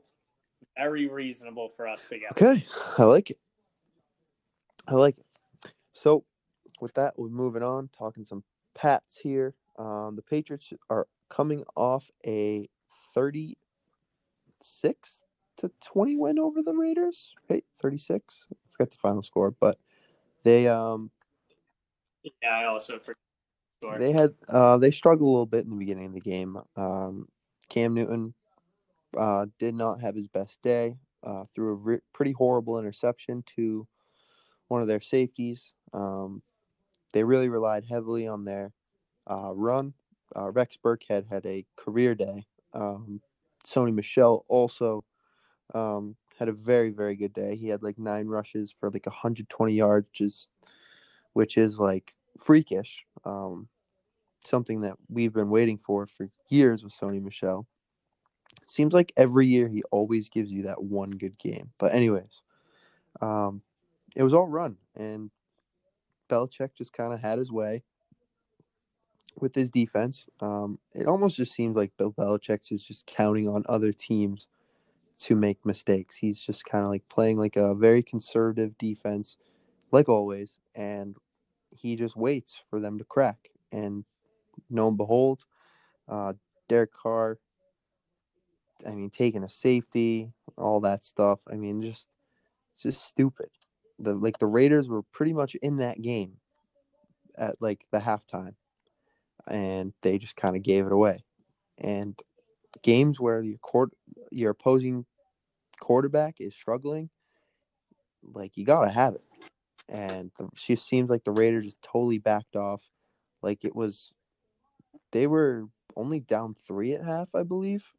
Very 0.77 1.07
reasonable 1.07 1.69
for 1.75 1.87
us 1.87 2.05
to 2.07 2.19
get. 2.19 2.31
Okay, 2.31 2.65
I 2.97 3.03
like 3.03 3.31
it. 3.31 3.39
I 4.87 4.95
like 4.95 5.17
it. 5.17 5.25
So, 5.93 6.23
with 6.79 6.93
that, 6.93 7.17
we're 7.17 7.29
moving 7.29 7.63
on. 7.63 7.89
Talking 7.97 8.25
some 8.25 8.43
Pats 8.75 9.19
here. 9.21 9.55
Um, 9.77 10.15
the 10.15 10.21
Patriots 10.21 10.71
are 10.89 11.07
coming 11.29 11.63
off 11.75 12.09
a 12.25 12.69
thirty-six 13.13 13.57
to 15.57 15.71
twenty 15.83 16.15
win 16.15 16.39
over 16.39 16.61
the 16.61 16.73
Raiders. 16.73 17.33
Right, 17.49 17.65
thirty-six. 17.81 18.45
I 18.51 18.55
forgot 18.71 18.91
the 18.91 18.97
final 18.97 19.23
score, 19.23 19.51
but 19.51 19.77
they 20.43 20.67
um 20.67 21.11
Yeah, 22.23 22.49
I 22.49 22.65
also 22.65 22.99
forgot. 22.99 23.17
they 23.99 24.11
had 24.13 24.33
uh 24.47 24.77
they 24.77 24.91
struggled 24.91 25.27
a 25.27 25.31
little 25.31 25.45
bit 25.45 25.65
in 25.65 25.71
the 25.71 25.77
beginning 25.77 26.05
of 26.05 26.13
the 26.13 26.21
game. 26.21 26.57
Um, 26.77 27.27
Cam 27.69 27.93
Newton 27.93 28.33
uh 29.17 29.47
did 29.57 29.73
not 29.73 30.01
have 30.01 30.15
his 30.15 30.27
best 30.27 30.61
day. 30.61 30.97
Uh, 31.23 31.43
threw 31.53 31.71
a 31.71 31.75
re- 31.75 31.99
pretty 32.13 32.31
horrible 32.31 32.79
interception 32.79 33.43
to 33.55 33.87
one 34.69 34.81
of 34.81 34.87
their 34.87 35.01
safeties. 35.01 35.73
Um, 35.93 36.41
they 37.13 37.23
really 37.23 37.49
relied 37.49 37.83
heavily 37.83 38.27
on 38.27 38.45
their 38.45 38.71
uh, 39.29 39.51
run. 39.53 39.93
Uh, 40.35 40.49
Rex 40.51 40.77
Burkhead 40.77 41.25
had 41.29 41.45
a 41.45 41.65
career 41.75 42.15
day. 42.15 42.45
Um, 42.73 43.21
Sony 43.65 43.93
Michel 43.93 44.45
also 44.47 45.03
um, 45.73 46.15
had 46.37 46.47
a 46.47 46.53
very 46.53 46.91
very 46.91 47.15
good 47.15 47.33
day. 47.33 47.55
He 47.55 47.67
had 47.67 47.83
like 47.83 47.97
nine 47.97 48.27
rushes 48.27 48.73
for 48.79 48.89
like 48.89 49.05
120 49.05 49.73
yards, 49.73 50.07
which 50.09 50.21
is 50.21 50.49
which 51.33 51.57
is 51.57 51.79
like 51.79 52.13
freakish. 52.39 53.05
Um, 53.25 53.67
something 54.49 54.81
that 54.81 54.95
we've 55.09 55.33
been 55.33 55.49
waiting 55.49 55.77
for 55.77 56.07
for 56.07 56.29
years 56.49 56.83
with 56.83 56.93
Sony 56.93 57.21
Michel. 57.21 57.67
Seems 58.67 58.93
like 58.93 59.13
every 59.17 59.47
year 59.47 59.67
he 59.67 59.83
always 59.91 60.29
gives 60.29 60.51
you 60.51 60.63
that 60.63 60.83
one 60.83 61.11
good 61.11 61.37
game. 61.37 61.71
But 61.77 61.93
anyways, 61.93 62.41
um, 63.21 63.61
it 64.15 64.23
was 64.23 64.33
all 64.33 64.47
run, 64.47 64.77
and 64.95 65.31
Belichick 66.29 66.75
just 66.75 66.93
kind 66.93 67.13
of 67.13 67.19
had 67.19 67.39
his 67.39 67.51
way 67.51 67.83
with 69.35 69.55
his 69.55 69.71
defense. 69.71 70.27
Um, 70.39 70.79
it 70.93 71.07
almost 71.07 71.37
just 71.37 71.53
seems 71.53 71.75
like 71.75 71.97
Bill 71.97 72.11
Belichick 72.11 72.71
is 72.71 72.83
just 72.83 73.05
counting 73.05 73.47
on 73.47 73.63
other 73.67 73.91
teams 73.91 74.47
to 75.19 75.35
make 75.35 75.65
mistakes. 75.65 76.17
He's 76.17 76.39
just 76.39 76.65
kind 76.65 76.83
of 76.83 76.89
like 76.89 77.07
playing 77.09 77.37
like 77.37 77.55
a 77.55 77.75
very 77.75 78.01
conservative 78.03 78.77
defense, 78.77 79.37
like 79.91 80.09
always, 80.09 80.59
and 80.75 81.15
he 81.71 81.95
just 81.95 82.15
waits 82.15 82.61
for 82.69 82.79
them 82.79 82.97
to 82.97 83.03
crack. 83.03 83.49
And 83.71 84.05
lo 84.69 84.87
and 84.87 84.97
behold, 84.97 85.43
uh, 86.07 86.33
Derek 86.67 86.93
Carr. 86.93 87.37
I 88.87 88.91
mean, 88.91 89.09
taking 89.09 89.43
a 89.43 89.49
safety, 89.49 90.31
all 90.57 90.79
that 90.81 91.03
stuff. 91.03 91.39
I 91.51 91.55
mean, 91.55 91.81
just 91.81 92.07
just 92.81 93.03
stupid. 93.03 93.49
The 93.99 94.13
like 94.13 94.39
the 94.39 94.47
Raiders 94.47 94.87
were 94.87 95.03
pretty 95.11 95.33
much 95.33 95.55
in 95.55 95.77
that 95.77 96.01
game 96.01 96.37
at 97.37 97.55
like 97.59 97.85
the 97.91 97.99
halftime, 97.99 98.55
and 99.47 99.93
they 100.01 100.17
just 100.17 100.35
kind 100.35 100.55
of 100.55 100.63
gave 100.63 100.85
it 100.85 100.91
away. 100.91 101.23
And 101.77 102.17
games 102.81 103.19
where 103.19 103.41
your 103.41 103.57
court 103.57 103.91
your 104.31 104.51
opposing 104.51 105.05
quarterback 105.79 106.35
is 106.39 106.55
struggling, 106.55 107.09
like 108.23 108.57
you 108.57 108.65
gotta 108.65 108.91
have 108.91 109.15
it. 109.15 109.23
And 109.87 110.31
she 110.55 110.75
seems 110.75 111.09
like 111.09 111.23
the 111.23 111.31
Raiders 111.31 111.65
just 111.65 111.81
totally 111.81 112.19
backed 112.19 112.55
off. 112.55 112.83
Like 113.41 113.65
it 113.65 113.75
was, 113.75 114.11
they 115.11 115.27
were 115.27 115.65
only 115.95 116.19
down 116.19 116.53
three 116.55 116.93
at 116.93 117.03
half, 117.03 117.33
I 117.35 117.43
believe, 117.43 117.91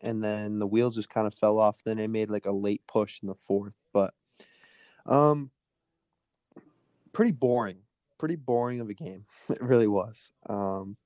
and 0.00 0.22
then 0.22 0.58
the 0.58 0.66
wheels 0.66 0.94
just 0.96 1.10
kind 1.10 1.26
of 1.26 1.34
fell 1.34 1.58
off. 1.58 1.78
Then 1.84 1.96
they 1.96 2.06
made 2.06 2.30
like 2.30 2.46
a 2.46 2.52
late 2.52 2.82
push 2.86 3.20
in 3.22 3.28
the 3.28 3.34
fourth, 3.34 3.74
but 3.92 4.14
um, 5.06 5.50
pretty 7.12 7.32
boring, 7.32 7.78
pretty 8.18 8.36
boring 8.36 8.80
of 8.80 8.88
a 8.88 8.94
game. 8.94 9.24
It 9.50 9.62
really 9.62 9.88
was. 9.88 10.32
Um, 10.48 10.96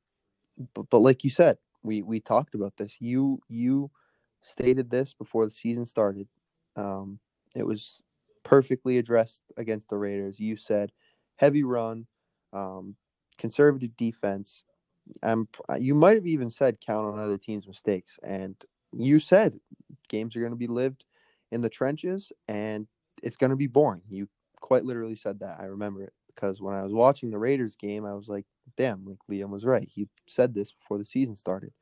but 0.75 0.89
but 0.91 0.99
like 1.01 1.25
you 1.25 1.31
said, 1.31 1.59
we 1.83 2.03
we 2.03 2.21
talked 2.21 2.55
about 2.55 2.77
this. 2.77 2.97
You 3.01 3.41
you 3.49 3.91
stated 4.43 4.91
this 4.91 5.15
before 5.15 5.45
the 5.47 5.53
season 5.53 5.85
started. 5.85 6.29
Um, 6.77 7.19
it 7.55 7.67
was 7.67 8.01
perfectly 8.45 8.99
addressed 8.99 9.45
against 9.57 9.89
the 9.89 9.99
Raiders. 9.99 10.39
You 10.39 10.57
said 10.57 10.93
heavy 11.37 11.65
run, 11.65 12.07
um, 12.53 12.97
conservative 13.39 13.97
defense. 13.97 14.65
Um, 15.23 15.49
you 15.79 15.95
might 15.95 16.17
have 16.17 16.27
even 16.27 16.51
said 16.51 16.81
count 16.81 17.07
on 17.07 17.19
other 17.19 17.39
teams' 17.39 17.67
mistakes, 17.67 18.19
and 18.23 18.57
you 18.93 19.19
said 19.19 19.59
games 20.09 20.37
are 20.37 20.41
going 20.41 20.53
to 20.53 20.57
be 20.57 20.67
lived 20.67 21.05
in 21.53 21.61
the 21.61 21.69
trenches, 21.69 22.33
and 22.49 22.87
it's 23.23 23.37
going 23.37 23.51
to 23.51 23.57
be 23.57 23.67
boring. 23.67 24.03
You 24.09 24.29
quite 24.61 24.85
literally 24.85 25.15
said 25.15 25.41
that. 25.41 25.61
I 25.61 25.65
remember 25.67 26.03
it 26.03 26.13
because 26.35 26.61
when 26.61 26.75
I 26.75 26.83
was 26.83 26.93
watching 26.93 27.31
the 27.31 27.39
Raiders 27.39 27.77
game, 27.77 28.05
I 28.05 28.15
was 28.15 28.29
like, 28.29 28.45
"Damn, 28.77 29.05
like 29.07 29.19
Liam 29.31 29.51
was 29.51 29.65
right. 29.65 29.89
He 29.89 30.09
said 30.27 30.55
this 30.55 30.73
before 30.73 30.99
the 30.99 31.05
season 31.05 31.37
started." 31.37 31.73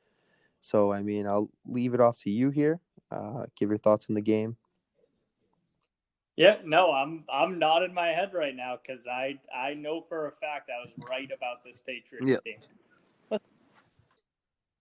So, 0.61 0.93
I 0.93 1.03
mean, 1.03 1.27
I'll 1.27 1.51
leave 1.67 1.93
it 1.93 2.01
off 2.01 2.19
to 2.21 2.31
you 2.31 2.51
here. 2.51 2.81
Uh, 3.11 3.45
give 3.57 3.69
your 3.69 3.79
thoughts 3.79 4.07
on 4.09 4.15
the 4.15 4.23
game. 4.23 4.57
Yeah, 6.37 6.57
no, 6.65 6.91
I'm 6.91 7.25
I'm 7.33 7.59
nodding 7.59 7.95
my 7.95 8.09
head 8.09 8.35
right 8.35 8.57
now 8.57 8.79
because 8.83 9.07
I 9.07 9.39
I 9.55 9.75
know 9.75 10.01
for 10.09 10.27
a 10.27 10.33
fact 10.33 10.69
I 10.69 10.85
was 10.85 10.91
right 11.09 11.31
about 11.31 11.63
this 11.65 11.79
Patriots 11.79 12.27
Yeah. 12.27 12.39
team. 12.45 12.61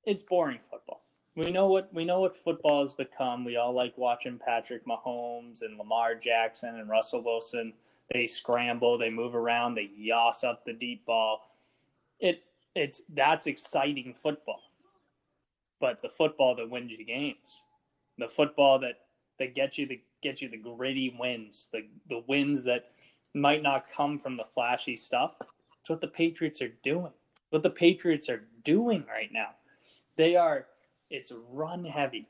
It's 0.05 0.23
boring 0.23 0.59
football. 0.69 1.03
We 1.35 1.51
know 1.51 1.67
what 1.67 1.91
we 1.93 2.05
know 2.05 2.21
what 2.21 2.35
football 2.35 2.81
has 2.81 2.93
become. 2.93 3.43
We 3.43 3.57
all 3.57 3.73
like 3.73 3.97
watching 3.97 4.37
Patrick 4.37 4.85
Mahomes 4.85 5.61
and 5.61 5.77
Lamar 5.77 6.15
Jackson 6.15 6.79
and 6.79 6.89
Russell 6.89 7.23
Wilson. 7.23 7.73
They 8.13 8.27
scramble, 8.27 8.97
they 8.97 9.09
move 9.09 9.33
around, 9.33 9.75
they 9.75 9.89
yoss 9.99 10.43
up 10.43 10.65
the 10.65 10.73
deep 10.73 11.05
ball. 11.05 11.49
It 12.19 12.43
it's 12.75 13.01
that's 13.09 13.47
exciting 13.47 14.13
football. 14.13 14.61
But 15.79 16.01
the 16.01 16.09
football 16.09 16.55
that 16.55 16.69
wins 16.69 16.91
you 16.91 17.03
games, 17.03 17.61
the 18.17 18.27
football 18.27 18.77
that 18.79 18.99
that 19.39 19.55
gets 19.55 19.77
you 19.77 19.87
the 19.87 20.01
get 20.21 20.41
you 20.41 20.49
the 20.49 20.57
gritty 20.57 21.15
wins, 21.17 21.67
the 21.71 21.87
the 22.09 22.23
wins 22.27 22.63
that 22.65 22.91
might 23.33 23.63
not 23.63 23.89
come 23.89 24.19
from 24.19 24.37
the 24.37 24.43
flashy 24.43 24.95
stuff. 24.95 25.37
It's 25.79 25.89
what 25.89 26.01
the 26.01 26.07
Patriots 26.07 26.61
are 26.61 26.73
doing. 26.83 27.11
What 27.49 27.63
the 27.63 27.69
Patriots 27.69 28.29
are 28.29 28.43
doing 28.63 29.03
right 29.09 29.31
now. 29.31 29.49
They 30.15 30.35
are 30.35 30.67
it's 31.09 31.31
run 31.51 31.85
heavy, 31.85 32.27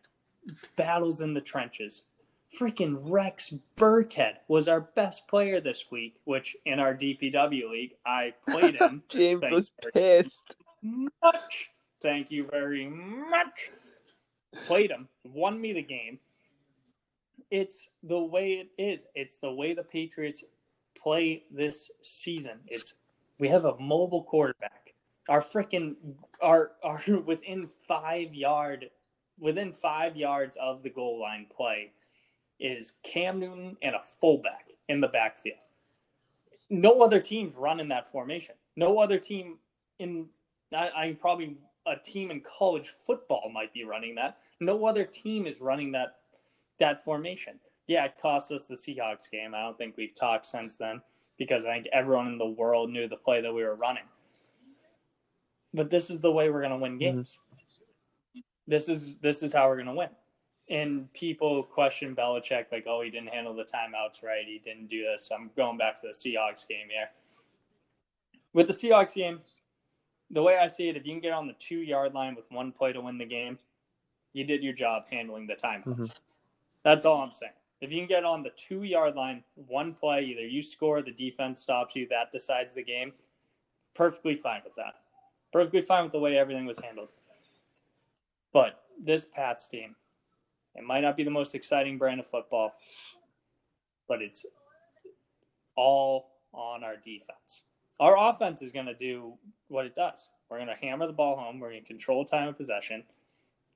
battles 0.75 1.21
in 1.21 1.33
the 1.33 1.41
trenches. 1.41 2.03
Freaking 2.59 2.99
Rex 3.01 3.53
Burkhead 3.77 4.33
was 4.47 4.67
our 4.67 4.81
best 4.81 5.27
player 5.27 5.59
this 5.59 5.85
week, 5.89 6.17
which 6.25 6.55
in 6.65 6.79
our 6.79 6.93
DPW 6.93 7.69
league 7.71 7.95
I 8.05 8.33
played 8.47 8.75
him 8.75 9.01
James 9.09 9.41
Thanks, 9.41 9.55
was 9.55 9.71
pissed. 9.93 10.53
much. 10.83 11.69
Thank 12.01 12.29
you 12.29 12.47
very 12.51 12.87
much. 12.87 13.71
Played 14.67 14.91
him, 14.91 15.07
won 15.23 15.59
me 15.59 15.73
the 15.73 15.81
game. 15.81 16.19
It's 17.49 17.89
the 18.03 18.19
way 18.19 18.53
it 18.53 18.69
is. 18.77 19.05
It's 19.15 19.37
the 19.37 19.51
way 19.51 19.73
the 19.73 19.83
Patriots 19.83 20.43
play 21.01 21.43
this 21.49 21.89
season. 22.01 22.59
It's 22.67 22.93
we 23.39 23.47
have 23.47 23.65
a 23.65 23.79
mobile 23.79 24.23
quarterback. 24.23 24.82
Our 25.29 25.41
freaking 25.41 25.95
are 26.41 26.71
are 26.83 27.01
within 27.25 27.67
five 27.87 28.33
yard 28.33 28.89
within 29.39 29.71
five 29.71 30.15
yards 30.15 30.57
of 30.61 30.83
the 30.83 30.89
goal 30.89 31.19
line 31.19 31.47
play 31.55 31.91
is 32.59 32.93
Cam 33.03 33.39
Newton 33.39 33.77
and 33.81 33.95
a 33.95 34.01
fullback 34.01 34.67
in 34.89 35.01
the 35.01 35.07
backfield. 35.07 35.57
No 36.69 37.01
other 37.01 37.19
team's 37.19 37.55
run 37.55 37.79
in 37.79 37.87
that 37.89 38.07
formation. 38.07 38.55
No 38.75 38.99
other 38.99 39.17
team 39.17 39.57
in 39.99 40.27
I, 40.73 40.89
I 40.95 41.17
probably 41.19 41.57
a 41.85 41.95
team 41.97 42.31
in 42.31 42.41
college 42.41 42.93
football 43.05 43.51
might 43.53 43.73
be 43.73 43.83
running 43.83 44.15
that. 44.15 44.37
No 44.59 44.85
other 44.85 45.03
team 45.03 45.45
is 45.45 45.61
running 45.61 45.91
that 45.93 46.17
that 46.79 47.03
formation. 47.03 47.59
Yeah, 47.87 48.05
it 48.05 48.15
cost 48.21 48.51
us 48.51 48.65
the 48.65 48.75
Seahawks 48.75 49.29
game. 49.29 49.53
I 49.53 49.61
don't 49.61 49.77
think 49.77 49.97
we've 49.97 50.15
talked 50.15 50.45
since 50.45 50.77
then 50.77 51.01
because 51.37 51.65
I 51.65 51.73
think 51.73 51.87
everyone 51.91 52.27
in 52.27 52.37
the 52.37 52.45
world 52.45 52.89
knew 52.89 53.07
the 53.07 53.17
play 53.17 53.41
that 53.41 53.53
we 53.53 53.63
were 53.63 53.75
running. 53.75 54.03
But 55.73 55.89
this 55.89 56.09
is 56.09 56.19
the 56.19 56.31
way 56.31 56.49
we're 56.49 56.61
going 56.61 56.71
to 56.71 56.77
win 56.77 56.97
games. 56.97 57.39
This 58.67 58.87
is 58.87 59.17
this 59.17 59.43
is 59.43 59.53
how 59.53 59.67
we're 59.67 59.75
going 59.75 59.87
to 59.87 59.93
win. 59.93 60.09
And 60.69 61.11
people 61.13 61.63
question 61.63 62.15
Belichick 62.15 62.71
like, 62.71 62.85
"Oh, 62.87 63.01
he 63.01 63.09
didn't 63.09 63.29
handle 63.29 63.53
the 63.53 63.63
timeouts 63.63 64.23
right. 64.23 64.45
He 64.45 64.59
didn't 64.59 64.87
do 64.87 65.03
this." 65.03 65.29
I'm 65.33 65.51
going 65.57 65.77
back 65.77 65.99
to 66.01 66.07
the 66.07 66.13
Seahawks 66.13 66.67
game 66.67 66.87
here. 66.89 67.09
With 68.53 68.67
the 68.67 68.73
Seahawks 68.73 69.15
game, 69.15 69.41
the 70.29 70.41
way 70.41 70.57
I 70.57 70.67
see 70.67 70.87
it, 70.87 70.95
if 70.95 71.05
you 71.05 71.13
can 71.13 71.21
get 71.21 71.33
on 71.33 71.47
the 71.47 71.53
two 71.53 71.79
yard 71.79 72.13
line 72.13 72.35
with 72.35 72.49
one 72.51 72.71
play 72.71 72.93
to 72.93 73.01
win 73.01 73.17
the 73.17 73.25
game, 73.25 73.59
you 74.31 74.43
did 74.45 74.63
your 74.63 74.73
job 74.73 75.05
handling 75.11 75.47
the 75.47 75.55
timeouts. 75.55 75.97
Mhm. 75.97 76.19
That's 76.83 77.03
all 77.05 77.21
I'm 77.21 77.33
saying. 77.33 77.53
If 77.81 77.91
you 77.91 77.99
can 77.99 78.07
get 78.07 78.23
on 78.23 78.43
the 78.43 78.51
two 78.51 78.83
yard 78.83 79.15
line, 79.15 79.43
one 79.55 79.93
play, 79.93 80.23
either 80.23 80.47
you 80.47 80.61
score, 80.61 81.01
the 81.01 81.11
defense 81.11 81.59
stops 81.59 81.95
you, 81.95 82.07
that 82.07 82.31
decides 82.31 82.73
the 82.73 82.83
game. 82.83 83.13
Perfectly 83.93 84.35
fine 84.35 84.61
with 84.63 84.75
that. 84.75 85.02
Perfectly 85.53 85.83
fine 85.83 86.03
with 86.03 86.11
the 86.11 86.19
way 86.19 86.35
everything 86.35 86.65
was 86.65 86.79
handled. 86.79 87.09
But 88.51 88.83
this 89.01 89.23
Pats 89.23 89.69
team, 89.69 89.95
it 90.75 90.83
might 90.83 91.01
not 91.01 91.15
be 91.15 91.23
the 91.23 91.29
most 91.29 91.53
exciting 91.53 91.99
brand 91.99 92.19
of 92.19 92.25
football, 92.25 92.73
but 94.07 94.21
it's 94.23 94.45
all 95.75 96.31
on 96.53 96.83
our 96.83 96.95
defense. 96.95 97.61
Our 97.99 98.17
offense 98.17 98.63
is 98.63 98.71
going 98.71 98.87
to 98.87 98.95
do 98.95 99.33
what 99.67 99.85
it 99.85 99.95
does. 99.95 100.27
We're 100.49 100.57
going 100.57 100.69
to 100.69 100.85
hammer 100.85 101.05
the 101.05 101.13
ball 101.13 101.37
home. 101.37 101.59
We're 101.59 101.69
going 101.69 101.83
to 101.83 101.87
control 101.87 102.25
time 102.25 102.47
of 102.47 102.57
possession, 102.57 103.03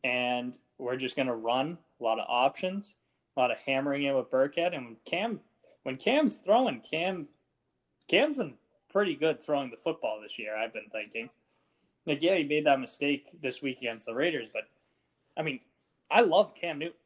and 0.03 0.57
we're 0.79 0.97
just 0.97 1.15
going 1.15 1.27
to 1.27 1.35
run 1.35 1.77
a 1.99 2.03
lot 2.03 2.19
of 2.19 2.25
options, 2.27 2.95
a 3.35 3.39
lot 3.39 3.51
of 3.51 3.57
hammering 3.59 4.03
in 4.03 4.15
with 4.15 4.31
Burkhead. 4.31 4.75
And 4.75 4.85
when 4.85 4.97
Cam, 5.05 5.39
when 5.83 5.97
Cam's 5.97 6.37
throwing, 6.37 6.81
Cam, 6.81 7.27
Cam's 8.07 8.37
been 8.37 8.55
pretty 8.91 9.15
good 9.15 9.41
throwing 9.41 9.69
the 9.69 9.77
football 9.77 10.19
this 10.21 10.39
year. 10.39 10.55
I've 10.55 10.73
been 10.73 10.89
thinking, 10.91 11.29
like, 12.07 12.23
yeah, 12.23 12.35
he 12.35 12.43
made 12.43 12.65
that 12.65 12.79
mistake 12.79 13.27
this 13.41 13.61
week 13.61 13.79
against 13.79 14.05
the 14.05 14.15
Raiders, 14.15 14.47
but 14.51 14.63
I 15.37 15.43
mean, 15.43 15.59
I 16.09 16.21
love 16.21 16.55
Cam 16.55 16.79
Newton. 16.79 16.97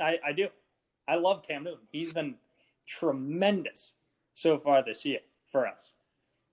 I, 0.00 0.18
I 0.24 0.32
do. 0.32 0.48
I 1.08 1.16
love 1.16 1.42
Cam 1.42 1.64
Newton. 1.64 1.86
He's 1.92 2.12
been 2.12 2.36
tremendous 2.86 3.92
so 4.34 4.58
far 4.58 4.84
this 4.84 5.04
year 5.04 5.18
for 5.50 5.66
us 5.66 5.92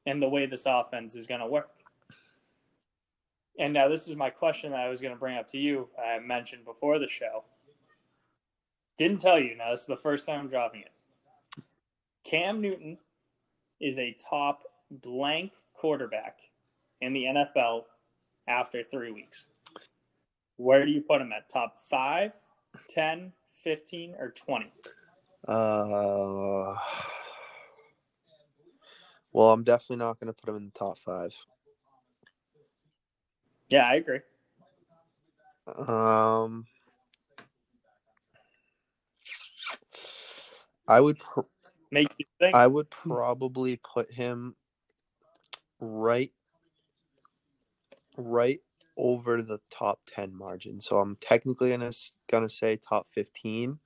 and 0.06 0.22
the 0.22 0.28
way 0.28 0.46
this 0.46 0.66
offense 0.66 1.16
is 1.16 1.28
going 1.28 1.40
to 1.40 1.48
work. 1.48 1.70
And 3.60 3.74
now 3.74 3.88
this 3.88 4.08
is 4.08 4.16
my 4.16 4.30
question 4.30 4.72
that 4.72 4.80
I 4.80 4.90
was 4.90 5.00
going 5.00 5.14
to 5.14 5.20
bring 5.20 5.38
up 5.38 5.48
to 5.50 5.58
you. 5.60 5.88
I 6.04 6.20
mentioned 6.20 6.66
before 6.66 6.98
the 6.98 7.08
show. 7.08 7.44
Didn't 8.98 9.22
tell 9.22 9.40
you. 9.40 9.56
Now 9.56 9.72
this 9.72 9.82
is 9.82 9.88
the 9.88 9.96
first 9.96 10.26
time 10.26 10.42
I'm 10.42 10.50
dropping 10.50 10.82
it. 10.82 11.64
Cam 12.24 12.62
Newton 12.62 12.98
is 13.80 14.00
a 14.00 14.16
top 14.20 14.64
blank 14.90 15.52
quarterback 15.74 16.40
in 17.04 17.14
the 17.14 17.24
NFL 17.26 17.84
after 18.48 18.82
three 18.84 19.12
weeks. 19.12 19.46
Where 20.58 20.86
do 20.86 20.92
you 20.92 21.02
put 21.02 21.22
him 21.22 21.32
at? 21.34 21.50
Top 21.50 21.76
5, 21.90 22.32
10, 22.90 23.34
15, 23.64 24.16
or 24.20 24.30
20? 24.32 24.72
Uh, 25.48 26.76
well, 29.34 29.52
I'm 29.52 29.64
definitely 29.64 29.98
not 29.98 30.20
going 30.20 30.28
to 30.28 30.34
put 30.34 30.50
him 30.50 30.56
in 30.56 30.66
the 30.66 30.80
top 30.80 30.98
five. 31.00 31.36
Yeah, 33.70 33.86
I 33.86 33.96
agree. 33.96 34.20
Um, 35.68 36.66
I 40.88 41.02
would 41.02 41.20
pr- 41.20 41.42
Make 41.92 42.10
you 42.18 42.26
think. 42.40 42.56
I 42.56 42.68
would 42.68 42.90
probably 42.90 43.80
put 43.84 44.12
him 44.12 44.56
right 45.80 46.32
right 48.18 48.62
over 48.98 49.42
the 49.42 49.60
top 49.70 50.00
10 50.08 50.36
margin. 50.36 50.80
So 50.80 51.00
I'm 51.00 51.18
technically 51.18 51.72
gonna 51.72 51.92
gonna 52.30 52.50
say 52.50 52.78
top 52.78 53.08
15, 53.10 53.80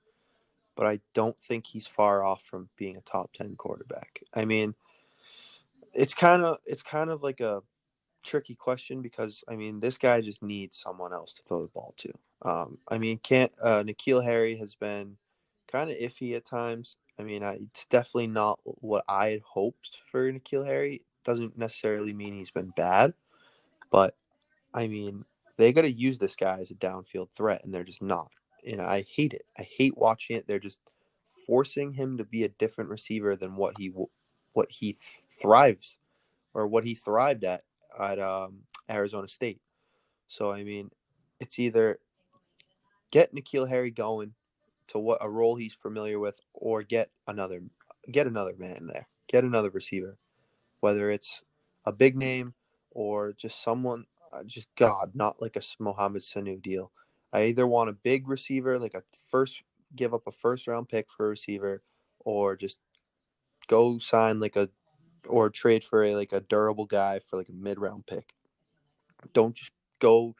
but 0.76 0.86
I 0.86 1.00
don't 1.14 1.38
think 1.40 1.66
he's 1.66 1.86
far 1.86 2.22
off 2.22 2.42
from 2.42 2.68
being 2.76 2.96
a 2.96 3.02
top 3.02 3.32
10 3.32 3.56
quarterback. 3.56 4.20
I 4.34 4.44
mean, 4.44 4.74
it's 5.94 6.14
kind 6.14 6.44
of 6.44 6.58
it's 6.66 6.82
kind 6.82 7.10
of 7.10 7.22
like 7.22 7.40
a 7.40 7.62
tricky 8.22 8.54
question 8.54 9.02
because 9.02 9.42
I 9.48 9.56
mean, 9.56 9.80
this 9.80 9.96
guy 9.96 10.20
just 10.20 10.42
needs 10.42 10.78
someone 10.78 11.12
else 11.12 11.32
to 11.34 11.42
throw 11.42 11.62
the 11.62 11.68
ball 11.68 11.94
to. 11.98 12.12
Um, 12.42 12.78
I 12.88 12.98
mean, 12.98 13.18
can't 13.18 13.52
uh, 13.62 13.82
N'Keal 13.82 14.22
Harry 14.22 14.56
has 14.58 14.74
been 14.74 15.16
kind 15.70 15.90
of 15.90 15.96
iffy 15.96 16.36
at 16.36 16.44
times. 16.44 16.96
I 17.18 17.22
mean, 17.22 17.42
I, 17.42 17.54
it's 17.54 17.86
definitely 17.86 18.28
not 18.28 18.60
what 18.64 19.04
I 19.08 19.30
had 19.30 19.42
hoped 19.42 20.00
for 20.10 20.30
N'Keal 20.30 20.66
Harry. 20.66 21.02
Doesn't 21.24 21.58
necessarily 21.58 22.12
mean 22.12 22.34
he's 22.34 22.50
been 22.50 22.72
bad, 22.76 23.12
but 23.90 24.16
I 24.74 24.86
mean, 24.86 25.24
they 25.56 25.72
got 25.72 25.82
to 25.82 25.90
use 25.90 26.18
this 26.18 26.36
guy 26.36 26.58
as 26.60 26.70
a 26.70 26.74
downfield 26.74 27.28
threat, 27.36 27.62
and 27.64 27.74
they're 27.74 27.84
just 27.84 28.02
not. 28.02 28.30
And 28.66 28.80
I 28.80 29.04
hate 29.14 29.32
it. 29.34 29.46
I 29.58 29.62
hate 29.62 29.96
watching 29.96 30.36
it. 30.36 30.46
They're 30.46 30.58
just 30.58 30.78
forcing 31.46 31.92
him 31.92 32.18
to 32.18 32.24
be 32.24 32.44
a 32.44 32.48
different 32.48 32.90
receiver 32.90 33.36
than 33.36 33.56
what 33.56 33.74
he 33.78 33.92
what 34.52 34.70
he 34.70 34.92
th- 34.94 35.22
thrives 35.30 35.96
or 36.54 36.66
what 36.66 36.84
he 36.84 36.94
thrived 36.94 37.44
at 37.44 37.64
at 37.98 38.18
um, 38.18 38.60
Arizona 38.90 39.28
State. 39.28 39.60
So 40.28 40.52
I 40.52 40.64
mean, 40.64 40.90
it's 41.40 41.58
either 41.58 41.98
get 43.10 43.34
N'Keal 43.34 43.68
Harry 43.68 43.90
going 43.90 44.34
to 44.88 44.98
what 44.98 45.18
a 45.20 45.30
role 45.30 45.56
he's 45.56 45.74
familiar 45.74 46.18
with, 46.18 46.40
or 46.52 46.82
get 46.82 47.10
another 47.26 47.62
get 48.10 48.26
another 48.26 48.54
man 48.58 48.86
there, 48.86 49.08
get 49.26 49.44
another 49.44 49.70
receiver, 49.70 50.18
whether 50.80 51.10
it's 51.10 51.42
a 51.84 51.92
big 51.92 52.16
name 52.16 52.54
or 52.90 53.32
just 53.32 53.62
someone, 53.62 54.06
uh, 54.32 54.44
just 54.44 54.68
God, 54.76 55.12
not 55.14 55.40
like 55.40 55.56
a 55.56 55.62
Mohamed 55.78 56.22
Sanu 56.22 56.60
deal. 56.62 56.92
I 57.32 57.44
either 57.44 57.66
want 57.66 57.90
a 57.90 57.94
big 57.94 58.28
receiver, 58.28 58.78
like 58.78 58.94
a 58.94 59.02
first, 59.26 59.62
give 59.94 60.14
up 60.14 60.26
a 60.26 60.32
first 60.32 60.66
round 60.66 60.88
pick 60.88 61.10
for 61.10 61.26
a 61.26 61.30
receiver, 61.30 61.82
or 62.20 62.56
just 62.56 62.78
go 63.66 63.98
sign 63.98 64.40
like 64.40 64.56
a, 64.56 64.68
or 65.26 65.50
trade 65.50 65.84
for 65.84 66.04
a 66.04 66.14
like 66.14 66.32
a 66.32 66.40
durable 66.40 66.86
guy 66.86 67.18
for 67.18 67.36
like 67.36 67.48
a 67.48 67.52
mid 67.52 67.78
round 67.78 68.06
pick. 68.06 68.34
Don't 69.34 69.54
just 69.54 69.72
go 69.98 70.34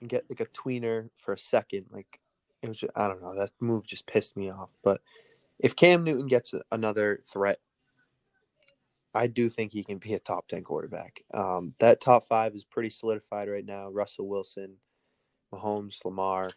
and 0.00 0.08
get 0.08 0.24
like 0.28 0.40
a 0.40 0.46
tweener 0.46 1.08
for 1.16 1.32
a 1.34 1.38
second. 1.38 1.86
Like 1.90 2.20
it 2.62 2.68
was, 2.68 2.78
just, 2.78 2.92
I 2.96 3.08
don't 3.08 3.22
know. 3.22 3.34
That 3.34 3.50
move 3.60 3.86
just 3.86 4.06
pissed 4.06 4.36
me 4.36 4.50
off. 4.50 4.72
But 4.82 5.00
if 5.58 5.74
Cam 5.74 6.04
Newton 6.04 6.26
gets 6.26 6.54
another 6.70 7.22
threat, 7.26 7.58
I 9.18 9.26
do 9.26 9.48
think 9.48 9.72
he 9.72 9.82
can 9.82 9.98
be 9.98 10.14
a 10.14 10.20
top 10.20 10.46
10 10.46 10.62
quarterback. 10.62 11.24
Um, 11.34 11.74
that 11.80 12.00
top 12.00 12.28
five 12.28 12.54
is 12.54 12.64
pretty 12.64 12.90
solidified 12.90 13.48
right 13.48 13.66
now. 13.66 13.90
Russell 13.90 14.28
Wilson, 14.28 14.76
Mahomes, 15.52 16.04
Lamar, 16.04 16.50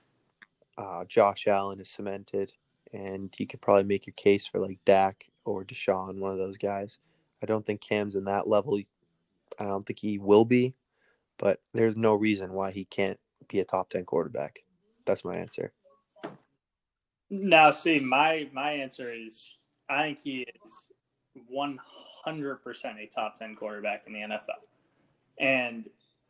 uh, 0.78 1.03
Josh 1.05 1.47
Allen 1.47 1.80
is 1.80 1.89
cemented. 1.89 2.53
And 2.93 3.34
you 3.39 3.47
could 3.47 3.62
probably 3.62 3.86
make 3.86 4.05
your 4.05 4.14
case 4.14 4.45
for 4.45 4.59
like 4.59 4.78
Dak 4.86 5.26
or 5.43 5.66
Deshaun, 5.66 6.20
one 6.20 6.30
of 6.30 6.38
those 6.38 6.59
guys. 6.59 6.99
I 7.41 7.47
don't 7.47 7.66
think 7.66 7.82
Cam's 7.82 8.14
in 8.14 8.26
that 8.26 8.47
level. 8.47 8.80
I 9.57 9.64
don't 9.64 9.84
think 9.84 9.97
he 9.97 10.20
will 10.20 10.45
be, 10.45 10.76
but 11.39 11.62
there's 11.74 11.97
no 11.97 12.14
reason 12.14 12.53
why 12.53 12.70
he 12.70 12.86
can't 12.86 13.20
be 13.47 13.59
a 13.59 13.66
top 13.66 13.89
10 13.89 14.05
quarterback. 14.05 14.59
That's 15.05 15.26
my 15.26 15.36
answer. 15.36 15.74
Now, 17.32 17.72
see, 17.72 17.99
my 17.99 18.49
my 18.53 18.74
answer 18.74 19.12
is 19.12 19.47
I 19.89 20.03
think 20.03 20.20
he 20.20 20.47
is 20.64 20.88
one 21.47 21.80
hundred 22.24 22.63
percent 22.63 22.97
a 22.99 23.05
top 23.07 23.38
ten 23.38 23.55
quarterback 23.55 24.03
in 24.07 24.13
the 24.13 24.19
NFL, 24.19 24.61
and 25.39 25.88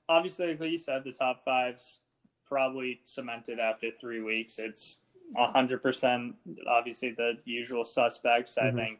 obviously, 0.09 0.55
like 0.57 0.69
you 0.71 0.77
said, 0.77 1.03
the 1.03 1.11
top 1.11 1.43
five's 1.43 1.99
probably 2.45 2.99
cemented 3.03 3.59
after 3.59 3.89
three 3.91 4.21
weeks. 4.21 4.59
It's 4.59 4.97
hundred 5.37 5.81
percent. 5.81 6.35
Obviously, 6.67 7.11
the 7.11 7.37
usual 7.45 7.85
suspects. 7.85 8.57
Mhm. 8.61 8.67
I 8.67 8.85
think 8.85 8.99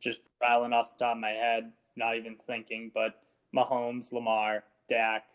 just 0.00 0.20
rattling 0.40 0.72
off 0.72 0.96
the 0.96 1.04
top 1.04 1.16
of 1.16 1.20
my 1.20 1.30
head, 1.30 1.72
not 1.96 2.16
even 2.16 2.36
thinking, 2.46 2.90
but 2.94 3.22
Mahomes, 3.54 4.12
Lamar, 4.12 4.64
Dak, 4.88 5.26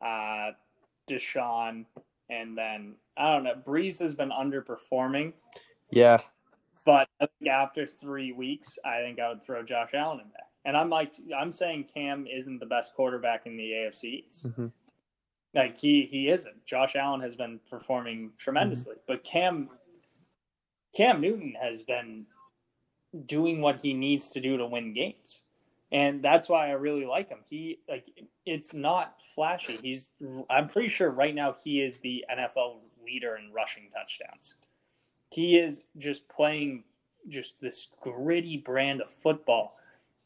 uh, 0.00 0.52
Deshaun, 1.08 1.84
and 2.30 2.56
then 2.56 2.94
I 3.16 3.32
don't 3.32 3.44
know. 3.44 3.54
Brees 3.54 3.98
has 4.00 4.14
been 4.14 4.30
underperforming, 4.30 5.32
Yeah. 5.90 6.20
But 6.86 7.08
I 7.20 7.26
think 7.26 7.50
after 7.50 7.86
three 7.86 8.32
weeks, 8.32 8.78
I 8.84 9.00
think 9.00 9.18
I 9.20 9.28
would 9.28 9.42
throw 9.42 9.62
Josh 9.62 9.90
Allen 9.92 10.20
in 10.20 10.28
there. 10.30 10.46
And 10.64 10.76
I'm 10.76 10.88
like, 10.88 11.12
I'm 11.36 11.52
saying 11.52 11.88
Cam 11.92 12.26
isn't 12.26 12.60
the 12.60 12.66
best 12.66 12.94
quarterback 12.94 13.46
in 13.46 13.56
the 13.56 13.72
AFC 13.72 14.04
East. 14.24 14.46
Mhm. 14.46 14.72
Like 15.54 15.76
he 15.78 16.06
he 16.06 16.28
isn't. 16.28 16.64
Josh 16.64 16.96
Allen 16.96 17.20
has 17.20 17.34
been 17.34 17.60
performing 17.68 18.32
tremendously, 18.38 18.96
but 19.06 19.24
Cam 19.24 19.68
Cam 20.94 21.20
Newton 21.20 21.54
has 21.60 21.82
been 21.82 22.26
doing 23.26 23.60
what 23.60 23.80
he 23.80 23.94
needs 23.94 24.30
to 24.30 24.40
do 24.40 24.56
to 24.56 24.66
win 24.66 24.92
games. 24.92 25.40
And 25.92 26.22
that's 26.22 26.48
why 26.48 26.68
I 26.68 26.72
really 26.72 27.06
like 27.06 27.28
him. 27.28 27.38
He 27.48 27.78
like 27.88 28.06
it's 28.44 28.74
not 28.74 29.20
flashy. 29.34 29.78
He's 29.80 30.10
I'm 30.50 30.68
pretty 30.68 30.88
sure 30.88 31.10
right 31.10 31.34
now 31.34 31.54
he 31.64 31.80
is 31.80 31.98
the 32.00 32.24
NFL 32.30 32.80
leader 33.04 33.36
in 33.36 33.52
rushing 33.52 33.90
touchdowns. 33.90 34.54
He 35.30 35.58
is 35.58 35.82
just 35.98 36.28
playing 36.28 36.84
just 37.28 37.60
this 37.60 37.88
gritty 38.00 38.58
brand 38.58 39.00
of 39.00 39.10
football 39.10 39.76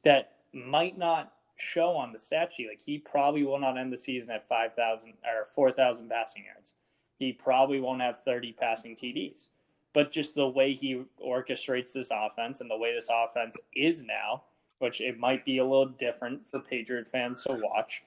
that 0.04 0.32
might 0.52 0.98
not 0.98 1.32
show 1.56 1.90
on 1.90 2.12
the 2.12 2.18
stat 2.18 2.52
sheet. 2.52 2.68
Like 2.68 2.80
he 2.80 2.98
probably 2.98 3.44
will 3.44 3.58
not 3.58 3.78
end 3.78 3.92
the 3.92 3.98
season 3.98 4.30
at 4.32 4.46
five 4.46 4.74
thousand 4.74 5.14
or 5.24 5.46
four 5.46 5.72
thousand 5.72 6.08
passing 6.08 6.44
yards. 6.44 6.74
He 7.18 7.32
probably 7.32 7.80
won't 7.80 8.02
have 8.02 8.18
thirty 8.18 8.52
passing 8.52 8.96
TDs. 8.96 9.46
But 9.92 10.12
just 10.12 10.34
the 10.34 10.48
way 10.48 10.72
he 10.72 11.02
orchestrates 11.24 11.92
this 11.92 12.12
offense 12.12 12.60
and 12.60 12.70
the 12.70 12.76
way 12.76 12.94
this 12.94 13.08
offense 13.12 13.58
is 13.74 14.02
now, 14.02 14.44
which 14.78 15.00
it 15.00 15.18
might 15.18 15.44
be 15.44 15.58
a 15.58 15.64
little 15.64 15.86
different 15.86 16.46
for 16.46 16.60
Patriot 16.60 17.08
fans 17.08 17.42
to 17.42 17.54
watch. 17.54 18.04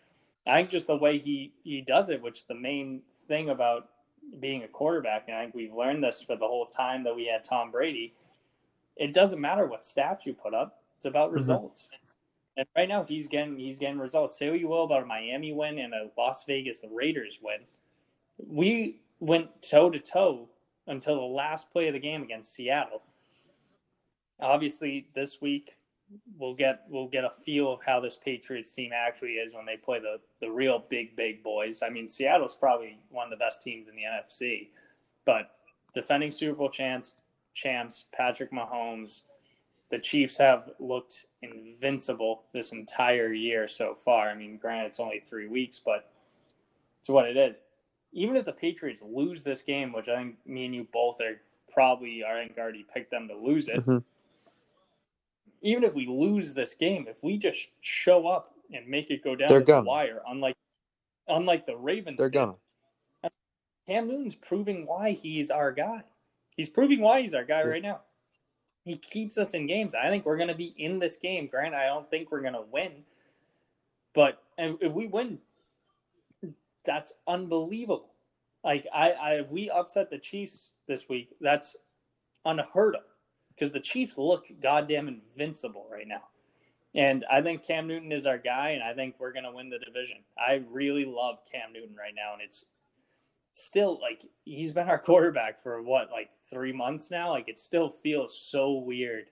I 0.47 0.55
think 0.55 0.69
just 0.69 0.87
the 0.87 0.95
way 0.95 1.17
he 1.17 1.53
he 1.63 1.81
does 1.81 2.09
it, 2.09 2.21
which 2.21 2.47
the 2.47 2.55
main 2.55 3.01
thing 3.27 3.49
about 3.49 3.89
being 4.39 4.63
a 4.63 4.67
quarterback, 4.67 5.27
and 5.27 5.37
I 5.37 5.41
think 5.43 5.55
we've 5.55 5.73
learned 5.73 6.03
this 6.03 6.21
for 6.21 6.35
the 6.35 6.47
whole 6.47 6.65
time 6.65 7.03
that 7.03 7.15
we 7.15 7.25
had 7.25 7.43
Tom 7.43 7.71
Brady. 7.71 8.13
It 8.95 9.13
doesn't 9.13 9.39
matter 9.41 9.65
what 9.67 9.81
stats 9.81 10.25
you 10.25 10.33
put 10.33 10.53
up; 10.53 10.83
it's 10.97 11.05
about 11.05 11.31
Mhm. 11.31 11.35
results. 11.35 11.89
And 12.55 12.67
right 12.75 12.87
now, 12.87 13.03
he's 13.03 13.27
getting 13.27 13.57
he's 13.57 13.77
getting 13.79 13.97
results. 13.97 14.37
Say 14.37 14.49
what 14.49 14.59
you 14.59 14.67
will 14.67 14.83
about 14.83 15.03
a 15.03 15.05
Miami 15.05 15.53
win 15.53 15.79
and 15.79 15.93
a 15.93 16.11
Las 16.17 16.43
Vegas 16.45 16.83
Raiders 16.83 17.41
win. 17.41 17.65
We 18.37 19.01
went 19.19 19.61
toe 19.63 19.89
to 19.89 19.99
toe 19.99 20.49
until 20.87 21.15
the 21.15 21.21
last 21.21 21.71
play 21.71 21.87
of 21.87 21.93
the 21.93 21.99
game 21.99 22.21
against 22.23 22.53
Seattle. 22.53 23.01
Obviously, 24.39 25.07
this 25.13 25.41
week 25.41 25.77
we'll 26.37 26.53
get 26.53 26.83
we'll 26.89 27.07
get 27.07 27.23
a 27.23 27.29
feel 27.29 27.71
of 27.71 27.81
how 27.85 27.99
this 27.99 28.17
Patriots 28.17 28.73
team 28.73 28.91
actually 28.93 29.33
is 29.33 29.53
when 29.53 29.65
they 29.65 29.77
play 29.77 29.99
the 29.99 30.19
the 30.41 30.49
real 30.49 30.83
big 30.89 31.15
big 31.15 31.43
boys. 31.43 31.81
I 31.81 31.89
mean, 31.89 32.09
Seattle's 32.09 32.55
probably 32.55 32.97
one 33.09 33.25
of 33.25 33.29
the 33.31 33.37
best 33.37 33.61
teams 33.61 33.87
in 33.87 33.95
the 33.95 34.03
NFC, 34.03 34.69
but 35.25 35.57
defending 35.93 36.31
Super 36.31 36.55
Bowl 36.55 36.69
champs, 36.69 37.11
champs 37.53 38.05
Patrick 38.13 38.51
Mahomes, 38.51 39.21
the 39.89 39.99
Chiefs 39.99 40.37
have 40.37 40.71
looked 40.79 41.25
invincible 41.41 42.43
this 42.51 42.71
entire 42.71 43.31
year 43.31 43.67
so 43.67 43.93
far. 43.93 44.29
I 44.29 44.35
mean, 44.35 44.57
granted, 44.57 44.87
it's 44.87 44.99
only 44.99 45.19
three 45.19 45.47
weeks, 45.47 45.79
but 45.83 46.11
it's 46.99 47.09
what 47.09 47.27
it 47.27 47.37
is. 47.37 47.55
Even 48.11 48.35
if 48.35 48.45
the 48.45 48.53
Patriots 48.53 49.01
lose 49.03 49.43
this 49.43 49.61
game, 49.61 49.91
which 49.93 50.07
I 50.07 50.15
think 50.15 50.35
me 50.45 50.65
and 50.65 50.73
you 50.73 50.87
both 50.91 51.19
are 51.21 51.39
probably, 51.71 52.23
I 52.23 52.33
think, 52.45 52.57
already 52.57 52.85
picked 52.93 53.11
them 53.11 53.27
to 53.27 53.35
lose 53.35 53.67
it. 53.67 53.85
Mhm. 53.85 54.03
Even 55.63 55.83
if 55.83 55.95
we 55.95 56.05
lose 56.05 56.53
this 56.53 56.73
game, 56.75 57.07
if 57.09 57.23
we 57.23 57.37
just 57.37 57.67
show 57.81 58.27
up 58.27 58.53
and 58.71 58.87
make 58.87 59.09
it 59.09 59.23
go 59.23 59.35
down 59.35 59.49
They're 59.49 59.59
to 59.59 59.65
gonna. 59.65 59.83
the 59.83 59.89
wire, 59.89 60.21
unlike 60.27 60.55
unlike 61.27 61.65
the 61.65 61.75
Ravens, 61.75 62.17
They're 62.17 62.29
did, 62.29 62.37
gonna. 62.37 62.55
Cam 63.87 64.07
Newton's 64.07 64.35
proving 64.35 64.85
why 64.85 65.11
he's 65.11 65.49
our 65.51 65.71
guy. 65.71 66.03
He's 66.55 66.69
proving 66.69 67.01
why 67.01 67.21
he's 67.21 67.33
our 67.33 67.43
guy 67.43 67.61
Yeah. 67.63 67.69
right 67.69 67.81
now. 67.81 68.01
He 68.85 68.97
keeps 68.97 69.37
us 69.37 69.53
in 69.53 69.65
games. 69.67 69.95
I 69.95 70.09
think 70.09 70.25
we're 70.25 70.37
going 70.37 70.49
to 70.49 70.55
be 70.55 70.73
in 70.77 70.99
this 70.99 71.15
game. 71.17 71.47
Grant, 71.47 71.73
I 71.73 71.85
don't 71.87 72.09
think 72.09 72.31
we're 72.31 72.41
going 72.41 72.53
to 72.53 72.65
win. 72.71 73.03
But 74.13 74.43
if, 74.57 74.75
if 74.81 74.93
we 74.93 75.07
win, 75.07 75.39
that's 76.85 77.13
unbelievable. 77.27 78.09
Like 78.63 78.85
I, 78.93 79.11
I, 79.11 79.31
if 79.35 79.49
we 79.49 79.69
upset 79.69 80.09
the 80.09 80.17
Chiefs 80.17 80.71
this 80.87 81.07
week, 81.09 81.29
that's 81.41 81.75
unheard 82.45 82.95
of 82.95 83.01
because 83.55 83.71
the 83.71 83.79
Chiefs 83.79 84.17
look 84.17 84.45
goddamn 84.61 85.07
invincible 85.07 85.87
right 85.91 86.07
now. 86.07 86.23
And 86.95 87.25
I 87.31 87.41
think 87.41 87.65
Cam 87.65 87.87
Newton 87.87 88.11
is 88.11 88.25
our 88.25 88.37
guy, 88.37 88.69
and 88.69 88.83
I 88.83 88.93
think 88.93 89.15
we're 89.17 89.33
going 89.33 89.45
to 89.45 89.51
win 89.51 89.69
the 89.69 89.79
division. 89.79 90.17
I 90.37 90.63
really 90.69 91.05
love 91.05 91.39
Cam 91.51 91.73
Newton 91.73 91.95
right 91.95 92.13
now, 92.15 92.33
and 92.33 92.41
it's 92.41 92.65
still 93.53 93.99
like 93.99 94.25
he's 94.45 94.71
been 94.71 94.89
our 94.89 94.99
quarterback 94.99 95.61
for 95.61 95.81
what, 95.81 96.11
like 96.11 96.29
three 96.49 96.73
months 96.73 97.09
now? 97.09 97.29
Like 97.29 97.47
it 97.47 97.57
still 97.57 97.89
feels 97.89 98.37
so 98.37 98.73
weird. 98.73 99.25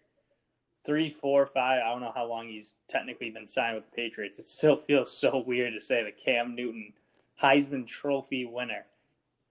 Three, 0.84 1.12
four, 1.12 1.46
five, 1.46 1.82
I 1.86 1.90
don't 1.90 2.02
know 2.02 2.12
how 2.16 2.26
long 2.26 2.48
he's 2.48 2.74
technically 2.88 3.30
been 3.30 3.46
signed 3.46 3.76
with 3.76 3.86
the 3.86 3.96
Patriots. 3.96 4.40
It 4.40 4.48
still 4.48 4.76
feels 4.76 5.16
so 5.16 5.44
weird 5.46 5.74
to 5.74 5.82
say 5.82 6.04
that 6.04 6.18
Cam 6.18 6.56
Newton, 6.56 6.94
Heisman 7.40 7.86
Trophy 7.86 8.46
winner, 8.46 8.86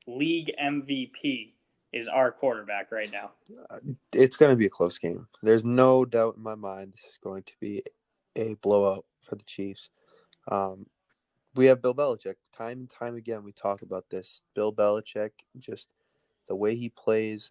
league 0.08 0.50
MVP, 0.60 1.52
is 1.92 2.08
our 2.08 2.30
quarterback 2.30 2.92
right 2.92 3.10
now. 3.10 3.32
It's 4.12 4.36
gonna 4.36 4.56
be 4.56 4.66
a 4.66 4.70
close 4.70 4.98
game. 4.98 5.26
There's 5.42 5.64
no 5.64 6.04
doubt 6.04 6.36
in 6.36 6.42
my 6.42 6.54
mind 6.54 6.92
this 6.92 7.10
is 7.10 7.18
going 7.22 7.42
to 7.44 7.52
be 7.60 7.82
a 8.36 8.54
blowout 8.62 9.04
for 9.22 9.34
the 9.34 9.44
Chiefs. 9.44 9.90
Um, 10.48 10.86
we 11.54 11.66
have 11.66 11.82
Bill 11.82 11.94
Belichick. 11.94 12.36
Time 12.56 12.78
and 12.80 12.90
time 12.90 13.16
again, 13.16 13.42
we 13.42 13.52
talk 13.52 13.82
about 13.82 14.04
this. 14.08 14.42
Bill 14.54 14.72
Belichick, 14.72 15.30
just 15.58 15.88
the 16.48 16.54
way 16.54 16.76
he 16.76 16.90
plays, 16.90 17.50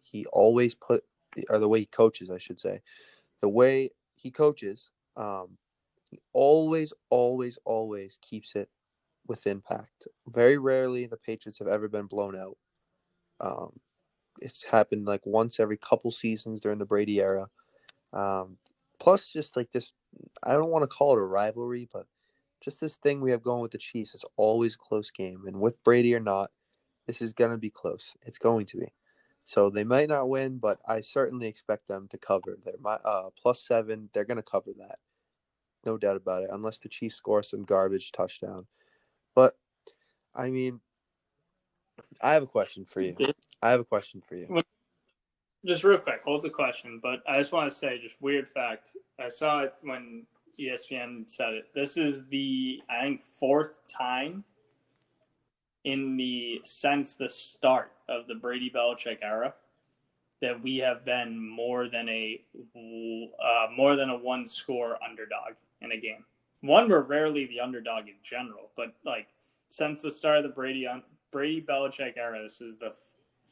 he 0.00 0.26
always 0.26 0.74
put, 0.74 1.02
or 1.48 1.58
the 1.58 1.68
way 1.68 1.80
he 1.80 1.86
coaches, 1.86 2.30
I 2.30 2.38
should 2.38 2.60
say, 2.60 2.80
the 3.40 3.48
way 3.48 3.90
he 4.16 4.30
coaches, 4.30 4.90
um, 5.16 5.56
he 6.10 6.20
always, 6.32 6.92
always, 7.10 7.58
always 7.64 8.18
keeps 8.22 8.54
it 8.54 8.68
with 9.26 9.46
impact. 9.46 10.08
Very 10.28 10.58
rarely 10.58 11.06
the 11.06 11.16
Patriots 11.16 11.58
have 11.58 11.68
ever 11.68 11.88
been 11.88 12.06
blown 12.06 12.36
out. 12.36 12.56
Um, 13.40 13.78
it's 14.40 14.62
happened 14.64 15.06
like 15.06 15.24
once 15.24 15.60
every 15.60 15.76
couple 15.76 16.10
seasons 16.10 16.60
during 16.60 16.78
the 16.78 16.86
Brady 16.86 17.20
era. 17.20 17.48
Um, 18.12 18.56
plus, 18.98 19.30
just 19.32 19.56
like 19.56 19.70
this, 19.70 19.92
I 20.42 20.52
don't 20.52 20.70
want 20.70 20.82
to 20.82 20.88
call 20.88 21.16
it 21.16 21.20
a 21.20 21.24
rivalry, 21.24 21.88
but 21.92 22.06
just 22.62 22.80
this 22.80 22.96
thing 22.96 23.20
we 23.20 23.30
have 23.30 23.42
going 23.42 23.62
with 23.62 23.72
the 23.72 23.78
Chiefs. 23.78 24.14
It's 24.14 24.24
always 24.36 24.74
a 24.74 24.78
close 24.78 25.10
game, 25.10 25.44
and 25.46 25.60
with 25.60 25.82
Brady 25.84 26.14
or 26.14 26.20
not, 26.20 26.50
this 27.06 27.22
is 27.22 27.32
going 27.32 27.50
to 27.50 27.58
be 27.58 27.70
close. 27.70 28.14
It's 28.22 28.38
going 28.38 28.66
to 28.66 28.78
be. 28.78 28.92
So 29.44 29.70
they 29.70 29.84
might 29.84 30.10
not 30.10 30.28
win, 30.28 30.58
but 30.58 30.78
I 30.86 31.00
certainly 31.00 31.46
expect 31.46 31.88
them 31.88 32.06
to 32.10 32.18
cover. 32.18 32.58
They're 32.62 32.74
my 32.80 32.96
uh, 33.04 33.30
plus 33.40 33.66
seven. 33.66 34.10
They're 34.12 34.26
going 34.26 34.36
to 34.36 34.42
cover 34.42 34.72
that, 34.76 34.98
no 35.86 35.96
doubt 35.96 36.16
about 36.16 36.42
it. 36.42 36.50
Unless 36.52 36.78
the 36.78 36.88
Chiefs 36.88 37.16
score 37.16 37.42
some 37.42 37.64
garbage 37.64 38.12
touchdown. 38.12 38.66
But 39.34 39.56
I 40.34 40.50
mean, 40.50 40.80
I 42.20 42.32
have 42.32 42.42
a 42.42 42.46
question 42.46 42.84
for 42.84 43.00
you. 43.00 43.14
I 43.62 43.70
have 43.70 43.80
a 43.80 43.84
question 43.84 44.20
for 44.20 44.36
you. 44.36 44.62
Just 45.66 45.82
real 45.84 45.98
quick, 45.98 46.20
hold 46.24 46.42
the 46.42 46.50
question, 46.50 47.00
but 47.02 47.20
I 47.28 47.36
just 47.36 47.52
want 47.52 47.68
to 47.68 47.76
say, 47.76 48.00
just 48.00 48.20
weird 48.22 48.48
fact. 48.48 48.96
I 49.18 49.28
saw 49.28 49.60
it 49.60 49.74
when 49.82 50.24
ESPN 50.58 51.28
said 51.28 51.54
it. 51.54 51.64
This 51.74 51.96
is 51.96 52.20
the, 52.30 52.80
I 52.88 53.02
think, 53.02 53.26
fourth 53.26 53.78
time 53.88 54.44
in 55.84 56.16
the 56.16 56.60
since 56.64 57.14
the 57.14 57.28
start 57.28 57.92
of 58.08 58.26
the 58.26 58.34
Brady 58.34 58.70
Belichick 58.74 59.18
era 59.22 59.54
that 60.40 60.62
we 60.62 60.76
have 60.78 61.04
been 61.04 61.38
more 61.38 61.88
than 61.88 62.08
a 62.08 62.40
uh, 62.54 63.66
more 63.76 63.96
than 63.96 64.10
a 64.10 64.16
one 64.16 64.46
score 64.46 64.98
underdog 65.02 65.54
in 65.80 65.92
a 65.92 65.96
game. 65.96 66.24
One, 66.60 66.88
we're 66.88 67.02
rarely 67.02 67.46
the 67.46 67.60
underdog 67.60 68.08
in 68.08 68.14
general, 68.22 68.70
but 68.76 68.94
like 69.04 69.28
since 69.68 70.02
the 70.02 70.10
start 70.10 70.38
of 70.38 70.42
the 70.44 70.50
Brady 70.50 70.86
Brady 71.30 71.60
Belichick 71.60 72.16
era, 72.16 72.42
this 72.42 72.60
is 72.60 72.76
the 72.78 72.92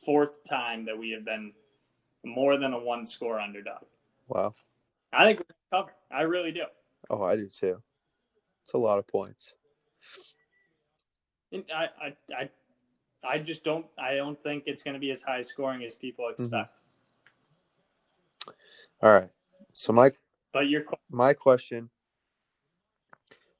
fourth 0.04 0.44
time 0.44 0.84
that 0.86 0.96
we 0.96 1.10
have 1.10 1.24
been 1.24 1.52
more 2.24 2.56
than 2.56 2.72
a 2.72 2.78
one 2.78 3.04
score 3.04 3.40
underdog. 3.40 3.84
Wow. 4.28 4.54
I 5.12 5.24
think 5.24 5.40
we're 5.40 5.44
gonna 5.72 5.84
cover. 5.84 5.94
I 6.10 6.22
really 6.22 6.52
do. 6.52 6.64
Oh, 7.10 7.22
I 7.22 7.36
do 7.36 7.48
too. 7.48 7.82
It's 8.64 8.74
a 8.74 8.78
lot 8.78 8.98
of 8.98 9.06
points. 9.06 9.54
And 11.52 11.64
I, 11.74 11.84
I, 12.04 12.16
I, 12.34 12.50
I 13.24 13.38
just 13.38 13.62
don't. 13.62 13.86
I 13.98 14.16
don't 14.16 14.40
think 14.42 14.64
it's 14.66 14.82
going 14.82 14.94
to 14.94 15.00
be 15.00 15.12
as 15.12 15.22
high 15.22 15.42
scoring 15.42 15.84
as 15.84 15.94
people 15.94 16.28
expect. 16.28 16.80
All 19.02 19.12
right. 19.12 19.30
So 19.72 19.92
my 19.92 20.10
But 20.52 20.68
you're 20.68 20.84
my 21.10 21.32
question. 21.32 21.90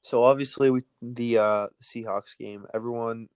So 0.01 0.23
obviously 0.23 0.69
we 0.69 0.81
the 1.01 1.37
uh 1.37 1.67
Seahawks 1.81 2.37
game, 2.37 2.65
everyone 2.73 3.29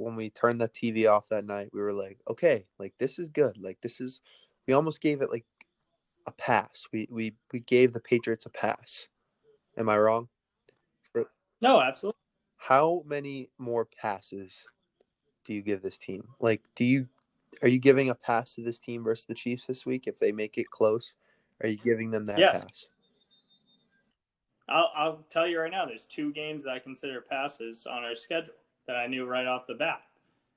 when 0.00 0.16
we 0.16 0.30
turned 0.30 0.60
the 0.60 0.68
TV 0.68 1.10
off 1.10 1.28
that 1.28 1.44
night, 1.44 1.68
we 1.72 1.80
were 1.80 1.92
like, 1.92 2.18
okay, 2.28 2.66
like 2.78 2.94
this 2.98 3.18
is 3.18 3.28
good. 3.28 3.58
Like 3.58 3.78
this 3.82 4.00
is 4.00 4.20
we 4.66 4.74
almost 4.74 5.00
gave 5.00 5.20
it 5.20 5.30
like 5.30 5.44
a 6.26 6.32
pass. 6.32 6.86
We 6.92 7.06
we 7.10 7.34
we 7.52 7.60
gave 7.60 7.92
the 7.92 8.00
Patriots 8.00 8.46
a 8.46 8.50
pass. 8.50 9.08
Am 9.76 9.88
I 9.88 9.98
wrong? 9.98 10.28
no, 11.62 11.80
absolutely. 11.80 12.18
How 12.56 13.02
many 13.06 13.50
more 13.58 13.84
passes 13.84 14.66
do 15.44 15.52
you 15.52 15.62
give 15.62 15.82
this 15.82 15.98
team? 15.98 16.24
Like 16.40 16.62
do 16.74 16.84
you 16.84 17.06
are 17.62 17.68
you 17.68 17.78
giving 17.78 18.08
a 18.08 18.14
pass 18.14 18.54
to 18.54 18.62
this 18.62 18.80
team 18.80 19.04
versus 19.04 19.26
the 19.26 19.34
Chiefs 19.34 19.66
this 19.66 19.84
week 19.84 20.06
if 20.06 20.18
they 20.18 20.32
make 20.32 20.56
it 20.56 20.70
close? 20.70 21.14
Are 21.62 21.68
you 21.68 21.76
giving 21.76 22.10
them 22.10 22.24
that 22.26 22.38
Yes. 22.38 22.62
pass? 22.64 22.86
I'll, 24.68 24.90
I'll 24.96 25.26
tell 25.28 25.46
you 25.48 25.60
right 25.60 25.70
now. 25.70 25.84
There's 25.84 26.06
two 26.06 26.32
games 26.32 26.64
that 26.64 26.70
I 26.70 26.78
consider 26.78 27.20
passes 27.20 27.86
on 27.86 28.04
our 28.04 28.14
schedule 28.14 28.54
that 28.90 28.96
I 28.96 29.06
knew 29.06 29.24
right 29.24 29.46
off 29.46 29.68
the 29.68 29.74
bat, 29.74 30.02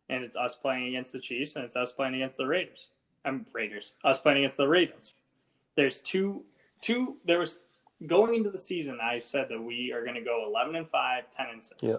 and 0.09 0.23
it's 0.23 0.36
us 0.36 0.55
playing 0.55 0.88
against 0.88 1.13
the 1.13 1.19
Chiefs 1.19 1.55
and 1.55 1.63
it's 1.63 1.75
us 1.75 1.91
playing 1.91 2.15
against 2.15 2.38
the 2.38 2.47
Raiders. 2.47 2.89
I'm 3.25 3.45
Raiders. 3.53 3.93
Us 4.03 4.19
playing 4.19 4.39
against 4.39 4.57
the 4.57 4.67
Ravens. 4.67 5.13
There's 5.75 6.01
two 6.01 6.43
two. 6.81 7.17
There 7.25 7.38
was 7.38 7.59
going 8.07 8.34
into 8.34 8.49
the 8.49 8.57
season. 8.57 8.97
I 9.01 9.19
said 9.19 9.49
that 9.49 9.61
we 9.61 9.93
are 9.93 10.03
going 10.03 10.15
to 10.15 10.21
go 10.21 10.45
11 10.47 10.75
and 10.75 10.89
five, 10.89 11.29
10 11.29 11.45
and 11.53 11.63
six. 11.63 11.77
Yeah. 11.81 11.95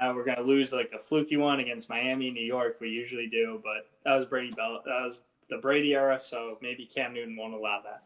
Uh, 0.00 0.12
we're 0.14 0.24
going 0.24 0.36
to 0.36 0.42
lose 0.42 0.72
like 0.72 0.90
a 0.94 0.98
fluky 0.98 1.36
one 1.36 1.60
against 1.60 1.88
Miami, 1.88 2.30
New 2.30 2.44
York. 2.44 2.78
We 2.80 2.88
usually 2.88 3.28
do, 3.28 3.60
but 3.62 3.88
that 4.04 4.16
was 4.16 4.26
Brady 4.26 4.50
Bell. 4.50 4.80
That 4.84 5.02
was 5.02 5.20
the 5.48 5.58
Brady 5.58 5.94
era, 5.94 6.18
so 6.18 6.58
maybe 6.60 6.86
Cam 6.86 7.14
Newton 7.14 7.36
won't 7.36 7.54
allow 7.54 7.80
that. 7.84 8.02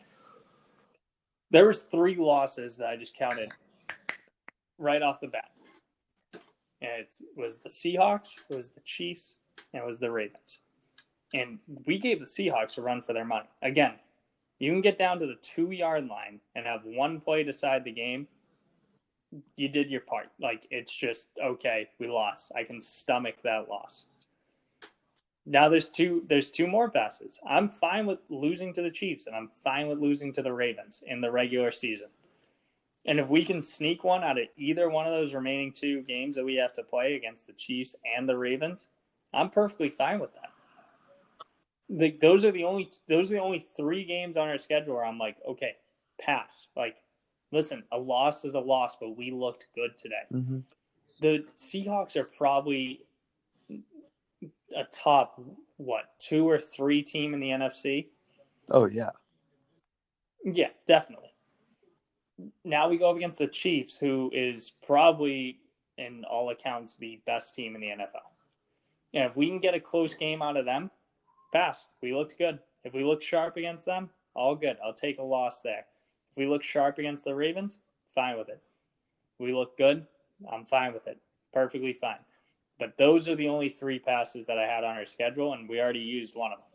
There 1.51 1.67
was 1.67 1.83
three 1.83 2.17
losses 2.17 2.77
that 2.77 2.89
I 2.89 2.97
just 2.97 3.17
counted 3.17 3.51
right 4.79 5.03
off 5.03 5.21
the 5.21 5.29
bat, 5.29 5.51
and 6.85 7.03
it 7.03 7.15
was 7.37 7.57
the 7.57 7.69
Seahawks, 7.69 8.37
it 8.49 8.57
was 8.57 8.69
the 8.69 8.81
Chiefs, 8.81 9.37
and 9.73 9.83
it 9.83 9.87
was 9.87 9.99
the 9.99 10.11
Ravens. 10.11 10.59
And 11.33 11.59
we 11.87 11.99
gave 11.99 12.21
the 12.21 12.27
Seahawks 12.27 12.79
a 12.79 12.83
run 12.83 13.03
for 13.03 13.13
their 13.13 13.25
money. 13.25 13.49
Again, 13.63 13.95
you 14.59 14.71
can 14.71 14.81
get 14.81 14.99
down 14.99 15.19
to 15.19 15.27
the 15.27 15.37
two 15.43 15.71
yard 15.71 16.07
line 16.07 16.41
and 16.55 16.67
have 16.67 16.85
one 16.85 17.21
play 17.21 17.43
decide 17.43 17.85
the 17.85 17.93
game. 17.93 18.29
You 19.57 19.69
did 19.69 19.91
your 19.91 20.03
part. 20.03 20.29
Like 20.41 20.67
it's 20.71 20.95
just 20.95 21.29
okay. 21.43 21.89
We 21.99 22.07
lost. 22.07 22.53
I 22.55 22.63
can 22.63 22.81
stomach 22.81 23.37
that 23.43 23.69
loss. 23.69 24.07
Now 25.45 25.69
there's 25.69 25.89
two. 25.89 26.25
There's 26.29 26.51
two 26.51 26.69
more 26.69 26.89
passes. 26.89 27.41
I'm 27.47 27.69
fine 27.69 28.07
with 28.07 28.21
losing 28.29 28.73
to 28.75 28.83
the 28.83 28.91
Chiefs, 28.91 29.27
and 29.27 29.35
I'm 29.35 29.49
fine 29.49 29.89
with 29.89 29.99
losing 29.99 30.33
to 30.35 30.43
the 30.43 30.53
Ravens 30.53 31.03
in 31.07 31.21
the 31.21 31.33
regular 31.33 31.73
season. 31.73 32.09
And 33.07 33.21
if 33.21 33.29
we 33.29 33.45
can 33.45 33.63
sneak 33.63 34.03
one 34.03 34.25
out 34.25 34.39
of 34.39 34.47
either 34.57 34.89
one 34.89 35.07
of 35.07 35.13
those 35.13 35.35
remaining 35.35 35.73
two 35.73 36.03
games 36.03 36.37
that 36.37 36.45
we 36.45 36.55
have 36.57 36.73
to 36.75 36.83
play 36.83 37.15
against 37.15 37.47
the 37.47 37.53
Chiefs 37.53 37.95
and 38.17 38.29
the 38.29 38.37
Ravens, 38.37 38.89
I'm 39.33 39.51
perfectly 39.51 39.91
fine 39.91 40.21
with 40.21 40.33
that. 40.35 40.51
The, 41.91 42.17
those 42.21 42.45
are 42.47 42.51
the 42.51 42.65
only 42.65 42.91
those 43.09 43.31
are 43.31 43.35
the 43.35 43.41
only 43.41 43.59
three 43.59 44.05
games 44.05 44.39
on 44.39 44.49
our 44.49 44.57
schedule 44.57 44.95
where 44.95 45.05
I'm 45.05 45.19
like, 45.19 45.37
okay, 45.47 45.77
pass. 46.19 46.69
Like, 46.77 46.97
listen, 47.53 47.83
a 47.93 47.99
loss 47.99 48.45
is 48.45 48.55
a 48.55 48.61
loss, 48.61 48.97
but 48.99 49.17
we 49.17 49.31
looked 49.31 49.67
good 49.75 49.99
today. 49.99 50.25
Mm-hmm. 50.33 50.61
The 51.21 51.45
Seahawks 51.59 52.17
are 52.17 52.25
probably 52.25 53.03
a 53.71 54.85
top 54.93 55.41
what 55.77 56.15
two 56.19 56.49
or 56.49 56.59
three 56.59 57.03
team 57.03 57.35
in 57.35 57.41
the 57.41 57.49
NFC. 57.49 58.07
Oh 58.71 58.87
yeah. 58.87 59.11
Yeah, 60.45 60.69
definitely. 60.87 61.34
Now 62.65 62.89
we 62.89 62.99
go 62.99 63.11
up 63.11 63.17
against 63.17 63.39
the 63.39 63.47
Chiefs, 63.47 63.97
who 63.97 64.31
is 64.35 64.73
probably, 64.85 65.59
in 65.99 66.25
all 66.25 66.51
accounts, 66.51 66.97
the 66.97 67.21
best 67.27 67.55
team 67.55 67.75
in 67.75 67.81
the 67.81 67.89
NFL. 67.89 68.31
And 69.13 69.25
if 69.25 69.37
we 69.37 69.47
can 69.47 69.61
get 69.61 69.75
a 69.75 69.81
close 69.81 70.15
game 70.15 70.43
out 70.43 70.57
of 70.57 70.65
them, 70.65 70.91
pass. 71.53 71.87
We 72.03 72.13
looked 72.13 72.37
good. 72.37 72.59
If 72.83 72.93
we 72.93 73.05
look 73.05 73.23
sharp 73.23 73.57
against 73.57 73.87
them, 73.87 74.11
all 74.35 74.57
good. 74.57 74.77
I'll 74.85 74.93
take 74.93 75.19
a 75.19 75.23
loss 75.23 75.61
there. 75.61 75.87
If 76.33 76.37
we 76.37 76.47
look 76.47 76.63
sharp 76.63 76.99
against 76.99 77.25
the 77.25 77.35
Ravens, 77.35 77.79
fine 78.15 78.37
with 78.37 78.49
it. 78.49 78.61
We 79.39 79.53
look 79.53 79.79
good. 79.79 80.05
I'm 80.51 80.65
fine 80.65 80.93
with 80.93 81.07
it. 81.07 81.19
Perfectly 81.53 81.93
fine. 81.93 82.19
But 82.79 82.99
those 82.99 83.29
are 83.29 83.37
the 83.37 83.49
only 83.49 83.69
three 83.69 84.01
passes 84.01 84.47
that 84.47 84.59
I 84.59 84.67
had 84.67 84.83
on 84.83 84.97
our 84.97 85.07
schedule, 85.07 85.53
and 85.53 85.69
we 85.69 85.81
already 85.81 86.01
used 86.01 86.35
one 86.35 86.51
of 86.51 86.59
them. 86.59 86.67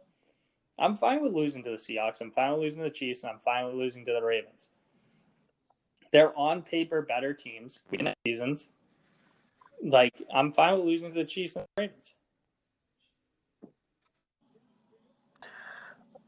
I'm 0.77 0.95
fine 0.95 1.21
with 1.21 1.33
losing 1.33 1.61
to 1.63 1.71
the 1.71 1.75
Seahawks. 1.75 2.21
I'm 2.21 2.31
fine 2.31 2.53
with 2.53 2.61
losing 2.61 2.81
to 2.81 2.87
the 2.89 2.95
Chiefs, 2.95 3.23
and 3.23 3.31
I'm 3.31 3.39
fine 3.39 3.65
with 3.65 3.75
losing 3.75 4.05
to 4.05 4.13
the 4.13 4.23
Ravens. 4.23 4.69
They're 6.11 6.37
on 6.37 6.61
paper 6.61 7.01
better 7.01 7.33
teams 7.33 7.79
in 7.91 8.13
seasons. 8.25 8.67
Like 9.83 10.11
I'm 10.33 10.51
fine 10.51 10.75
with 10.75 10.85
losing 10.85 11.13
to 11.13 11.19
the 11.19 11.25
Chiefs 11.25 11.55
and 11.55 11.65
the 11.75 11.81
Ravens. 11.83 12.13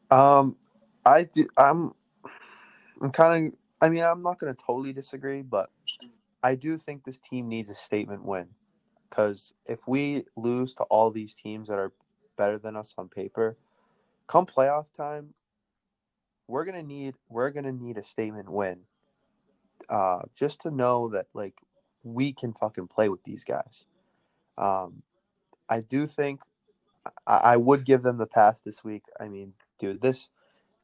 Um, 0.10 0.58
I 1.06 1.24
do. 1.24 1.48
I'm. 1.58 1.94
I'm 3.02 3.12
kind 3.12 3.48
of. 3.48 3.54
I 3.82 3.90
mean, 3.90 4.04
I'm 4.04 4.22
not 4.22 4.40
going 4.40 4.54
to 4.54 4.62
totally 4.64 4.94
disagree, 4.94 5.42
but 5.42 5.70
I 6.44 6.56
do 6.56 6.78
think 6.78 7.04
this 7.04 7.18
team 7.20 7.48
needs 7.48 7.70
a 7.70 7.76
statement 7.76 8.24
win. 8.24 8.48
Because 9.10 9.54
if 9.66 9.88
we 9.88 10.26
lose 10.36 10.74
to 10.76 10.84
all 10.84 11.10
these 11.12 11.34
teams 11.34 11.68
that 11.68 11.80
are 11.80 11.92
better 12.38 12.58
than 12.58 12.76
us 12.76 12.94
on 12.98 13.10
paper, 13.10 13.58
come 14.28 14.46
playoff 14.46 14.86
time, 14.96 15.34
we're 16.48 16.66
gonna 16.66 16.84
need 16.84 17.16
we're 17.30 17.50
gonna 17.50 17.72
need 17.72 17.98
a 17.98 18.04
statement 18.04 18.50
win. 18.50 18.80
Uh, 19.90 20.22
just 20.36 20.62
to 20.62 20.72
know 20.72 21.10
that 21.10 21.28
like 21.34 21.56
we 22.04 22.34
can 22.34 22.54
fucking 22.54 22.88
play 22.88 23.10
with 23.10 23.24
these 23.24 23.44
guys. 23.44 23.86
Um, 24.58 25.04
I 25.70 25.82
do 25.82 26.08
think 26.08 26.42
I, 27.28 27.38
I 27.38 27.58
would 27.58 27.86
give 27.86 28.04
them 28.04 28.18
the 28.18 28.28
pass 28.28 28.62
this 28.62 28.84
week. 28.84 29.04
I 29.20 29.28
mean, 29.28 29.54
dude, 29.80 30.02
this 30.02 30.30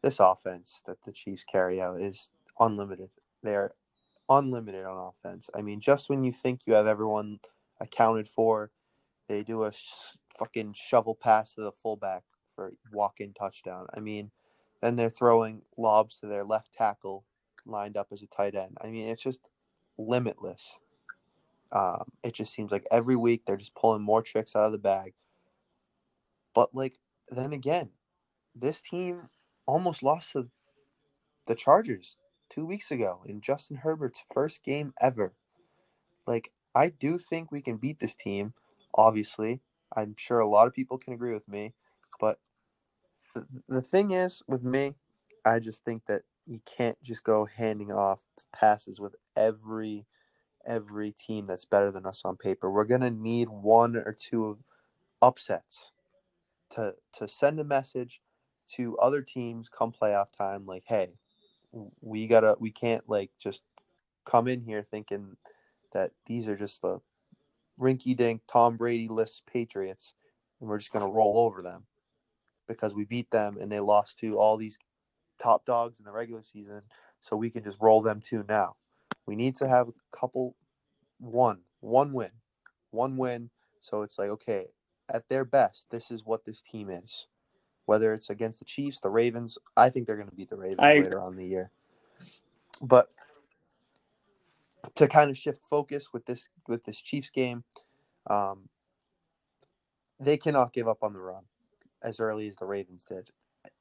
this 0.02 0.20
offense 0.20 0.84
that 0.86 1.04
the 1.04 1.12
Chiefs 1.12 1.44
carry 1.44 1.82
out 1.82 2.00
is 2.00 2.30
unlimited. 2.60 3.10
They're 3.44 3.74
unlimited 4.30 4.86
on 4.86 5.12
offense. 5.12 5.50
I 5.56 5.62
mean, 5.62 5.80
just 5.80 6.10
when 6.10 6.24
you 6.24 6.32
think 6.32 6.62
you 6.66 6.74
have 6.74 6.88
everyone 6.88 7.40
accounted 7.80 8.28
for, 8.28 8.72
they 9.28 9.44
do 9.44 9.64
a 9.64 9.74
sh- 9.74 10.18
fucking 10.38 10.74
shovel 10.74 11.16
pass 11.16 11.56
to 11.56 11.62
the 11.62 11.72
fullback 11.72 12.24
for 12.56 12.74
walk-in 12.92 13.34
touchdown. 13.34 13.88
I 13.96 14.00
mean, 14.00 14.32
then 14.82 14.96
they're 14.96 15.10
throwing 15.10 15.62
lobs 15.78 16.20
to 16.20 16.28
their 16.28 16.44
left 16.44 16.74
tackle 16.74 17.24
lined 17.70 17.98
up 17.98 18.08
as 18.12 18.22
a 18.22 18.28
tight 18.28 18.56
end. 18.56 18.78
I 18.82 18.88
mean, 18.88 19.08
it's 19.08 19.24
just 19.24 19.42
limitless. 19.98 20.76
Um, 21.72 22.12
it 22.24 22.34
just 22.34 22.54
seems 22.54 22.72
like 22.72 22.86
every 22.92 23.16
week 23.16 23.46
they're 23.46 23.58
just 23.58 23.76
pulling 23.76 24.02
more 24.02 24.22
tricks 24.22 24.56
out 24.56 24.66
of 24.66 24.72
the 24.72 24.78
bag. 24.78 25.14
But 26.54 26.74
like 26.74 26.98
then 27.30 27.54
again, 27.54 27.90
this 28.56 28.82
team 28.82 29.30
almost 29.66 30.02
lost 30.02 30.32
to 30.32 30.50
the 31.46 31.56
Chargers 31.56 32.18
two 32.50 32.66
weeks 32.66 32.92
ago 32.92 33.22
in 33.26 33.42
Justin 33.42 33.78
Herbert's 33.78 34.24
first 34.34 34.64
game 34.64 34.94
ever. 35.02 35.34
Like, 36.26 36.52
I 36.76 36.90
do 36.90 37.18
think 37.18 37.52
we 37.52 37.62
can 37.62 37.78
beat 37.78 38.00
this 38.00 38.16
team, 38.16 38.54
obviously. 38.96 39.62
I'm 39.96 40.16
sure 40.18 40.40
a 40.40 40.48
lot 40.48 40.68
of 40.68 40.74
people 40.74 40.98
can 40.98 41.14
agree 41.14 41.34
with 41.34 41.48
me. 41.48 41.74
But 42.20 42.40
the, 43.34 43.46
the 43.68 43.82
thing 43.82 44.12
is, 44.12 44.42
with 44.48 44.64
me, 44.64 44.96
I 45.46 45.60
just 45.60 45.84
think 45.84 46.06
that 46.08 46.24
you 46.48 46.62
can't 46.66 47.02
just 47.04 47.24
go 47.26 47.46
handing 47.46 47.92
off 47.94 48.26
passes 48.54 49.00
with 49.00 49.16
every 49.38 50.08
every 50.68 51.12
team 51.14 51.48
that's 51.48 51.66
better 51.66 51.92
than 51.92 52.06
us 52.06 52.24
on 52.26 52.38
paper. 52.38 52.72
We're 52.72 52.86
gonna 52.86 53.12
need 53.12 53.50
one 53.50 53.98
or 53.98 54.14
two 54.14 54.60
upsets 55.22 55.92
to 56.72 56.96
to 57.14 57.28
send 57.28 57.60
a 57.60 57.64
message 57.64 58.22
to 58.68 58.98
other 58.98 59.22
teams 59.22 59.70
come 59.70 59.92
playoff 59.92 60.32
time 60.32 60.66
like 60.66 60.84
hey 60.88 61.10
we 62.02 62.28
gotta 62.28 62.56
we 62.60 62.72
can't 62.72 63.08
like 63.10 63.32
just 63.40 63.64
come 64.26 64.48
in 64.48 64.62
here 64.62 64.84
thinking 64.84 65.38
that 65.94 66.12
these 66.26 66.48
are 66.48 66.58
just 66.58 66.82
the 66.82 67.00
rinky 67.80 68.16
dink 68.16 68.42
tom 68.48 68.78
brady 68.78 69.08
list 69.08 69.44
patriots 69.48 70.14
and 70.60 70.70
we're 70.70 70.78
just 70.80 70.92
gonna 70.94 71.10
roll 71.10 71.40
over 71.40 71.62
them 71.62 71.86
because 72.68 72.94
we 72.94 73.06
beat 73.06 73.32
them 73.32 73.58
and 73.60 73.72
they 73.72 73.80
lost 73.80 74.20
to 74.20 74.38
all 74.38 74.58
these 74.58 74.78
top 75.40 75.66
dogs 75.66 76.00
in 76.00 76.06
the 76.06 76.12
regular 76.12 76.44
season 76.54 76.82
so 77.22 77.36
we 77.36 77.50
can 77.50 77.64
just 77.64 77.78
roll 77.82 78.02
them 78.02 78.20
too 78.20 78.44
now 78.48 78.76
we 79.26 79.36
need 79.36 79.56
to 79.56 79.68
have 79.68 79.88
a 79.88 79.94
couple 80.18 80.56
one 81.20 81.60
one 81.82 82.14
win 82.14 82.32
one 82.92 83.18
win 83.18 83.50
so 83.82 84.02
it's 84.02 84.18
like 84.18 84.30
okay 84.30 84.66
at 85.10 85.28
their 85.30 85.46
best 85.46 85.88
this 85.90 86.12
is 86.12 86.24
what 86.26 86.46
this 86.46 86.62
team 86.62 86.90
is 86.90 87.28
whether 87.88 88.14
it's 88.14 88.30
against 88.30 88.60
the 88.60 88.66
Chiefs, 88.66 89.00
the 89.00 89.10
Ravens. 89.10 89.58
I 89.76 89.90
think 89.90 90.06
they're 90.06 90.18
going 90.18 90.30
to 90.30 90.36
beat 90.36 90.50
the 90.50 90.58
Ravens 90.58 90.80
I 90.80 90.96
later 90.96 91.22
on 91.22 91.36
the 91.36 91.46
year. 91.46 91.72
But 92.82 93.12
to 94.96 95.08
kind 95.08 95.32
of 95.32 95.38
shift 95.38 95.62
focus 95.68 96.10
with 96.14 96.26
this 96.26 96.50
with 96.68 96.84
this 96.84 97.02
Chiefs 97.02 97.30
game, 97.30 97.64
um, 98.30 98.68
they 100.20 100.38
cannot 100.38 100.74
give 100.74 100.88
up 100.88 101.02
on 101.02 101.14
the 101.14 101.20
run 101.20 101.44
as 102.04 102.20
early 102.20 102.48
as 102.50 102.58
the 102.58 102.66
Ravens 102.66 103.06
did. 103.10 103.30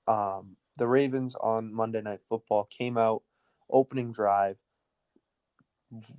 Um, 0.06 0.56
the 0.76 0.88
Ravens 0.88 1.34
on 1.36 1.72
Monday 1.72 2.02
Night 2.02 2.20
Football 2.28 2.64
came 2.64 2.96
out 2.98 3.22
opening 3.70 4.12
drive, 4.12 4.58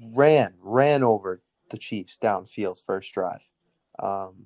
ran 0.02 0.54
ran 0.60 1.04
over 1.04 1.42
the 1.70 1.78
Chiefs 1.78 2.18
downfield 2.22 2.80
first 2.80 3.14
drive. 3.14 3.48
Um, 4.00 4.46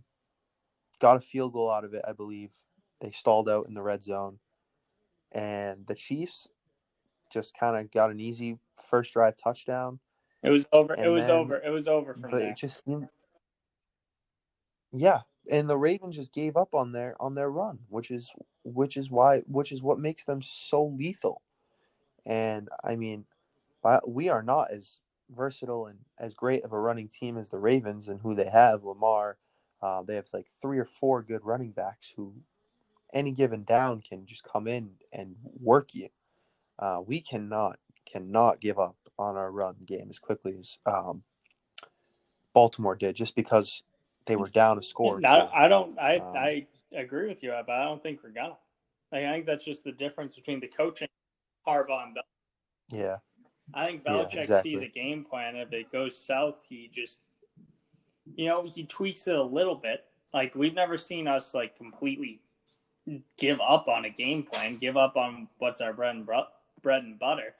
got 0.99 1.17
a 1.17 1.21
field 1.21 1.53
goal 1.53 1.71
out 1.71 1.83
of 1.85 1.93
it, 1.93 2.03
I 2.07 2.13
believe. 2.13 2.51
They 2.99 3.11
stalled 3.11 3.49
out 3.49 3.67
in 3.67 3.73
the 3.73 3.81
red 3.81 4.03
zone, 4.03 4.39
and 5.31 5.85
the 5.87 5.95
Chiefs 5.95 6.47
just 7.31 7.57
kind 7.57 7.77
of 7.77 7.91
got 7.91 8.11
an 8.11 8.19
easy 8.19 8.57
first 8.89 9.13
drive 9.13 9.35
touchdown. 9.37 9.99
It 10.43 10.49
was 10.49 10.67
over. 10.71 10.95
It 10.95 11.07
was 11.07 11.29
over. 11.29 11.55
It 11.63 11.69
was 11.69 11.87
over 11.87 12.13
from 12.13 12.29
But 12.29 12.39
there. 12.39 12.49
it 12.49 12.57
just 12.57 12.83
seemed, 12.85 13.07
yeah, 14.91 15.21
and 15.49 15.69
the 15.69 15.77
Ravens 15.77 16.15
just 16.15 16.33
gave 16.33 16.57
up 16.57 16.73
on 16.73 16.91
their 16.91 17.15
on 17.21 17.35
their 17.35 17.49
run, 17.49 17.79
which 17.89 18.11
is 18.11 18.33
which 18.63 18.97
is 18.97 19.09
why 19.09 19.39
which 19.47 19.71
is 19.71 19.81
what 19.81 19.99
makes 19.99 20.23
them 20.25 20.41
so 20.41 20.85
lethal. 20.85 21.41
And 22.25 22.69
I 22.83 22.95
mean, 22.95 23.25
we 24.07 24.29
are 24.29 24.43
not 24.43 24.71
as 24.71 24.99
versatile 25.29 25.87
and 25.87 25.99
as 26.19 26.33
great 26.33 26.63
of 26.63 26.73
a 26.73 26.79
running 26.79 27.07
team 27.09 27.37
as 27.37 27.49
the 27.49 27.59
Ravens 27.59 28.07
and 28.07 28.21
who 28.21 28.35
they 28.35 28.49
have. 28.49 28.83
Lamar, 28.83 29.37
uh, 29.81 30.03
they 30.03 30.15
have 30.15 30.27
like 30.33 30.47
three 30.61 30.79
or 30.79 30.85
four 30.85 31.23
good 31.23 31.45
running 31.45 31.71
backs 31.71 32.13
who, 32.15 32.33
any 33.13 33.31
given 33.31 33.63
down, 33.63 34.01
can 34.01 34.25
just 34.25 34.43
come 34.43 34.67
in 34.67 34.91
and 35.13 35.35
work 35.43 35.93
you. 35.93 36.09
Uh, 36.79 37.01
we 37.05 37.21
cannot 37.21 37.79
cannot 38.05 38.61
give 38.61 38.79
up 38.79 38.97
on 39.19 39.37
our 39.37 39.51
run 39.51 39.75
game 39.85 40.07
as 40.09 40.19
quickly 40.19 40.55
as 40.57 40.79
um, 40.85 41.23
Baltimore 42.53 42.95
did, 42.95 43.15
just 43.15 43.35
because 43.35 43.83
they 44.25 44.35
were 44.35 44.49
down 44.49 44.77
a 44.77 44.81
score. 44.83 45.17
or 45.17 45.19
No. 45.19 45.49
I 45.53 45.67
don't. 45.67 45.97
I 45.99 46.17
Um, 46.17 46.35
I 46.35 46.67
agree 46.93 47.27
with 47.27 47.43
you, 47.43 47.51
but 47.65 47.69
I 47.75 47.83
don't 47.85 48.01
think 48.01 48.23
we're 48.23 48.29
gonna. 48.31 48.57
Like, 49.11 49.23
I 49.25 49.33
think 49.33 49.45
that's 49.45 49.65
just 49.65 49.83
the 49.83 49.91
difference 49.91 50.35
between 50.35 50.59
the 50.59 50.67
coaching, 50.67 51.07
Harbaugh 51.67 52.03
and 52.05 52.13
Bel- 52.15 52.23
Yeah, 52.91 53.17
I 53.73 53.87
think 53.87 54.03
Yeah, 54.05 54.11
Belichick 54.13 54.43
exactly. 54.43 54.75
sees 54.75 54.81
a 54.81 54.87
game 54.87 55.25
plan. 55.25 55.55
If 55.55 55.73
it 55.73 55.91
goes 55.91 56.17
south, 56.17 56.65
he 56.67 56.87
just, 56.87 57.19
you 58.35 58.45
know, 58.45 58.63
he 58.63 58.85
tweaks 58.85 59.27
it 59.27 59.35
a 59.35 59.43
little 59.43 59.75
bit. 59.75 60.05
Like 60.33 60.55
we've 60.55 60.73
never 60.73 60.97
seen 60.97 61.27
us 61.27 61.53
like 61.53 61.75
completely 61.75 62.39
give 63.37 63.59
up 63.59 63.87
on 63.89 64.05
a 64.05 64.09
game 64.09 64.43
plan, 64.43 64.77
give 64.77 64.95
up 64.95 65.17
on 65.17 65.49
what's 65.57 65.81
our 65.81 65.91
bread 65.91 66.15
and 66.15 66.25
bru- 66.25 66.43
bread 66.81 67.03
and 67.03 67.19
butter. 67.19 67.55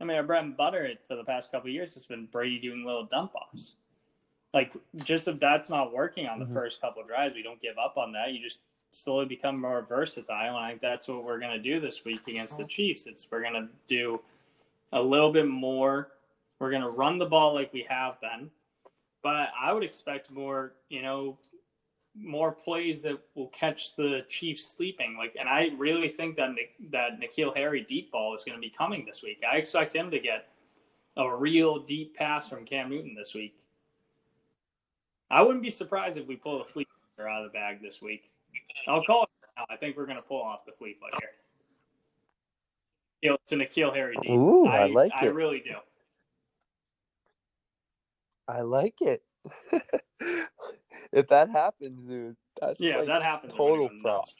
I 0.00 0.04
mean, 0.04 0.16
our 0.16 0.22
bread 0.22 0.44
and 0.44 0.56
butter 0.56 0.90
for 1.08 1.16
the 1.16 1.24
past 1.24 1.50
couple 1.50 1.68
of 1.68 1.74
years 1.74 1.92
has 1.94 2.06
been 2.06 2.26
Brady 2.26 2.58
doing 2.58 2.84
little 2.84 3.04
dump 3.04 3.34
offs. 3.34 3.74
Like, 4.54 4.72
just 4.96 5.28
if 5.28 5.38
that's 5.38 5.68
not 5.68 5.92
working 5.92 6.26
on 6.26 6.38
the 6.38 6.46
Mhm. 6.46 6.52
first 6.54 6.80
couple 6.80 7.02
of 7.02 7.08
drives, 7.08 7.34
we 7.34 7.42
don't 7.42 7.60
give 7.60 7.78
up 7.78 7.98
on 7.98 8.12
that. 8.12 8.32
You 8.32 8.40
just 8.40 8.60
slowly 8.90 9.26
become 9.26 9.60
more 9.60 9.82
versatile, 9.82 10.56
and 10.56 10.64
I 10.64 10.70
think 10.70 10.80
that's 10.80 11.08
what 11.08 11.24
we're 11.24 11.38
going 11.38 11.52
to 11.52 11.58
do 11.58 11.80
this 11.80 12.04
week 12.04 12.26
against 12.28 12.56
the 12.56 12.64
Chiefs. 12.64 13.06
It's 13.06 13.30
we're 13.30 13.42
going 13.42 13.54
to 13.54 13.68
do 13.86 14.22
a 14.92 15.02
little 15.02 15.30
bit 15.32 15.46
more. 15.46 16.12
We're 16.58 16.70
going 16.70 16.82
to 16.82 16.88
run 16.88 17.18
the 17.18 17.26
ball 17.26 17.52
like 17.52 17.72
we 17.72 17.82
have 17.82 18.18
been, 18.20 18.50
but 19.22 19.50
I 19.58 19.72
would 19.72 19.82
expect 19.82 20.30
more. 20.30 20.72
You 20.88 21.02
know, 21.02 21.38
more 22.14 22.50
plays 22.50 23.02
that 23.02 23.18
will 23.34 23.48
catch 23.48 23.94
the 23.96 24.24
Chiefs 24.26 24.64
sleeping. 24.64 25.18
Like, 25.18 25.36
and 25.38 25.50
I 25.50 25.72
really 25.76 26.08
think 26.08 26.36
that 26.36 26.52
that 26.90 27.20
N'Keal 27.20 27.54
Harry 27.54 27.82
deep 27.82 28.10
ball 28.10 28.34
is 28.34 28.42
going 28.44 28.56
to 28.56 28.60
be 28.60 28.70
coming 28.70 29.04
this 29.04 29.22
week. 29.22 29.42
I 29.46 29.56
expect 29.58 29.94
him 29.94 30.10
to 30.12 30.18
get 30.18 30.48
a 31.18 31.36
real 31.36 31.78
deep 31.80 32.14
pass 32.16 32.48
from 32.48 32.64
Cam 32.64 32.88
Newton 32.88 33.14
this 33.14 33.34
week. 33.34 33.58
I 35.30 35.42
wouldn't 35.42 35.62
be 35.62 35.70
surprised 35.70 36.18
if 36.18 36.26
we 36.26 36.36
pull 36.36 36.58
the 36.58 36.64
flea 36.64 36.86
out 37.20 37.44
of 37.44 37.50
the 37.50 37.52
bag 37.52 37.82
this 37.82 38.00
week. 38.00 38.30
I'll 38.86 39.04
call 39.04 39.24
it 39.24 39.28
now. 39.56 39.64
I 39.68 39.76
think 39.76 39.96
we're 39.96 40.06
going 40.06 40.16
to 40.16 40.22
pull 40.22 40.42
off 40.42 40.64
the 40.64 40.72
flea 40.72 40.94
flicker. 40.98 41.28
You 43.22 43.30
know, 43.30 43.36
to 43.46 43.56
N'Keal 43.56 43.94
Harry 43.94 44.16
deep. 44.20 44.30
Ooh, 44.30 44.66
I 44.66 44.86
like 44.86 45.12
I 45.14 45.26
it. 45.26 45.34
really 45.34 45.60
do. 45.60 45.74
I 48.46 48.60
like 48.60 48.94
it. 49.00 49.22
if 51.12 51.26
that 51.28 51.50
happens, 51.50 52.04
dude, 52.04 52.36
that's 52.60 52.80
Yeah, 52.80 52.98
like 52.98 53.06
that 53.06 53.22
happens. 53.22 53.52
total 53.52 53.90
props. 54.00 54.34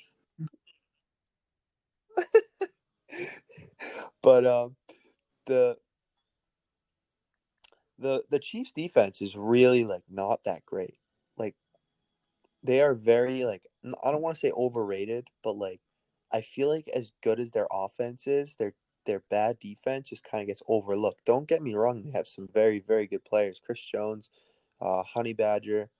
but 4.22 4.46
um, 4.46 4.76
the 5.46 5.76
the 7.98 8.24
the 8.30 8.38
Chiefs 8.38 8.72
defense 8.72 9.22
is 9.22 9.36
really 9.36 9.84
like 9.84 10.04
not 10.08 10.44
that 10.44 10.64
great. 10.66 10.96
Like 11.36 11.56
they 12.62 12.80
are 12.80 12.94
very 12.94 13.44
like 13.44 13.62
I 14.02 14.10
don't 14.10 14.22
want 14.22 14.36
to 14.36 14.40
say 14.40 14.52
overrated, 14.52 15.28
but 15.42 15.56
like 15.56 15.80
I 16.32 16.42
feel 16.42 16.68
like 16.68 16.88
as 16.88 17.12
good 17.22 17.40
as 17.40 17.52
their 17.52 17.68
offense 17.70 18.26
is, 18.26 18.56
their 18.56 18.74
their 19.06 19.22
bad 19.30 19.58
defense 19.60 20.08
just 20.08 20.24
kind 20.24 20.42
of 20.42 20.48
gets 20.48 20.62
overlooked. 20.68 21.24
Don't 21.24 21.48
get 21.48 21.62
me 21.62 21.74
wrong; 21.74 22.02
they 22.02 22.10
have 22.10 22.28
some 22.28 22.48
very 22.52 22.80
very 22.80 23.06
good 23.06 23.24
players, 23.24 23.60
Chris 23.64 23.80
Jones, 23.80 24.30
uh, 24.80 25.02
Honey 25.04 25.32
Badger, 25.32 25.90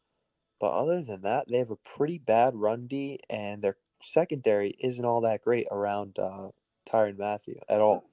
but 0.61 0.73
other 0.73 1.03
than 1.03 1.23
that, 1.23 1.49
they 1.49 1.59
have 1.59 1.71
a 1.71 1.77
pretty 1.77 2.19
bad 2.19 2.55
run 2.57 2.87
D, 2.87 3.21
and 3.31 3.63
their 3.63 3.77
secondary 4.03 4.71
isn't 4.81 5.05
all 5.05 5.21
that 5.23 5.43
great 5.43 5.67
around 5.71 6.19
uh, 6.19 6.51
Tyrann 6.87 7.19
Mathieu 7.19 7.57
at 7.69 7.81
all, 7.81 8.05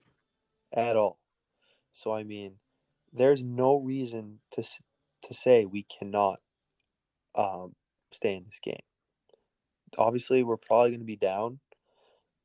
at 0.73 0.95
all. 0.95 1.19
So 1.93 2.13
I 2.13 2.23
mean, 2.23 2.59
there's 3.13 3.43
no 3.43 3.77
reason 3.77 4.39
to 4.51 4.63
to 5.23 5.33
say 5.33 5.65
we 5.65 5.83
cannot 5.83 6.39
um, 7.35 7.73
stay 8.11 8.35
in 8.35 8.43
this 8.43 8.59
game. 8.61 8.81
Obviously, 9.97 10.43
we're 10.43 10.57
probably 10.57 10.89
going 10.89 10.99
to 10.99 11.05
be 11.05 11.15
down, 11.15 11.59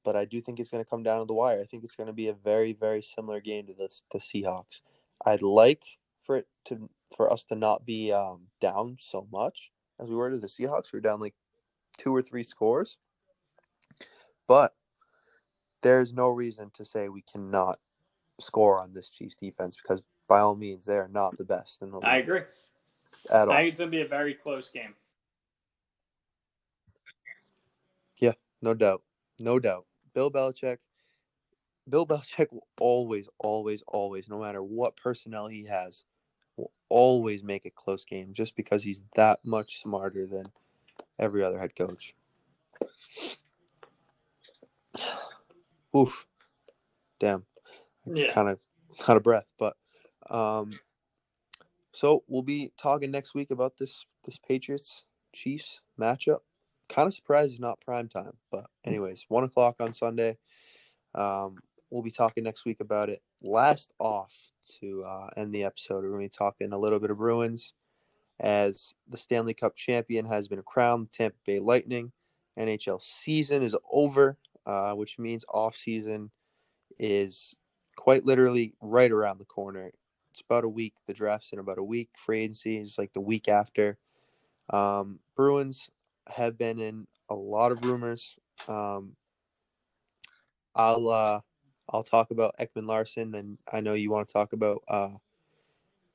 but 0.04 0.14
I 0.14 0.26
do 0.26 0.40
think 0.40 0.60
it's 0.60 0.70
going 0.70 0.84
to 0.84 0.88
come 0.88 1.02
down 1.02 1.20
to 1.20 1.24
the 1.24 1.34
wire. 1.34 1.58
I 1.60 1.64
think 1.64 1.82
it's 1.82 1.96
going 1.96 2.06
to 2.06 2.12
be 2.12 2.28
a 2.28 2.34
very 2.34 2.72
very 2.72 3.02
similar 3.02 3.40
game 3.40 3.66
to 3.66 3.74
the 3.74 3.88
the 4.12 4.18
Seahawks. 4.18 4.82
I'd 5.24 5.42
like 5.42 5.82
for 6.20 6.36
it 6.36 6.46
to 6.66 6.88
for 7.16 7.32
us 7.32 7.44
to 7.44 7.54
not 7.54 7.86
be 7.86 8.12
um, 8.12 8.42
down 8.60 8.98
so 9.00 9.26
much 9.32 9.72
as 9.98 10.08
we 10.08 10.16
were 10.16 10.30
to 10.30 10.38
the 10.38 10.46
Seahawks. 10.46 10.92
We 10.92 10.98
were 10.98 11.02
down 11.02 11.20
like 11.20 11.34
two 11.96 12.14
or 12.14 12.22
three 12.22 12.44
scores, 12.44 12.98
but 14.46 14.74
there's 15.82 16.12
no 16.12 16.28
reason 16.28 16.70
to 16.74 16.84
say 16.84 17.08
we 17.08 17.22
cannot 17.22 17.78
score 18.40 18.80
on 18.80 18.92
this 18.92 19.10
Chiefs 19.10 19.36
defense 19.36 19.76
because 19.76 20.02
by 20.28 20.40
all 20.40 20.54
means 20.54 20.84
they 20.84 20.96
are 20.96 21.08
not 21.08 21.36
the 21.38 21.44
best 21.44 21.82
in 21.82 21.90
the 21.90 21.96
league. 21.96 22.06
I 22.06 22.18
agree. 22.18 22.40
at 23.30 23.48
all. 23.48 23.54
I 23.54 23.58
think 23.58 23.70
it's 23.70 23.78
gonna 23.78 23.90
be 23.90 24.02
a 24.02 24.08
very 24.08 24.34
close 24.34 24.68
game. 24.68 24.94
Yeah, 28.18 28.34
no 28.62 28.74
doubt. 28.74 29.02
No 29.38 29.58
doubt. 29.58 29.86
Bill 30.14 30.30
Belichick. 30.30 30.78
Bill 31.88 32.06
Belichick 32.06 32.52
will 32.52 32.66
always, 32.80 33.28
always, 33.38 33.82
always, 33.88 34.28
no 34.28 34.40
matter 34.40 34.62
what 34.62 34.96
personnel 34.96 35.46
he 35.46 35.64
has, 35.64 36.04
will 36.56 36.72
always 36.88 37.42
make 37.42 37.64
a 37.64 37.70
close 37.70 38.04
game 38.04 38.32
just 38.32 38.54
because 38.56 38.82
he's 38.82 39.02
that 39.16 39.40
much 39.44 39.80
smarter 39.80 40.26
than 40.26 40.44
every 41.18 41.42
other 41.42 41.58
head 41.58 41.74
coach. 41.74 42.14
Oof. 45.96 46.26
Damn. 47.18 47.44
Yeah. 48.06 48.30
Kind 48.32 48.48
of 48.50 48.58
out 49.08 49.16
of 49.16 49.22
breath. 49.22 49.46
But 49.58 49.76
um 50.30 50.78
so 51.92 52.22
we'll 52.28 52.42
be 52.42 52.72
talking 52.76 53.10
next 53.10 53.34
week 53.34 53.50
about 53.50 53.76
this 53.78 54.04
this 54.24 54.38
Patriots 54.38 55.04
Chiefs 55.34 55.82
matchup. 55.98 56.40
Kind 56.88 57.06
of 57.06 57.14
surprised 57.14 57.52
it's 57.52 57.60
not 57.60 57.80
prime 57.80 58.08
time, 58.08 58.32
but 58.50 58.66
anyways, 58.84 59.24
one 59.28 59.44
o'clock 59.44 59.76
on 59.80 59.92
Sunday. 59.92 60.38
Um, 61.14 61.56
we'll 61.90 62.02
be 62.02 62.10
talking 62.10 62.44
next 62.44 62.64
week 62.64 62.80
about 62.80 63.08
it. 63.08 63.20
Last 63.42 63.92
off 63.98 64.34
to 64.80 65.04
uh, 65.04 65.30
end 65.36 65.52
the 65.52 65.64
episode, 65.64 66.04
we're 66.04 66.10
going 66.10 66.28
to 66.28 66.34
be 66.34 66.38
talking 66.38 66.72
a 66.72 66.78
little 66.78 66.98
bit 66.98 67.10
of 67.10 67.18
Bruins 67.18 67.72
as 68.40 68.94
the 69.08 69.16
Stanley 69.16 69.54
Cup 69.54 69.74
champion 69.74 70.24
has 70.26 70.48
been 70.48 70.62
crowned. 70.62 71.12
Tampa 71.12 71.36
Bay 71.44 71.58
Lightning 71.58 72.12
NHL 72.58 73.02
season 73.02 73.62
is 73.62 73.76
over, 73.90 74.38
uh, 74.66 74.92
which 74.92 75.18
means 75.18 75.44
off 75.52 75.76
season 75.76 76.30
is 76.98 77.54
quite 77.96 78.24
literally 78.24 78.74
right 78.80 79.10
around 79.10 79.38
the 79.38 79.44
corner. 79.44 79.90
It's 80.30 80.42
about 80.42 80.64
a 80.64 80.68
week. 80.68 80.94
The 81.06 81.14
draft's 81.14 81.52
in 81.52 81.58
about 81.58 81.78
a 81.78 81.84
week. 81.84 82.10
Free 82.16 82.42
agency 82.42 82.76
is 82.76 82.98
like 82.98 83.12
the 83.12 83.20
week 83.20 83.48
after. 83.48 83.98
Um, 84.70 85.18
Bruins 85.36 85.88
have 86.28 86.58
been 86.58 86.78
in 86.78 87.06
a 87.28 87.34
lot 87.34 87.72
of 87.72 87.84
rumors. 87.84 88.36
Um, 88.68 89.16
I'll 90.74 91.08
uh, 91.08 91.40
I'll 91.90 92.02
talk 92.02 92.30
about 92.30 92.56
Ekman 92.58 92.86
Larsson, 92.86 93.30
then 93.30 93.58
I 93.72 93.80
know 93.80 93.94
you 93.94 94.10
want 94.10 94.28
to 94.28 94.32
talk 94.32 94.52
about 94.52 94.82
uh, 94.88 95.14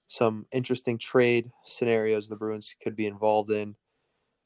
some 0.07 0.45
interesting 0.51 0.97
trade 0.97 1.49
scenarios 1.65 2.29
the 2.29 2.35
Bruins 2.35 2.75
could 2.83 2.95
be 2.95 3.07
involved 3.07 3.51
in. 3.51 3.75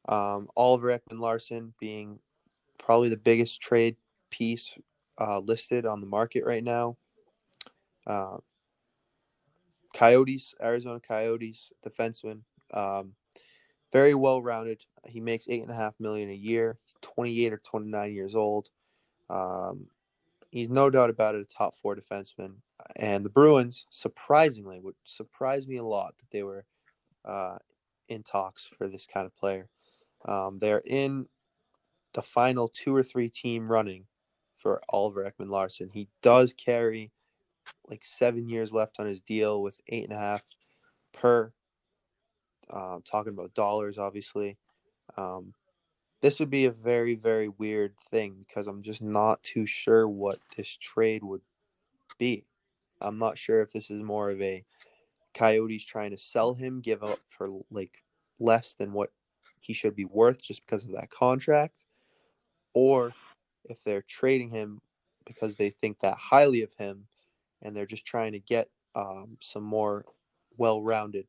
Um, 0.07 0.47
Oliver 0.55 0.97
Ekman 0.97 1.19
Larsson 1.19 1.73
being 1.79 2.19
probably 2.77 3.09
the 3.09 3.17
biggest 3.17 3.61
trade 3.61 3.97
piece 4.31 4.73
uh, 5.19 5.39
listed 5.39 5.85
on 5.85 5.99
the 5.99 6.07
market 6.07 6.45
right 6.45 6.63
now. 6.63 6.95
Coyotes, 9.97 10.53
Arizona 10.61 10.99
Coyotes, 10.99 11.71
defenseman, 11.85 12.41
um, 12.73 13.13
very 13.91 14.13
well 14.13 14.41
rounded. 14.41 14.85
He 15.07 15.19
makes 15.19 15.47
eight 15.49 15.63
and 15.63 15.71
a 15.71 15.75
half 15.75 15.95
million 15.99 16.29
a 16.29 16.35
year. 16.35 16.77
He's 16.85 16.93
28 17.01 17.53
or 17.53 17.57
29 17.57 18.13
years 18.13 18.35
old. 18.35 18.69
Um, 19.29 19.87
he's 20.51 20.69
no 20.69 20.91
doubt 20.91 21.09
about 21.09 21.33
it 21.35 21.41
a 21.41 21.45
top 21.45 21.75
four 21.75 21.95
defenseman. 21.95 22.53
And 22.95 23.25
the 23.25 23.29
Bruins, 23.29 23.85
surprisingly, 23.89 24.79
would 24.79 24.95
surprise 25.03 25.67
me 25.67 25.77
a 25.77 25.83
lot 25.83 26.15
that 26.19 26.29
they 26.29 26.43
were 26.43 26.65
uh, 27.25 27.57
in 28.07 28.21
talks 28.21 28.69
for 28.77 28.87
this 28.87 29.07
kind 29.11 29.25
of 29.25 29.35
player. 29.35 29.67
Um, 30.27 30.59
they're 30.59 30.83
in 30.85 31.25
the 32.13 32.21
final 32.21 32.67
two 32.67 32.95
or 32.95 33.03
three 33.03 33.29
team 33.29 33.67
running 33.67 34.05
for 34.55 34.79
Oliver 34.89 35.23
Ekman 35.23 35.49
Larsson. 35.49 35.89
He 35.91 36.07
does 36.21 36.53
carry 36.53 37.11
like 37.89 38.03
seven 38.03 38.47
years 38.49 38.73
left 38.73 38.99
on 38.99 39.07
his 39.07 39.21
deal 39.21 39.61
with 39.61 39.79
eight 39.87 40.03
and 40.03 40.13
a 40.13 40.19
half 40.19 40.43
per. 41.13 41.51
Um, 42.69 43.01
talking 43.09 43.33
about 43.33 43.53
dollars, 43.53 43.97
obviously. 43.97 44.57
Um, 45.15 45.53
this 46.21 46.39
would 46.39 46.49
be 46.49 46.65
a 46.65 46.71
very, 46.71 47.15
very 47.15 47.47
weird 47.47 47.93
thing 48.09 48.45
because 48.45 48.67
I'm 48.67 48.81
just 48.81 49.01
not 49.01 49.41
too 49.43 49.65
sure 49.65 50.07
what 50.07 50.39
this 50.55 50.67
trade 50.77 51.23
would 51.23 51.41
be. 52.17 52.45
I'm 52.99 53.19
not 53.19 53.37
sure 53.37 53.61
if 53.61 53.71
this 53.71 53.89
is 53.89 54.01
more 54.01 54.29
of 54.29 54.41
a 54.41 54.65
Coyotes 55.33 55.85
trying 55.85 56.11
to 56.11 56.17
sell 56.17 56.55
him, 56.55 56.81
give 56.81 57.03
up 57.03 57.19
for 57.25 57.47
like 57.69 58.03
less 58.39 58.73
than 58.73 58.91
what 58.91 59.11
he 59.59 59.73
should 59.73 59.95
be 59.95 60.05
worth 60.05 60.41
just 60.41 60.65
because 60.65 60.83
of 60.83 60.91
that 60.93 61.11
contract, 61.11 61.85
or 62.73 63.13
if 63.65 63.83
they're 63.83 64.01
trading 64.01 64.49
him 64.49 64.81
because 65.25 65.55
they 65.55 65.69
think 65.69 65.99
that 65.99 66.17
highly 66.17 66.63
of 66.63 66.73
him 66.73 67.05
and 67.61 67.75
they're 67.75 67.85
just 67.85 68.05
trying 68.05 68.33
to 68.33 68.39
get 68.39 68.69
um, 68.95 69.37
some 69.41 69.63
more 69.63 70.05
well-rounded 70.57 71.27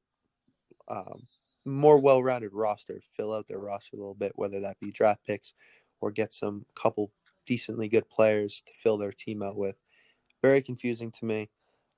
um, 0.89 1.27
more 1.65 2.01
well-rounded 2.01 2.53
roster, 2.53 3.01
fill 3.17 3.35
out 3.35 3.47
their 3.47 3.59
roster 3.59 3.97
a 3.97 3.99
little 3.99 4.15
bit, 4.15 4.33
whether 4.37 4.61
that 4.61 4.81
be 4.81 4.91
draft 4.91 5.25
picks 5.27 5.53
or 6.01 6.11
get 6.11 6.33
some 6.33 6.65
couple 6.75 7.11
decently 7.47 7.89
good 7.89 8.09
players 8.09 8.63
to 8.67 8.73
fill 8.73 8.97
their 8.97 9.13
team 9.13 9.43
out 9.43 9.57
with. 9.57 9.77
Very 10.43 10.63
confusing 10.63 11.11
to 11.13 11.25
me. 11.25 11.51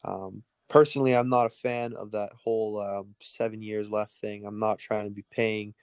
Um, 0.05 0.43
personally, 0.69 1.15
I'm 1.15 1.29
not 1.29 1.47
a 1.47 1.51
fan 1.51 1.95
of 1.95 2.11
that 2.13 2.33
whole 2.33 2.81
um, 2.81 3.15
seven 3.21 3.63
years 3.63 3.91
left 3.91 4.13
thing. 4.13 4.45
I'm 4.47 4.59
not 4.59 4.79
trying 4.79 5.05
to 5.05 5.11
be 5.11 5.25
paying 5.31 5.75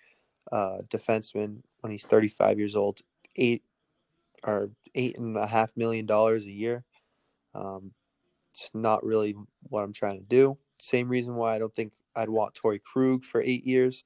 uh, 0.52 0.80
defenseman 0.90 1.62
when 1.82 1.92
he's 1.92 2.06
35 2.06 2.58
years 2.60 2.76
old 2.76 3.00
eight 3.36 3.64
or 4.44 4.70
eight 4.96 5.18
and 5.18 5.38
a 5.38 5.48
half 5.48 5.76
million 5.78 6.06
dollars 6.06 6.46
a 6.46 6.52
year. 6.52 6.84
Um, 7.54 7.92
it's 8.58 8.72
not 8.74 9.04
really 9.04 9.36
what 9.70 9.84
I'm 9.84 9.94
trying 9.94 10.18
to 10.18 10.26
do. 10.26 10.58
Same 10.80 11.08
reason 11.10 11.36
why 11.36 11.56
I 11.56 11.60
don't 11.60 11.74
think 11.76 11.94
I'd 12.16 12.30
want 12.30 12.56
Torrey 12.56 12.80
Krug 12.80 13.24
for 13.24 13.42
eight 13.42 13.66
years, 13.66 14.04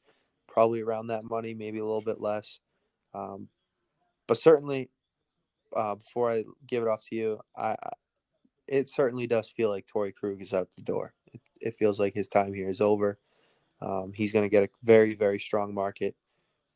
probably 0.47 0.81
around 0.81 1.07
that 1.07 1.23
money, 1.23 1.53
maybe 1.53 1.79
a 1.79 1.85
little 1.85 2.01
bit 2.01 2.19
less. 2.19 2.59
Um, 3.13 3.47
but 4.27 4.37
certainly, 4.37 4.89
uh, 5.75 5.95
before 5.95 6.29
I 6.31 6.43
give 6.67 6.83
it 6.83 6.89
off 6.89 7.05
to 7.05 7.15
you, 7.15 7.39
I, 7.57 7.75
I 7.81 7.89
it 8.67 8.89
certainly 8.89 9.27
does 9.27 9.49
feel 9.49 9.69
like 9.69 9.87
Torrey 9.87 10.13
Krug 10.13 10.41
is 10.41 10.53
out 10.53 10.69
the 10.75 10.81
door. 10.81 11.13
It, 11.33 11.41
it 11.61 11.75
feels 11.75 11.99
like 11.99 12.13
his 12.13 12.27
time 12.27 12.53
here 12.53 12.69
is 12.69 12.81
over. 12.81 13.19
Um, 13.81 14.11
he's 14.13 14.31
going 14.31 14.43
to 14.43 14.49
get 14.49 14.63
a 14.63 14.69
very, 14.83 15.15
very 15.15 15.39
strong 15.39 15.73
market, 15.73 16.15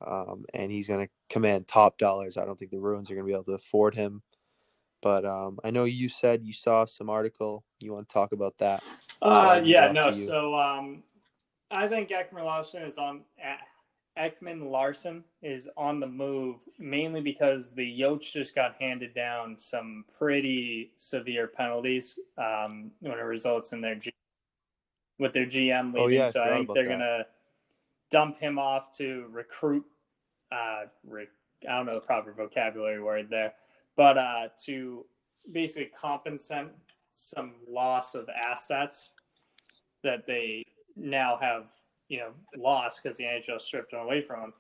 um, 0.06 0.46
and 0.54 0.72
he's 0.72 0.88
going 0.88 1.06
to 1.06 1.12
command 1.30 1.68
top 1.68 1.98
dollars. 1.98 2.38
I 2.38 2.46
don't 2.46 2.58
think 2.58 2.72
the 2.72 2.78
Bruins 2.78 3.10
are 3.10 3.16
going 3.16 3.26
to 3.26 3.30
be 3.30 3.34
able 3.34 3.46
to 3.46 3.54
afford 3.54 3.96
him. 3.96 4.22
But 5.06 5.24
um, 5.24 5.60
I 5.64 5.70
know 5.70 5.84
you 5.84 6.10
said 6.10 6.44
you 6.44 6.52
saw 6.52 6.84
some 6.84 7.12
article. 7.12 7.64
You 7.80 7.94
want 7.94 8.10
to 8.10 8.14
talk 8.14 8.32
about 8.32 8.58
that? 8.58 8.84
Uh, 9.22 9.26
I'll 9.26 9.64
yeah, 9.64 9.92
no. 9.92 10.08
up 10.08 10.14
to 10.14 10.20
you. 10.20 10.26
So 10.26 10.56
um, 10.56 11.04
I 11.70 11.88
think 11.88 12.10
Ekman 12.10 12.44
Larsson 12.44 12.82
is 12.82 12.98
on. 12.98 13.22
Ekman 14.18 14.72
Larsson 14.72 15.24
is 15.44 15.70
on 15.78 16.00
the 16.00 16.08
move 16.08 16.56
mainly 16.80 17.22
because 17.22 17.72
the 17.72 17.84
Yotes 17.84 18.32
just 18.32 18.56
got 18.56 18.82
handed 18.82 19.14
down 19.14 19.60
some 19.60 20.06
pretty 20.18 20.92
severe 20.96 21.50
penalties 21.50 22.18
um, 22.40 22.90
when 23.02 23.20
it 23.20 23.22
results 23.22 23.74
in 23.74 23.82
their 23.82 23.94
G- 23.94 24.12
with 25.20 25.34
their 25.34 25.46
GM 25.46 25.94
leaving. 25.94 26.02
Oh, 26.02 26.08
yeah, 26.08 26.32
so 26.32 26.42
I 26.42 26.50
think 26.50 26.74
they're 26.74 26.88
that. 26.88 26.98
gonna 26.98 27.26
dump 28.10 28.40
him 28.40 28.58
off 28.58 28.92
to 28.98 29.28
recruit. 29.30 29.86
Uh, 30.52 30.86
re- 31.06 31.28
I 31.70 31.78
don't 31.78 31.86
know 31.86 31.94
the 31.94 32.02
proper 32.02 32.34
vocabulary 32.34 33.04
word 33.04 33.30
there, 33.30 33.54
but 33.96 34.18
uh, 34.18 34.48
to 34.66 35.06
basically 35.52 35.90
compensate 35.98 36.68
some 37.10 37.54
loss 37.70 38.16
of 38.16 38.28
assets 38.30 39.12
that 40.04 40.26
they 40.28 40.64
now 40.96 41.38
have 41.40 41.72
you 42.10 42.20
know 42.20 42.32
lost 42.58 43.02
because 43.02 43.18
the 43.18 43.24
NHL 43.24 43.60
stripped 43.60 43.92
them 43.92 44.02
away 44.02 44.22
from 44.22 44.42
him. 44.44 44.54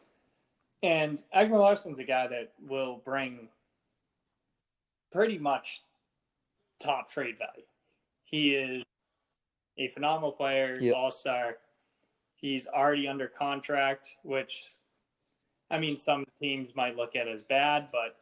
And 0.84 1.24
Ekman 1.36 1.60
Larsson's 1.60 2.00
a 2.00 2.04
guy 2.04 2.28
that 2.28 2.54
will 2.68 3.02
bring 3.06 3.48
pretty 5.12 5.38
much 5.38 5.82
top 6.80 7.10
trade 7.10 7.38
value. 7.38 7.66
He 8.26 8.56
is 8.56 8.84
a 9.78 9.88
phenomenal 9.90 10.32
player, 10.32 10.78
Yep. 10.80 10.96
all 10.96 11.12
star. 11.12 11.58
He's 12.36 12.68
already 12.68 13.08
under 13.08 13.28
contract, 13.28 14.16
which 14.24 14.72
I 15.72 15.80
mean, 15.80 15.98
some 15.98 16.26
teams 16.40 16.76
might 16.76 16.96
look 16.96 17.16
at 17.16 17.28
as 17.28 17.42
bad, 17.42 17.88
but 17.92 18.18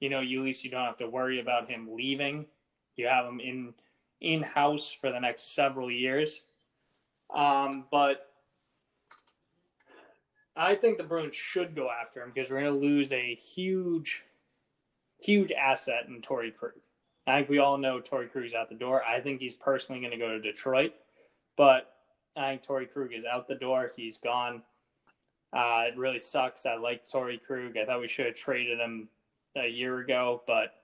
you 0.00 0.08
know, 0.08 0.20
you 0.20 0.40
at 0.40 0.44
least 0.44 0.64
you 0.64 0.70
don't 0.70 0.84
have 0.84 0.96
to 0.98 1.08
worry 1.08 1.40
about 1.40 1.70
him 1.70 1.88
leaving. 1.94 2.46
You 2.96 3.06
have 3.06 3.26
him 3.26 3.40
in 3.40 3.74
in 4.20 4.42
house 4.42 4.94
for 5.00 5.10
the 5.10 5.20
next 5.20 5.54
several 5.54 5.90
years. 5.90 6.42
Um, 7.34 7.84
but 7.90 8.30
I 10.56 10.74
think 10.74 10.98
the 10.98 11.04
Bruins 11.04 11.34
should 11.34 11.74
go 11.74 11.88
after 11.90 12.22
him 12.22 12.32
because 12.34 12.50
we're 12.50 12.60
going 12.60 12.72
to 12.72 12.86
lose 12.86 13.12
a 13.12 13.34
huge, 13.34 14.24
huge 15.18 15.52
asset 15.52 16.06
in 16.08 16.20
Torrey 16.20 16.50
Krug. 16.50 16.72
I 17.26 17.36
think 17.36 17.48
we 17.48 17.58
all 17.58 17.78
know 17.78 18.00
Torrey 18.00 18.26
Krug's 18.26 18.54
out 18.54 18.68
the 18.68 18.74
door. 18.74 19.02
I 19.04 19.20
think 19.20 19.40
he's 19.40 19.54
personally 19.54 20.00
going 20.00 20.10
to 20.10 20.18
go 20.18 20.28
to 20.28 20.40
Detroit, 20.40 20.92
but 21.56 21.94
I 22.36 22.50
think 22.50 22.62
Torrey 22.62 22.86
Krug 22.86 23.12
is 23.12 23.24
out 23.24 23.46
the 23.46 23.54
door. 23.54 23.92
He's 23.96 24.18
gone. 24.18 24.62
Uh, 25.52 25.84
it 25.88 25.96
really 25.96 26.18
sucks. 26.18 26.66
I 26.66 26.76
like 26.76 27.08
Torrey 27.08 27.38
Krug. 27.38 27.76
I 27.76 27.84
thought 27.84 28.00
we 28.00 28.08
should 28.08 28.26
have 28.26 28.34
traded 28.34 28.80
him 28.80 29.08
a 29.56 29.68
year 29.68 29.98
ago, 29.98 30.42
but 30.46 30.74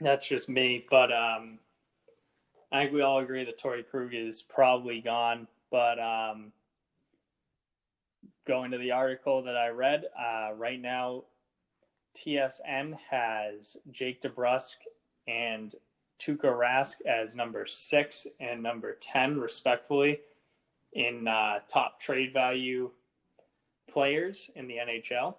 that's 0.00 0.26
just 0.28 0.48
me. 0.48 0.84
But 0.90 1.12
um, 1.12 1.58
I 2.70 2.82
think 2.82 2.92
we 2.92 3.02
all 3.02 3.20
agree 3.20 3.44
that 3.44 3.58
Torrey 3.58 3.82
Krug 3.82 4.14
is 4.14 4.42
probably 4.42 5.00
gone. 5.00 5.46
But 5.70 5.98
um, 5.98 6.52
going 8.46 8.70
to 8.70 8.78
the 8.78 8.90
article 8.90 9.42
that 9.42 9.56
I 9.56 9.68
read, 9.68 10.04
uh, 10.18 10.52
right 10.54 10.80
now, 10.80 11.24
TSN 12.16 12.96
has 13.10 13.76
Jake 13.90 14.22
DeBrusk 14.22 14.76
and 15.26 15.74
Tuukka 16.18 16.44
Rask 16.44 16.96
as 17.06 17.34
number 17.34 17.66
six 17.66 18.26
and 18.38 18.62
number 18.62 18.98
10, 19.00 19.40
respectfully, 19.40 20.20
in 20.92 21.26
uh, 21.26 21.60
top 21.68 22.00
trade 22.00 22.32
value 22.32 22.90
players 23.90 24.50
in 24.54 24.66
the 24.66 24.74
NHL. 24.76 25.34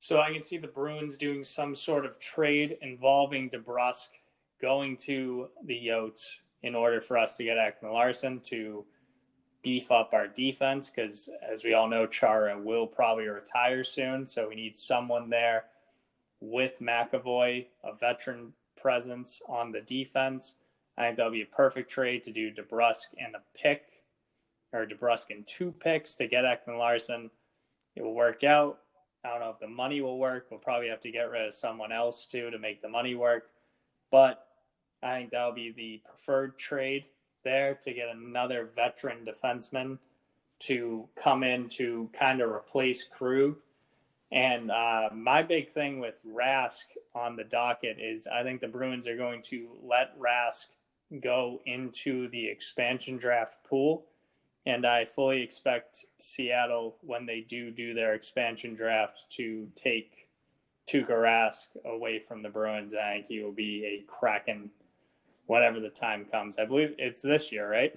So 0.00 0.20
I 0.20 0.32
can 0.32 0.42
see 0.42 0.58
the 0.58 0.68
Bruins 0.68 1.16
doing 1.16 1.42
some 1.42 1.74
sort 1.74 2.06
of 2.06 2.18
trade 2.18 2.78
involving 2.82 3.50
DeBrusk 3.50 4.08
going 4.60 4.96
to 4.98 5.48
the 5.64 5.74
Yotes 5.74 6.36
in 6.62 6.74
order 6.74 7.00
for 7.00 7.18
us 7.18 7.36
to 7.36 7.44
get 7.44 7.56
Ekman 7.56 7.92
Larsson 7.92 8.40
to 8.40 8.84
beef 9.62 9.90
up 9.90 10.10
our 10.12 10.28
defense 10.28 10.90
because, 10.90 11.28
as 11.50 11.64
we 11.64 11.74
all 11.74 11.88
know, 11.88 12.06
Chara 12.06 12.58
will 12.58 12.86
probably 12.86 13.26
retire 13.26 13.84
soon. 13.84 14.24
So 14.24 14.48
we 14.48 14.54
need 14.54 14.76
someone 14.76 15.28
there 15.28 15.64
with 16.40 16.78
McAvoy, 16.80 17.66
a 17.84 17.94
veteran 17.94 18.52
presence 18.80 19.42
on 19.48 19.72
the 19.72 19.80
defense. 19.80 20.54
I 20.96 21.06
think 21.06 21.16
that'll 21.16 21.32
be 21.32 21.42
a 21.42 21.46
perfect 21.46 21.90
trade 21.90 22.22
to 22.24 22.32
do 22.32 22.52
DeBrusk 22.52 23.06
and 23.18 23.34
a 23.34 23.42
pick, 23.54 24.02
or 24.72 24.86
DeBrusk 24.86 25.30
and 25.30 25.46
two 25.46 25.72
picks 25.72 26.14
to 26.16 26.28
get 26.28 26.44
Ekman 26.44 26.78
Larsson. 26.78 27.30
It 27.96 28.02
will 28.02 28.14
work 28.14 28.44
out. 28.44 28.78
I 29.24 29.30
don't 29.30 29.40
know 29.40 29.50
if 29.50 29.58
the 29.58 29.68
money 29.68 30.00
will 30.00 30.18
work. 30.18 30.46
We'll 30.50 30.60
probably 30.60 30.88
have 30.88 31.00
to 31.00 31.10
get 31.10 31.30
rid 31.30 31.46
of 31.46 31.54
someone 31.54 31.92
else 31.92 32.26
too 32.26 32.50
to 32.50 32.58
make 32.58 32.80
the 32.80 32.88
money 32.88 33.14
work. 33.14 33.50
But 34.10 34.46
I 35.02 35.18
think 35.18 35.30
that'll 35.30 35.52
be 35.52 35.72
the 35.72 36.00
preferred 36.08 36.58
trade 36.58 37.04
there 37.44 37.74
to 37.82 37.92
get 37.92 38.08
another 38.08 38.70
veteran 38.74 39.24
defenseman 39.24 39.98
to 40.60 41.08
come 41.16 41.44
in 41.44 41.68
to 41.70 42.10
kind 42.12 42.40
of 42.40 42.50
replace 42.50 43.04
Krug. 43.04 43.56
And 44.30 44.70
uh, 44.70 45.08
my 45.12 45.42
big 45.42 45.70
thing 45.70 46.00
with 46.00 46.20
Rask 46.26 46.84
on 47.14 47.36
the 47.36 47.44
docket 47.44 47.98
is 47.98 48.26
I 48.26 48.42
think 48.42 48.60
the 48.60 48.68
Bruins 48.68 49.06
are 49.06 49.16
going 49.16 49.42
to 49.44 49.68
let 49.82 50.18
Rask 50.18 50.66
go 51.22 51.60
into 51.64 52.28
the 52.28 52.46
expansion 52.46 53.16
draft 53.16 53.56
pool. 53.64 54.04
And 54.68 54.84
I 54.84 55.06
fully 55.06 55.40
expect 55.40 56.04
Seattle, 56.18 56.96
when 57.00 57.24
they 57.24 57.40
do 57.40 57.70
do 57.70 57.94
their 57.94 58.12
expansion 58.12 58.74
draft, 58.74 59.24
to 59.30 59.66
take 59.74 60.28
Tuukka 60.86 61.08
Rask 61.08 61.64
away 61.86 62.18
from 62.18 62.42
the 62.42 62.50
Bruins. 62.50 62.94
I 62.94 63.14
think 63.14 63.28
he 63.28 63.42
will 63.42 63.50
be 63.50 63.86
a 63.86 64.04
Kraken 64.06 64.70
whenever 65.46 65.80
the 65.80 65.88
time 65.88 66.26
comes. 66.30 66.58
I 66.58 66.66
believe 66.66 66.94
it's 66.98 67.22
this 67.22 67.50
year, 67.50 67.70
right? 67.70 67.94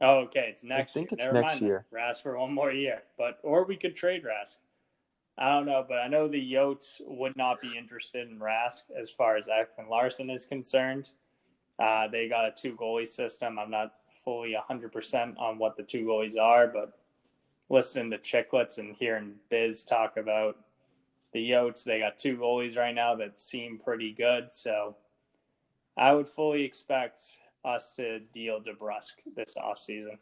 Oh, 0.00 0.16
okay, 0.22 0.48
it's 0.50 0.64
next. 0.64 0.90
I 0.90 0.94
think 0.94 1.12
year. 1.12 1.16
it's 1.16 1.26
Never 1.26 1.40
next 1.40 1.52
mind 1.52 1.66
year. 1.66 1.86
Rask 1.94 2.22
for 2.22 2.36
one 2.36 2.52
more 2.52 2.72
year, 2.72 3.04
but 3.16 3.38
or 3.44 3.64
we 3.64 3.76
could 3.76 3.94
trade 3.94 4.24
Rask. 4.24 4.56
I 5.38 5.52
don't 5.52 5.66
know, 5.66 5.84
but 5.88 5.98
I 5.98 6.08
know 6.08 6.26
the 6.26 6.52
Yotes 6.52 7.00
would 7.06 7.36
not 7.36 7.60
be 7.60 7.78
interested 7.78 8.28
in 8.28 8.40
Rask 8.40 8.82
as 9.00 9.12
far 9.12 9.36
as 9.36 9.46
Ekman 9.46 9.88
Larsson 9.88 10.28
is 10.28 10.44
concerned. 10.44 11.12
Uh, 11.78 12.08
they 12.08 12.28
got 12.28 12.46
a 12.46 12.50
two 12.50 12.74
goalie 12.74 13.06
system. 13.06 13.60
I'm 13.60 13.70
not 13.70 13.92
fully 14.26 14.56
100% 14.68 15.38
on 15.38 15.56
what 15.56 15.76
the 15.76 15.84
two 15.84 16.04
goalies 16.04 16.36
are, 16.36 16.66
but 16.66 16.98
listening 17.70 18.10
to 18.10 18.18
Chiclets 18.18 18.78
and 18.78 18.96
hearing 18.96 19.34
Biz 19.50 19.84
talk 19.84 20.16
about 20.16 20.56
the 21.32 21.50
Yotes, 21.50 21.84
they 21.84 22.00
got 22.00 22.18
two 22.18 22.36
goalies 22.36 22.76
right 22.76 22.94
now 22.94 23.14
that 23.14 23.40
seem 23.40 23.78
pretty 23.78 24.12
good. 24.12 24.52
So 24.52 24.96
I 25.96 26.12
would 26.12 26.28
fully 26.28 26.64
expect 26.64 27.22
us 27.64 27.92
to 27.92 28.18
deal 28.32 28.60
DeBrusk 28.60 29.12
this 29.36 29.54
offseason. 29.56 30.18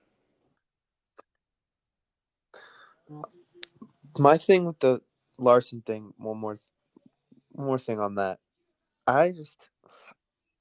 My 4.19 4.37
thing 4.37 4.67
with 4.67 4.79
the 4.81 5.01
Larsson 5.39 5.83
thing, 5.87 6.13
one 6.19 6.39
more, 6.39 6.57
one 7.53 7.67
more 7.67 7.79
thing 7.79 8.01
on 8.01 8.17
that. 8.17 8.39
I 9.07 9.33
just, 9.33 9.61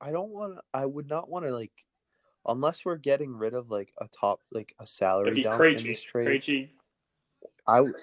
I 0.01 0.11
don't 0.11 0.29
want. 0.31 0.59
I 0.73 0.85
would 0.85 1.07
not 1.07 1.29
want 1.29 1.45
to 1.45 1.51
like, 1.51 1.71
unless 2.45 2.85
we're 2.85 2.97
getting 2.97 3.35
rid 3.35 3.53
of 3.53 3.69
like 3.69 3.93
a 3.99 4.07
top, 4.07 4.41
like 4.51 4.75
a 4.79 4.87
salary 4.87 5.43
dump 5.43 5.61
in 5.61 5.83
this 5.83 6.01
trade. 6.01 6.27
Krejci, 6.27 6.69
I 7.67 7.81
would. 7.81 7.95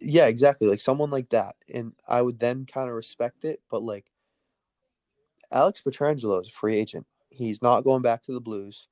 Yeah, 0.00 0.26
exactly. 0.26 0.68
Like 0.68 0.80
someone 0.80 1.10
like 1.10 1.30
that, 1.30 1.56
and 1.72 1.92
I 2.08 2.22
would 2.22 2.38
then 2.38 2.66
kind 2.66 2.88
of 2.88 2.94
respect 2.94 3.44
it. 3.44 3.60
But 3.70 3.82
like, 3.82 4.06
Alex 5.50 5.82
Pietrangelo 5.84 6.40
is 6.40 6.48
a 6.48 6.52
free 6.52 6.76
agent. 6.76 7.06
He's 7.30 7.60
not 7.62 7.82
going 7.82 8.02
back 8.02 8.24
to 8.24 8.32
the 8.32 8.40
Blues, 8.40 8.88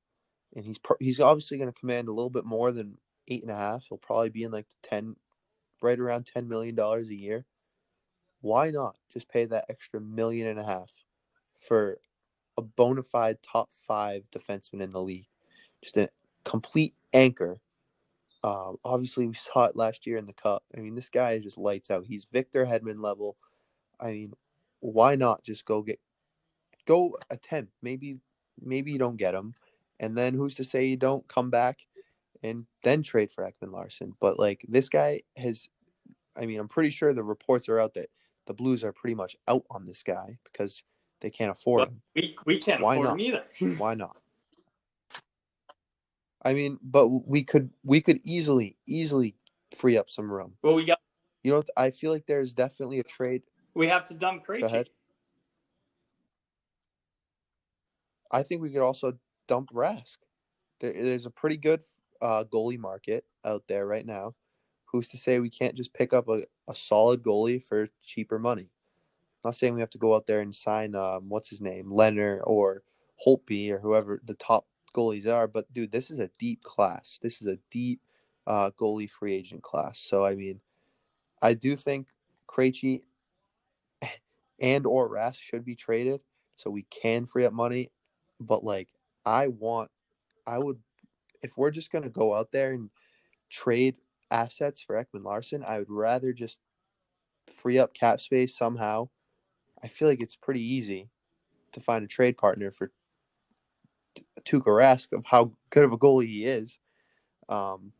and 0.54 0.64
he's 0.64 0.78
pro- 0.78 0.96
he's 0.98 1.20
obviously 1.20 1.58
going 1.58 1.72
to 1.72 1.78
command 1.78 2.08
a 2.08 2.12
little 2.12 2.30
bit 2.30 2.44
more 2.44 2.72
than 2.72 2.98
eight 3.28 3.42
and 3.42 3.52
a 3.52 3.56
half. 3.56 3.86
He'll 3.88 3.98
probably 3.98 4.30
be 4.30 4.42
in 4.42 4.50
like 4.50 4.68
the 4.68 4.88
ten, 4.88 5.16
right 5.80 5.98
around 5.98 6.26
ten 6.26 6.48
million 6.48 6.74
dollars 6.74 7.08
a 7.08 7.18
year. 7.18 7.46
Why 8.40 8.70
not 8.70 8.96
just 9.12 9.28
pay 9.28 9.44
that 9.44 9.66
extra 9.68 10.00
million 10.00 10.48
and 10.48 10.58
a 10.58 10.64
half 10.64 10.92
for 11.54 11.96
a 12.56 12.62
bona 12.62 13.02
fide 13.02 13.38
top 13.42 13.70
five 13.86 14.24
defenseman 14.30 14.82
in 14.82 14.90
the 14.90 15.00
league? 15.02 15.28
Just 15.82 15.96
a 15.96 16.08
complete 16.44 16.94
anchor 17.12 17.60
um, 18.44 18.76
obviously, 18.84 19.26
we 19.26 19.34
saw 19.34 19.64
it 19.66 19.76
last 19.76 20.06
year 20.06 20.16
in 20.16 20.26
the 20.26 20.32
cup. 20.32 20.64
I 20.76 20.80
mean, 20.80 20.94
this 20.94 21.08
guy 21.08 21.38
just 21.38 21.58
lights 21.58 21.90
out. 21.90 22.04
He's 22.04 22.26
Victor 22.32 22.64
Hedman 22.64 23.02
level. 23.02 23.36
I 24.00 24.12
mean, 24.12 24.32
why 24.80 25.14
not 25.14 25.44
just 25.44 25.64
go 25.64 25.82
get, 25.82 26.00
go 26.86 27.16
attempt? 27.30 27.72
Maybe, 27.82 28.18
maybe 28.60 28.92
you 28.92 28.98
don't 28.98 29.16
get 29.16 29.34
him, 29.34 29.54
and 30.00 30.16
then 30.16 30.34
who's 30.34 30.56
to 30.56 30.64
say 30.64 30.86
you 30.86 30.96
don't 30.96 31.26
come 31.28 31.50
back, 31.50 31.86
and 32.42 32.66
then 32.82 33.02
trade 33.02 33.30
for 33.30 33.44
Ekman 33.44 33.72
Larsson? 33.72 34.14
But 34.20 34.38
like 34.40 34.64
this 34.68 34.88
guy 34.88 35.20
has, 35.36 35.68
I 36.36 36.46
mean, 36.46 36.58
I'm 36.58 36.68
pretty 36.68 36.90
sure 36.90 37.14
the 37.14 37.22
reports 37.22 37.68
are 37.68 37.78
out 37.78 37.94
that 37.94 38.08
the 38.46 38.54
Blues 38.54 38.82
are 38.82 38.92
pretty 38.92 39.14
much 39.14 39.36
out 39.46 39.64
on 39.70 39.84
this 39.84 40.02
guy 40.02 40.38
because 40.44 40.82
they 41.22 41.30
can't 41.30 41.50
afford 41.50 41.80
Well, 41.80 41.88
him. 41.88 42.02
we, 42.14 42.36
we 42.44 42.58
can't 42.60 42.82
Why 42.82 42.94
afford 42.94 43.06
not? 43.06 43.12
him 43.14 43.20
either. 43.20 43.44
Why 43.78 43.94
not? 43.94 44.16
I 46.44 46.54
mean, 46.54 46.78
but 46.82 47.08
we 47.08 47.44
could 47.44 47.70
we 47.84 48.00
could 48.00 48.18
easily 48.24 48.76
easily 48.86 49.36
free 49.76 49.96
up 49.96 50.10
some 50.10 50.30
room. 50.30 50.54
Well, 50.62 50.74
we 50.74 50.84
got 50.84 50.98
You 51.44 51.52
know, 51.52 51.62
I 51.76 51.90
feel 51.90 52.12
like 52.12 52.26
there's 52.26 52.52
definitely 52.52 52.98
a 52.98 53.04
trade. 53.04 53.42
we 53.74 53.86
have 53.88 54.04
to 54.06 54.14
dump 54.14 54.44
Go 54.46 54.54
Krejci. 54.54 54.62
ahead. 54.64 54.90
I 58.32 58.42
think 58.42 58.60
we 58.62 58.70
could 58.70 58.82
also 58.82 59.14
dump 59.46 59.70
Rask. 59.72 60.16
There, 60.80 60.92
there's 60.92 61.26
a 61.26 61.30
pretty 61.30 61.56
good 61.58 61.80
uh, 62.20 62.44
goalie 62.52 62.78
market 62.78 63.24
out 63.44 63.64
there 63.68 63.86
right 63.86 64.06
now. 64.06 64.34
Who's 64.86 65.08
to 65.08 65.16
say 65.18 65.38
we 65.38 65.50
can't 65.50 65.74
just 65.76 65.94
pick 65.94 66.12
up 66.12 66.28
a, 66.28 66.42
a 66.68 66.74
solid 66.74 67.22
goalie 67.22 67.62
for 67.62 67.88
cheaper 68.02 68.38
money? 68.38 68.70
Not 69.44 69.54
saying 69.56 69.74
we 69.74 69.80
have 69.80 69.90
to 69.90 69.98
go 69.98 70.14
out 70.14 70.26
there 70.26 70.40
and 70.40 70.54
sign 70.54 70.94
um, 70.94 71.28
what's 71.28 71.50
his 71.50 71.60
name, 71.60 71.90
Leonard 71.90 72.42
or 72.44 72.82
Holtby 73.26 73.70
or 73.70 73.78
whoever 73.78 74.20
the 74.24 74.34
top 74.34 74.66
goalies 74.94 75.26
are. 75.26 75.48
But 75.48 75.72
dude, 75.72 75.92
this 75.92 76.10
is 76.10 76.18
a 76.20 76.30
deep 76.38 76.62
class. 76.62 77.18
This 77.22 77.40
is 77.40 77.48
a 77.48 77.58
deep 77.70 78.00
uh, 78.46 78.70
goalie 78.72 79.10
free 79.10 79.34
agent 79.34 79.62
class. 79.62 79.98
So 79.98 80.24
I 80.24 80.34
mean, 80.34 80.60
I 81.42 81.54
do 81.54 81.76
think 81.76 82.08
Krejci 82.48 83.02
and 84.60 84.86
or 84.86 85.08
Rask 85.10 85.36
should 85.40 85.64
be 85.64 85.74
traded 85.74 86.20
so 86.56 86.70
we 86.70 86.84
can 86.90 87.26
free 87.26 87.44
up 87.44 87.52
money. 87.52 87.90
but 88.40 88.64
like 88.64 88.88
I 89.24 89.48
want, 89.48 89.90
I 90.46 90.58
would, 90.58 90.78
if 91.42 91.56
we're 91.56 91.70
just 91.70 91.92
gonna 91.92 92.10
go 92.10 92.34
out 92.34 92.52
there 92.52 92.72
and 92.72 92.90
trade 93.50 93.96
assets 94.30 94.80
for 94.80 94.96
Ekman 95.02 95.24
Larsson, 95.24 95.64
I 95.66 95.78
would 95.78 95.90
rather 95.90 96.32
just 96.32 96.58
free 97.46 97.78
up 97.78 97.94
cap 97.94 98.20
space 98.20 98.56
somehow. 98.56 99.08
I 99.82 99.88
feel 99.88 100.08
like 100.08 100.20
it's 100.20 100.36
pretty 100.36 100.62
easy 100.62 101.08
to 101.72 101.80
find 101.80 102.04
a 102.04 102.08
trade 102.08 102.36
partner 102.36 102.70
for 102.70 102.92
Tuukka 104.44 104.66
Rask 104.66 105.12
of 105.12 105.24
how 105.24 105.52
good 105.70 105.84
of 105.84 105.92
a 105.92 105.98
goalie 105.98 106.26
he 106.26 106.44
is. 106.46 106.78
Um, 107.48 107.92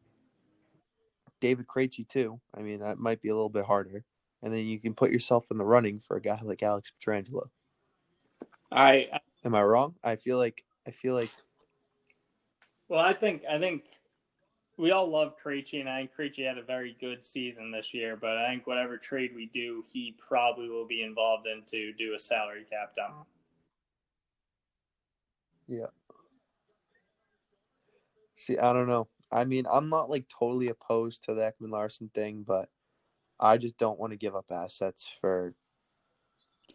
David 1.40 1.66
Krejci 1.66 2.06
too. 2.08 2.40
I 2.56 2.62
mean, 2.62 2.80
that 2.80 2.98
might 2.98 3.20
be 3.20 3.28
a 3.28 3.34
little 3.34 3.48
bit 3.48 3.64
harder. 3.64 4.04
And 4.42 4.52
then 4.52 4.66
you 4.66 4.80
can 4.80 4.94
put 4.94 5.10
yourself 5.10 5.50
in 5.50 5.58
the 5.58 5.64
running 5.64 6.00
for 6.00 6.16
a 6.16 6.20
guy 6.20 6.38
like 6.42 6.62
Alex 6.62 6.92
Pietrangelo. 7.00 7.46
I 8.70 9.08
Am 9.44 9.54
I 9.54 9.62
wrong? 9.62 9.94
I 10.02 10.16
feel 10.16 10.38
like 10.38 10.64
I 10.86 10.90
feel 10.92 11.14
like 11.14 11.30
well, 12.88 13.00
I 13.00 13.12
think 13.12 13.42
I 13.50 13.58
think 13.58 13.84
we 14.82 14.90
all 14.90 15.08
love 15.08 15.34
Krejci, 15.42 15.78
and 15.78 15.88
I 15.88 16.00
think 16.00 16.10
Krejci 16.18 16.44
had 16.44 16.58
a 16.58 16.62
very 16.62 16.96
good 17.00 17.24
season 17.24 17.70
this 17.70 17.94
year. 17.94 18.16
But 18.20 18.36
I 18.38 18.48
think 18.48 18.66
whatever 18.66 18.96
trade 18.96 19.30
we 19.32 19.46
do, 19.46 19.84
he 19.90 20.16
probably 20.18 20.68
will 20.68 20.88
be 20.88 21.04
involved 21.04 21.46
in 21.46 21.62
to 21.68 21.92
do 21.92 22.14
a 22.16 22.18
salary 22.18 22.64
cap 22.68 22.96
dump. 22.96 23.24
Yeah. 25.68 25.86
See, 28.34 28.58
I 28.58 28.72
don't 28.72 28.88
know. 28.88 29.06
I 29.30 29.44
mean, 29.44 29.66
I'm 29.70 29.88
not 29.88 30.10
like 30.10 30.26
totally 30.28 30.68
opposed 30.68 31.22
to 31.24 31.34
the 31.34 31.42
Ekman 31.42 31.70
Larsson 31.70 32.10
thing, 32.12 32.42
but 32.44 32.68
I 33.38 33.58
just 33.58 33.78
don't 33.78 34.00
want 34.00 34.10
to 34.12 34.18
give 34.18 34.34
up 34.34 34.46
assets 34.50 35.08
for 35.20 35.54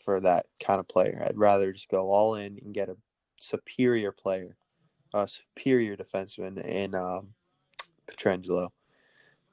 for 0.01 0.21
that 0.21 0.45
kind 0.63 0.79
of 0.79 0.87
player. 0.87 1.25
I'd 1.27 1.37
rather 1.37 1.73
just 1.73 1.89
go 1.89 2.09
all 2.09 2.35
in 2.35 2.57
and 2.63 2.73
get 2.73 2.87
a 2.87 2.95
superior 3.35 4.13
player, 4.13 4.55
a 5.13 5.27
superior 5.27 5.97
defenseman 5.97 6.63
and 6.65 6.95
um, 6.95 7.33
Pietrangelo. 8.07 8.69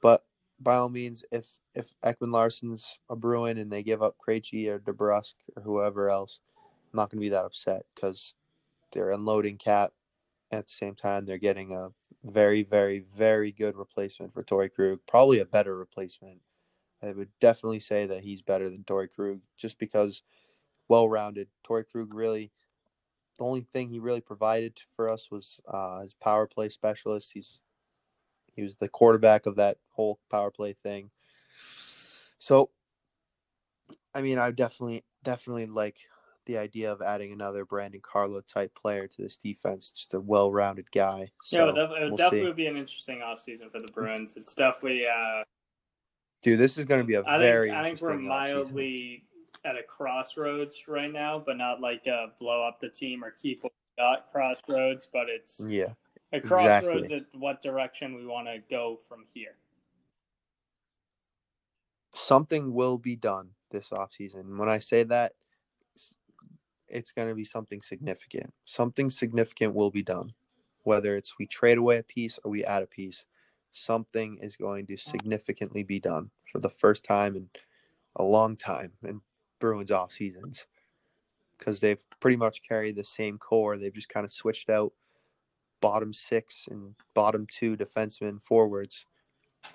But 0.01 0.25
by 0.59 0.75
all 0.75 0.89
means, 0.89 1.23
if 1.31 1.59
if 1.73 1.89
Ekman 2.01 2.31
Larsson's 2.31 2.99
a 3.09 3.15
Bruin 3.15 3.57
and 3.57 3.71
they 3.71 3.83
give 3.83 4.01
up 4.01 4.15
Krejci 4.17 4.67
or 4.67 4.79
DeBrusk 4.79 5.33
or 5.55 5.63
whoever 5.63 6.09
else, 6.09 6.39
I'm 6.57 6.97
not 6.97 7.09
going 7.09 7.19
to 7.19 7.25
be 7.25 7.29
that 7.29 7.45
upset 7.45 7.85
because 7.93 8.35
they're 8.93 9.11
unloading 9.11 9.57
cap. 9.57 9.91
At 10.51 10.67
the 10.67 10.71
same 10.71 10.95
time, 10.95 11.25
they're 11.25 11.37
getting 11.37 11.73
a 11.73 11.89
very, 12.23 12.63
very, 12.63 12.99
very 13.13 13.51
good 13.51 13.75
replacement 13.75 14.33
for 14.33 14.43
Torrey 14.43 14.69
Krug. 14.69 14.99
Probably 15.07 15.39
a 15.39 15.45
better 15.45 15.75
replacement. 15.77 16.39
I 17.03 17.11
would 17.11 17.29
definitely 17.41 17.81
say 17.81 18.05
that 18.05 18.23
he's 18.23 18.41
better 18.41 18.69
than 18.69 18.83
Torrey 18.83 19.09
Krug 19.09 19.39
just 19.57 19.77
because 19.79 20.21
well 20.87 21.09
rounded. 21.09 21.49
Torrey 21.63 21.83
Krug 21.83 22.13
really 22.13 22.51
the 23.37 23.43
only 23.43 23.67
thing 23.73 23.89
he 23.89 23.99
really 23.99 24.21
provided 24.21 24.79
for 24.95 25.09
us 25.09 25.29
was 25.29 25.59
uh, 25.67 25.99
his 26.01 26.13
power 26.13 26.47
play 26.47 26.69
specialist. 26.69 27.31
He's 27.33 27.59
he 28.55 28.63
was 28.63 28.77
the 28.77 28.89
quarterback 28.89 29.45
of 29.45 29.55
that 29.57 29.77
whole 29.91 30.19
power 30.29 30.51
play 30.51 30.73
thing. 30.73 31.09
So 32.39 32.69
I 34.13 34.21
mean 34.21 34.37
I 34.37 34.51
definitely 34.51 35.03
definitely 35.23 35.65
like 35.65 35.97
the 36.45 36.57
idea 36.57 36.91
of 36.91 37.01
adding 37.01 37.31
another 37.31 37.65
Brandon 37.65 38.01
Carlo 38.03 38.41
type 38.41 38.73
player 38.75 39.07
to 39.07 39.21
this 39.21 39.35
defense, 39.37 39.91
just 39.91 40.13
a 40.13 40.19
well 40.19 40.51
rounded 40.51 40.91
guy. 40.91 41.31
So 41.43 41.57
yeah, 41.57 41.63
it 41.63 41.65
would, 41.65 41.75
def- 41.75 41.89
it 41.89 42.01
would 42.01 42.09
we'll 42.11 42.17
definitely 42.17 42.51
see. 42.51 42.53
be 42.53 42.67
an 42.67 42.77
interesting 42.77 43.19
offseason 43.19 43.71
for 43.71 43.79
the 43.79 43.91
Bruins. 43.93 44.35
It's 44.37 44.53
definitely. 44.53 45.07
Uh, 45.07 45.43
Dude, 46.41 46.59
this 46.59 46.77
is 46.77 46.85
going 46.85 47.01
to 47.01 47.07
be 47.07 47.15
a 47.15 47.23
I 47.25 47.39
very 47.39 47.69
think 47.69 47.75
I 47.75 47.83
think 47.83 48.01
we're 48.01 48.11
offseason. 48.11 48.27
mildly 48.27 49.23
at 49.63 49.75
a 49.75 49.83
crossroads 49.83 50.83
right 50.87 51.11
now, 51.11 51.41
but 51.43 51.57
not 51.57 51.81
like 51.81 52.05
a 52.05 52.27
blow 52.39 52.63
up 52.63 52.79
the 52.79 52.89
team 52.89 53.23
or 53.23 53.31
keep 53.31 53.63
got 53.97 54.31
crossroads, 54.31 55.07
but 55.11 55.27
it's 55.27 55.65
Yeah. 55.67 55.93
A 56.35 56.41
crossroads 56.41 57.11
exactly. 57.11 57.17
at 57.17 57.39
what 57.39 57.61
direction 57.61 58.15
we 58.15 58.25
want 58.25 58.47
to 58.47 58.59
go 58.69 58.99
from 59.07 59.25
here. 59.33 59.55
something 62.17 62.73
will 62.73 62.97
be 62.97 63.15
done 63.15 63.49
this 63.71 63.89
offseason. 63.89 64.57
When 64.57 64.69
I 64.69 64.79
say 64.79 65.03
that, 65.03 65.33
it's- 65.91 66.15
it's 66.87 67.11
going 67.11 67.27
to 67.27 67.35
be 67.35 67.43
something 67.43 67.81
significant. 67.81 68.53
Something 68.63 69.09
significant 69.09 69.75
will 69.75 69.91
be 69.91 70.01
done. 70.01 70.33
Whether 70.83 71.15
it's 71.17 71.37
we 71.37 71.45
trade 71.45 71.77
away 71.77 71.97
a 71.97 72.03
piece 72.03 72.39
or 72.43 72.51
we 72.51 72.63
add 72.63 72.83
a 72.83 72.87
piece, 72.87 73.25
something 73.73 74.37
is 74.37 74.55
going 74.55 74.87
to 74.87 74.97
significantly 74.97 75.83
be 75.83 75.99
done 75.99 76.31
for 76.45 76.59
the 76.59 76.69
first 76.69 77.03
time 77.03 77.35
in 77.35 77.49
a 78.15 78.23
long 78.23 78.55
time 78.55 78.93
in 79.03 79.21
Bruins 79.59 79.91
off 79.91 80.13
seasons. 80.13 80.67
Because 81.57 81.81
they've 81.81 82.03
pretty 82.21 82.37
much 82.37 82.63
carried 82.63 82.95
the 82.95 83.03
same 83.03 83.37
core. 83.37 83.77
They've 83.77 83.91
just 83.93 84.09
kind 84.09 84.23
of 84.25 84.31
switched 84.31 84.69
out 84.69 84.93
bottom 85.85 86.11
six 86.11 86.65
and 86.71 86.95
bottom 87.13 87.45
two 87.47 87.77
defensemen 87.77 88.41
forwards 88.41 89.05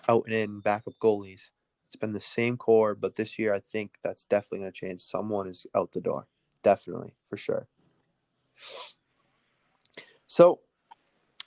out 0.09 0.25
and 0.27 0.35
in 0.35 0.59
backup 0.59 0.95
goalies. 1.01 1.51
It's 1.87 1.95
been 1.95 2.13
the 2.13 2.21
same 2.21 2.57
core, 2.57 2.97
but 2.97 3.15
this 3.15 3.39
year 3.39 3.55
I 3.55 3.61
think 3.61 3.93
that's 4.03 4.25
definitely 4.25 4.59
going 4.59 4.73
to 4.73 4.77
change. 4.77 5.01
Someone 5.03 5.47
is 5.47 5.69
out 5.73 5.93
the 5.93 6.01
door. 6.01 6.27
Definitely, 6.65 7.13
for 7.29 7.37
sure. 7.37 7.69
So, 10.27 10.59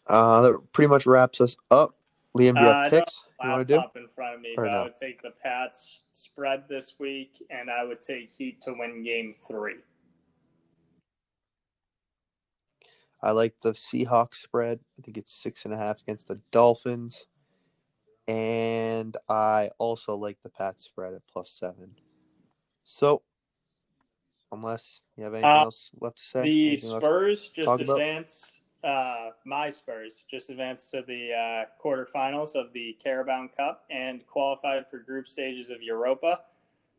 uh, 0.07 0.41
that 0.43 0.71
pretty 0.71 0.87
much 0.87 1.05
wraps 1.05 1.41
us 1.41 1.57
up. 1.69 1.97
Liam, 2.37 2.55
do 2.55 2.61
you 2.61 2.67
Uh, 2.67 2.83
have 2.83 2.91
don't 2.91 2.99
picks 3.01 3.27
you 3.43 3.49
want 3.49 3.67
to 3.67 3.73
do? 3.73 3.99
In 3.99 4.07
front 4.15 4.35
of 4.35 4.41
me, 4.41 4.55
Or 4.57 4.63
but 4.63 4.71
no? 4.71 4.77
I 4.77 4.83
would 4.83 4.95
take 4.95 5.21
the 5.21 5.31
Pats 5.43 6.03
spread 6.13 6.69
this 6.69 6.95
week, 6.99 7.45
and 7.49 7.69
I 7.69 7.83
would 7.83 8.01
take 8.01 8.31
Heat 8.31 8.61
to 8.61 8.73
win 8.73 9.03
Game 9.03 9.35
Three. 9.45 9.81
I 13.23 13.31
like 13.31 13.55
the 13.61 13.71
Seahawks 13.71 14.35
spread. 14.35 14.81
I 14.99 15.01
think 15.01 15.17
it's 15.17 15.33
six 15.33 15.63
and 15.63 15.73
a 15.73 15.77
half 15.77 16.01
against 16.01 16.27
the 16.27 16.39
Dolphins. 16.51 17.27
And 18.27 19.15
I 19.29 19.69
also 19.77 20.15
like 20.15 20.37
the 20.43 20.49
Pats 20.49 20.83
spread 20.83 21.13
at 21.13 21.21
plus 21.31 21.49
seven. 21.49 21.91
So, 22.83 23.21
unless 24.51 25.01
you 25.15 25.23
have 25.23 25.33
anything 25.33 25.49
Uh, 25.49 25.63
else 25.63 25.91
left 26.01 26.17
to 26.17 26.23
say, 26.23 26.41
The 26.43 26.67
anything 26.67 26.89
Spurs 26.89 27.47
just 27.47 27.79
advanced. 27.79 28.59
Uh, 28.83 29.29
my 29.45 29.69
Spurs 29.69 30.25
just 30.29 30.49
advanced 30.49 30.91
to 30.91 31.01
the 31.07 31.31
uh, 31.33 31.65
quarterfinals 31.81 32.55
of 32.55 32.73
the 32.73 32.97
Carabao 33.01 33.47
Cup 33.55 33.85
and 33.89 34.27
qualified 34.27 34.85
for 34.89 34.97
group 34.99 35.29
stages 35.29 35.69
of 35.69 35.81
Europa. 35.81 36.41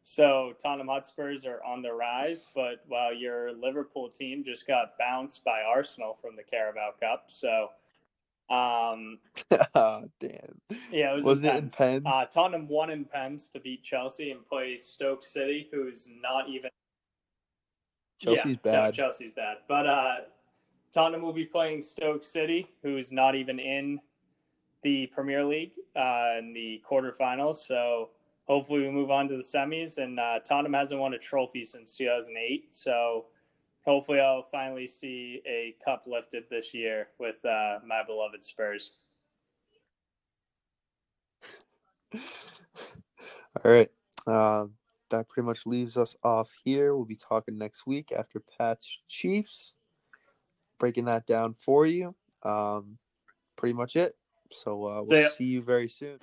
So 0.04 0.52
Tottenham 0.62 0.88
Hotspurs 0.88 1.46
are 1.46 1.64
on 1.64 1.80
the 1.80 1.92
rise, 1.92 2.46
but 2.54 2.84
while 2.86 3.12
your 3.12 3.52
Liverpool 3.54 4.10
team 4.10 4.44
just 4.44 4.66
got 4.66 4.98
bounced 4.98 5.42
by 5.44 5.62
Arsenal 5.62 6.18
from 6.20 6.36
the 6.36 6.42
Carabao 6.42 6.90
Cup, 7.00 7.24
so 7.28 7.68
um, 8.50 9.18
oh, 9.74 10.04
damn. 10.20 10.60
yeah, 10.92 11.12
it 11.12 11.14
was 11.14 11.24
Wasn't 11.24 11.46
it 11.46 11.52
in 11.52 11.56
intense. 11.64 11.76
pens? 11.76 12.06
Uh, 12.06 12.26
Tottenham 12.26 12.68
won 12.68 12.90
in 12.90 13.06
pens 13.06 13.48
to 13.54 13.60
beat 13.60 13.82
Chelsea 13.82 14.30
and 14.30 14.46
play 14.46 14.76
Stoke 14.76 15.24
City, 15.24 15.68
who's 15.72 16.08
not 16.20 16.50
even 16.50 16.68
Chelsea's 18.20 18.44
yeah, 18.44 18.52
no, 18.52 18.58
bad. 18.62 18.94
Chelsea's 18.94 19.32
bad. 19.34 19.56
But 19.66 19.86
uh, 19.86 20.16
Tottenham 20.92 21.22
will 21.22 21.32
be 21.32 21.46
playing 21.46 21.80
Stoke 21.80 22.22
City, 22.22 22.68
who's 22.82 23.10
not 23.10 23.34
even 23.34 23.58
in 23.58 23.98
the 24.82 25.06
Premier 25.06 25.44
League 25.44 25.72
uh, 25.96 26.38
in 26.38 26.52
the 26.52 26.82
quarterfinals. 26.88 27.56
So 27.66 28.10
hopefully 28.46 28.80
we 28.80 28.90
move 28.90 29.10
on 29.10 29.28
to 29.28 29.36
the 29.36 29.42
semis. 29.42 29.98
And 29.98 30.18
uh, 30.20 30.40
Tottenham 30.46 30.74
hasn't 30.74 31.00
won 31.00 31.14
a 31.14 31.18
trophy 31.18 31.64
since 31.64 31.96
2008. 31.96 32.68
So 32.72 33.26
hopefully 33.84 34.20
I'll 34.20 34.42
finally 34.42 34.86
see 34.86 35.42
a 35.46 35.74
cup 35.84 36.04
lifted 36.06 36.44
this 36.50 36.74
year 36.74 37.08
with 37.18 37.44
uh, 37.44 37.78
my 37.86 38.02
beloved 38.06 38.44
Spurs. 38.44 38.92
All 42.14 43.70
right. 43.70 43.88
Uh, 44.26 44.66
that 45.10 45.28
pretty 45.28 45.46
much 45.46 45.66
leaves 45.66 45.96
us 45.96 46.16
off 46.24 46.50
here. 46.64 46.96
We'll 46.96 47.04
be 47.04 47.16
talking 47.16 47.58
next 47.58 47.86
week 47.86 48.10
after 48.16 48.42
Pat's 48.58 48.98
Chiefs, 49.08 49.74
breaking 50.78 51.04
that 51.06 51.26
down 51.26 51.54
for 51.54 51.86
you. 51.86 52.14
Um, 52.42 52.98
pretty 53.56 53.74
much 53.74 53.96
it. 53.96 54.14
So 54.50 54.86
uh, 54.86 55.02
we'll 55.02 55.22
ya. 55.22 55.28
see 55.28 55.44
you 55.44 55.62
very 55.62 55.88
soon. 55.88 56.18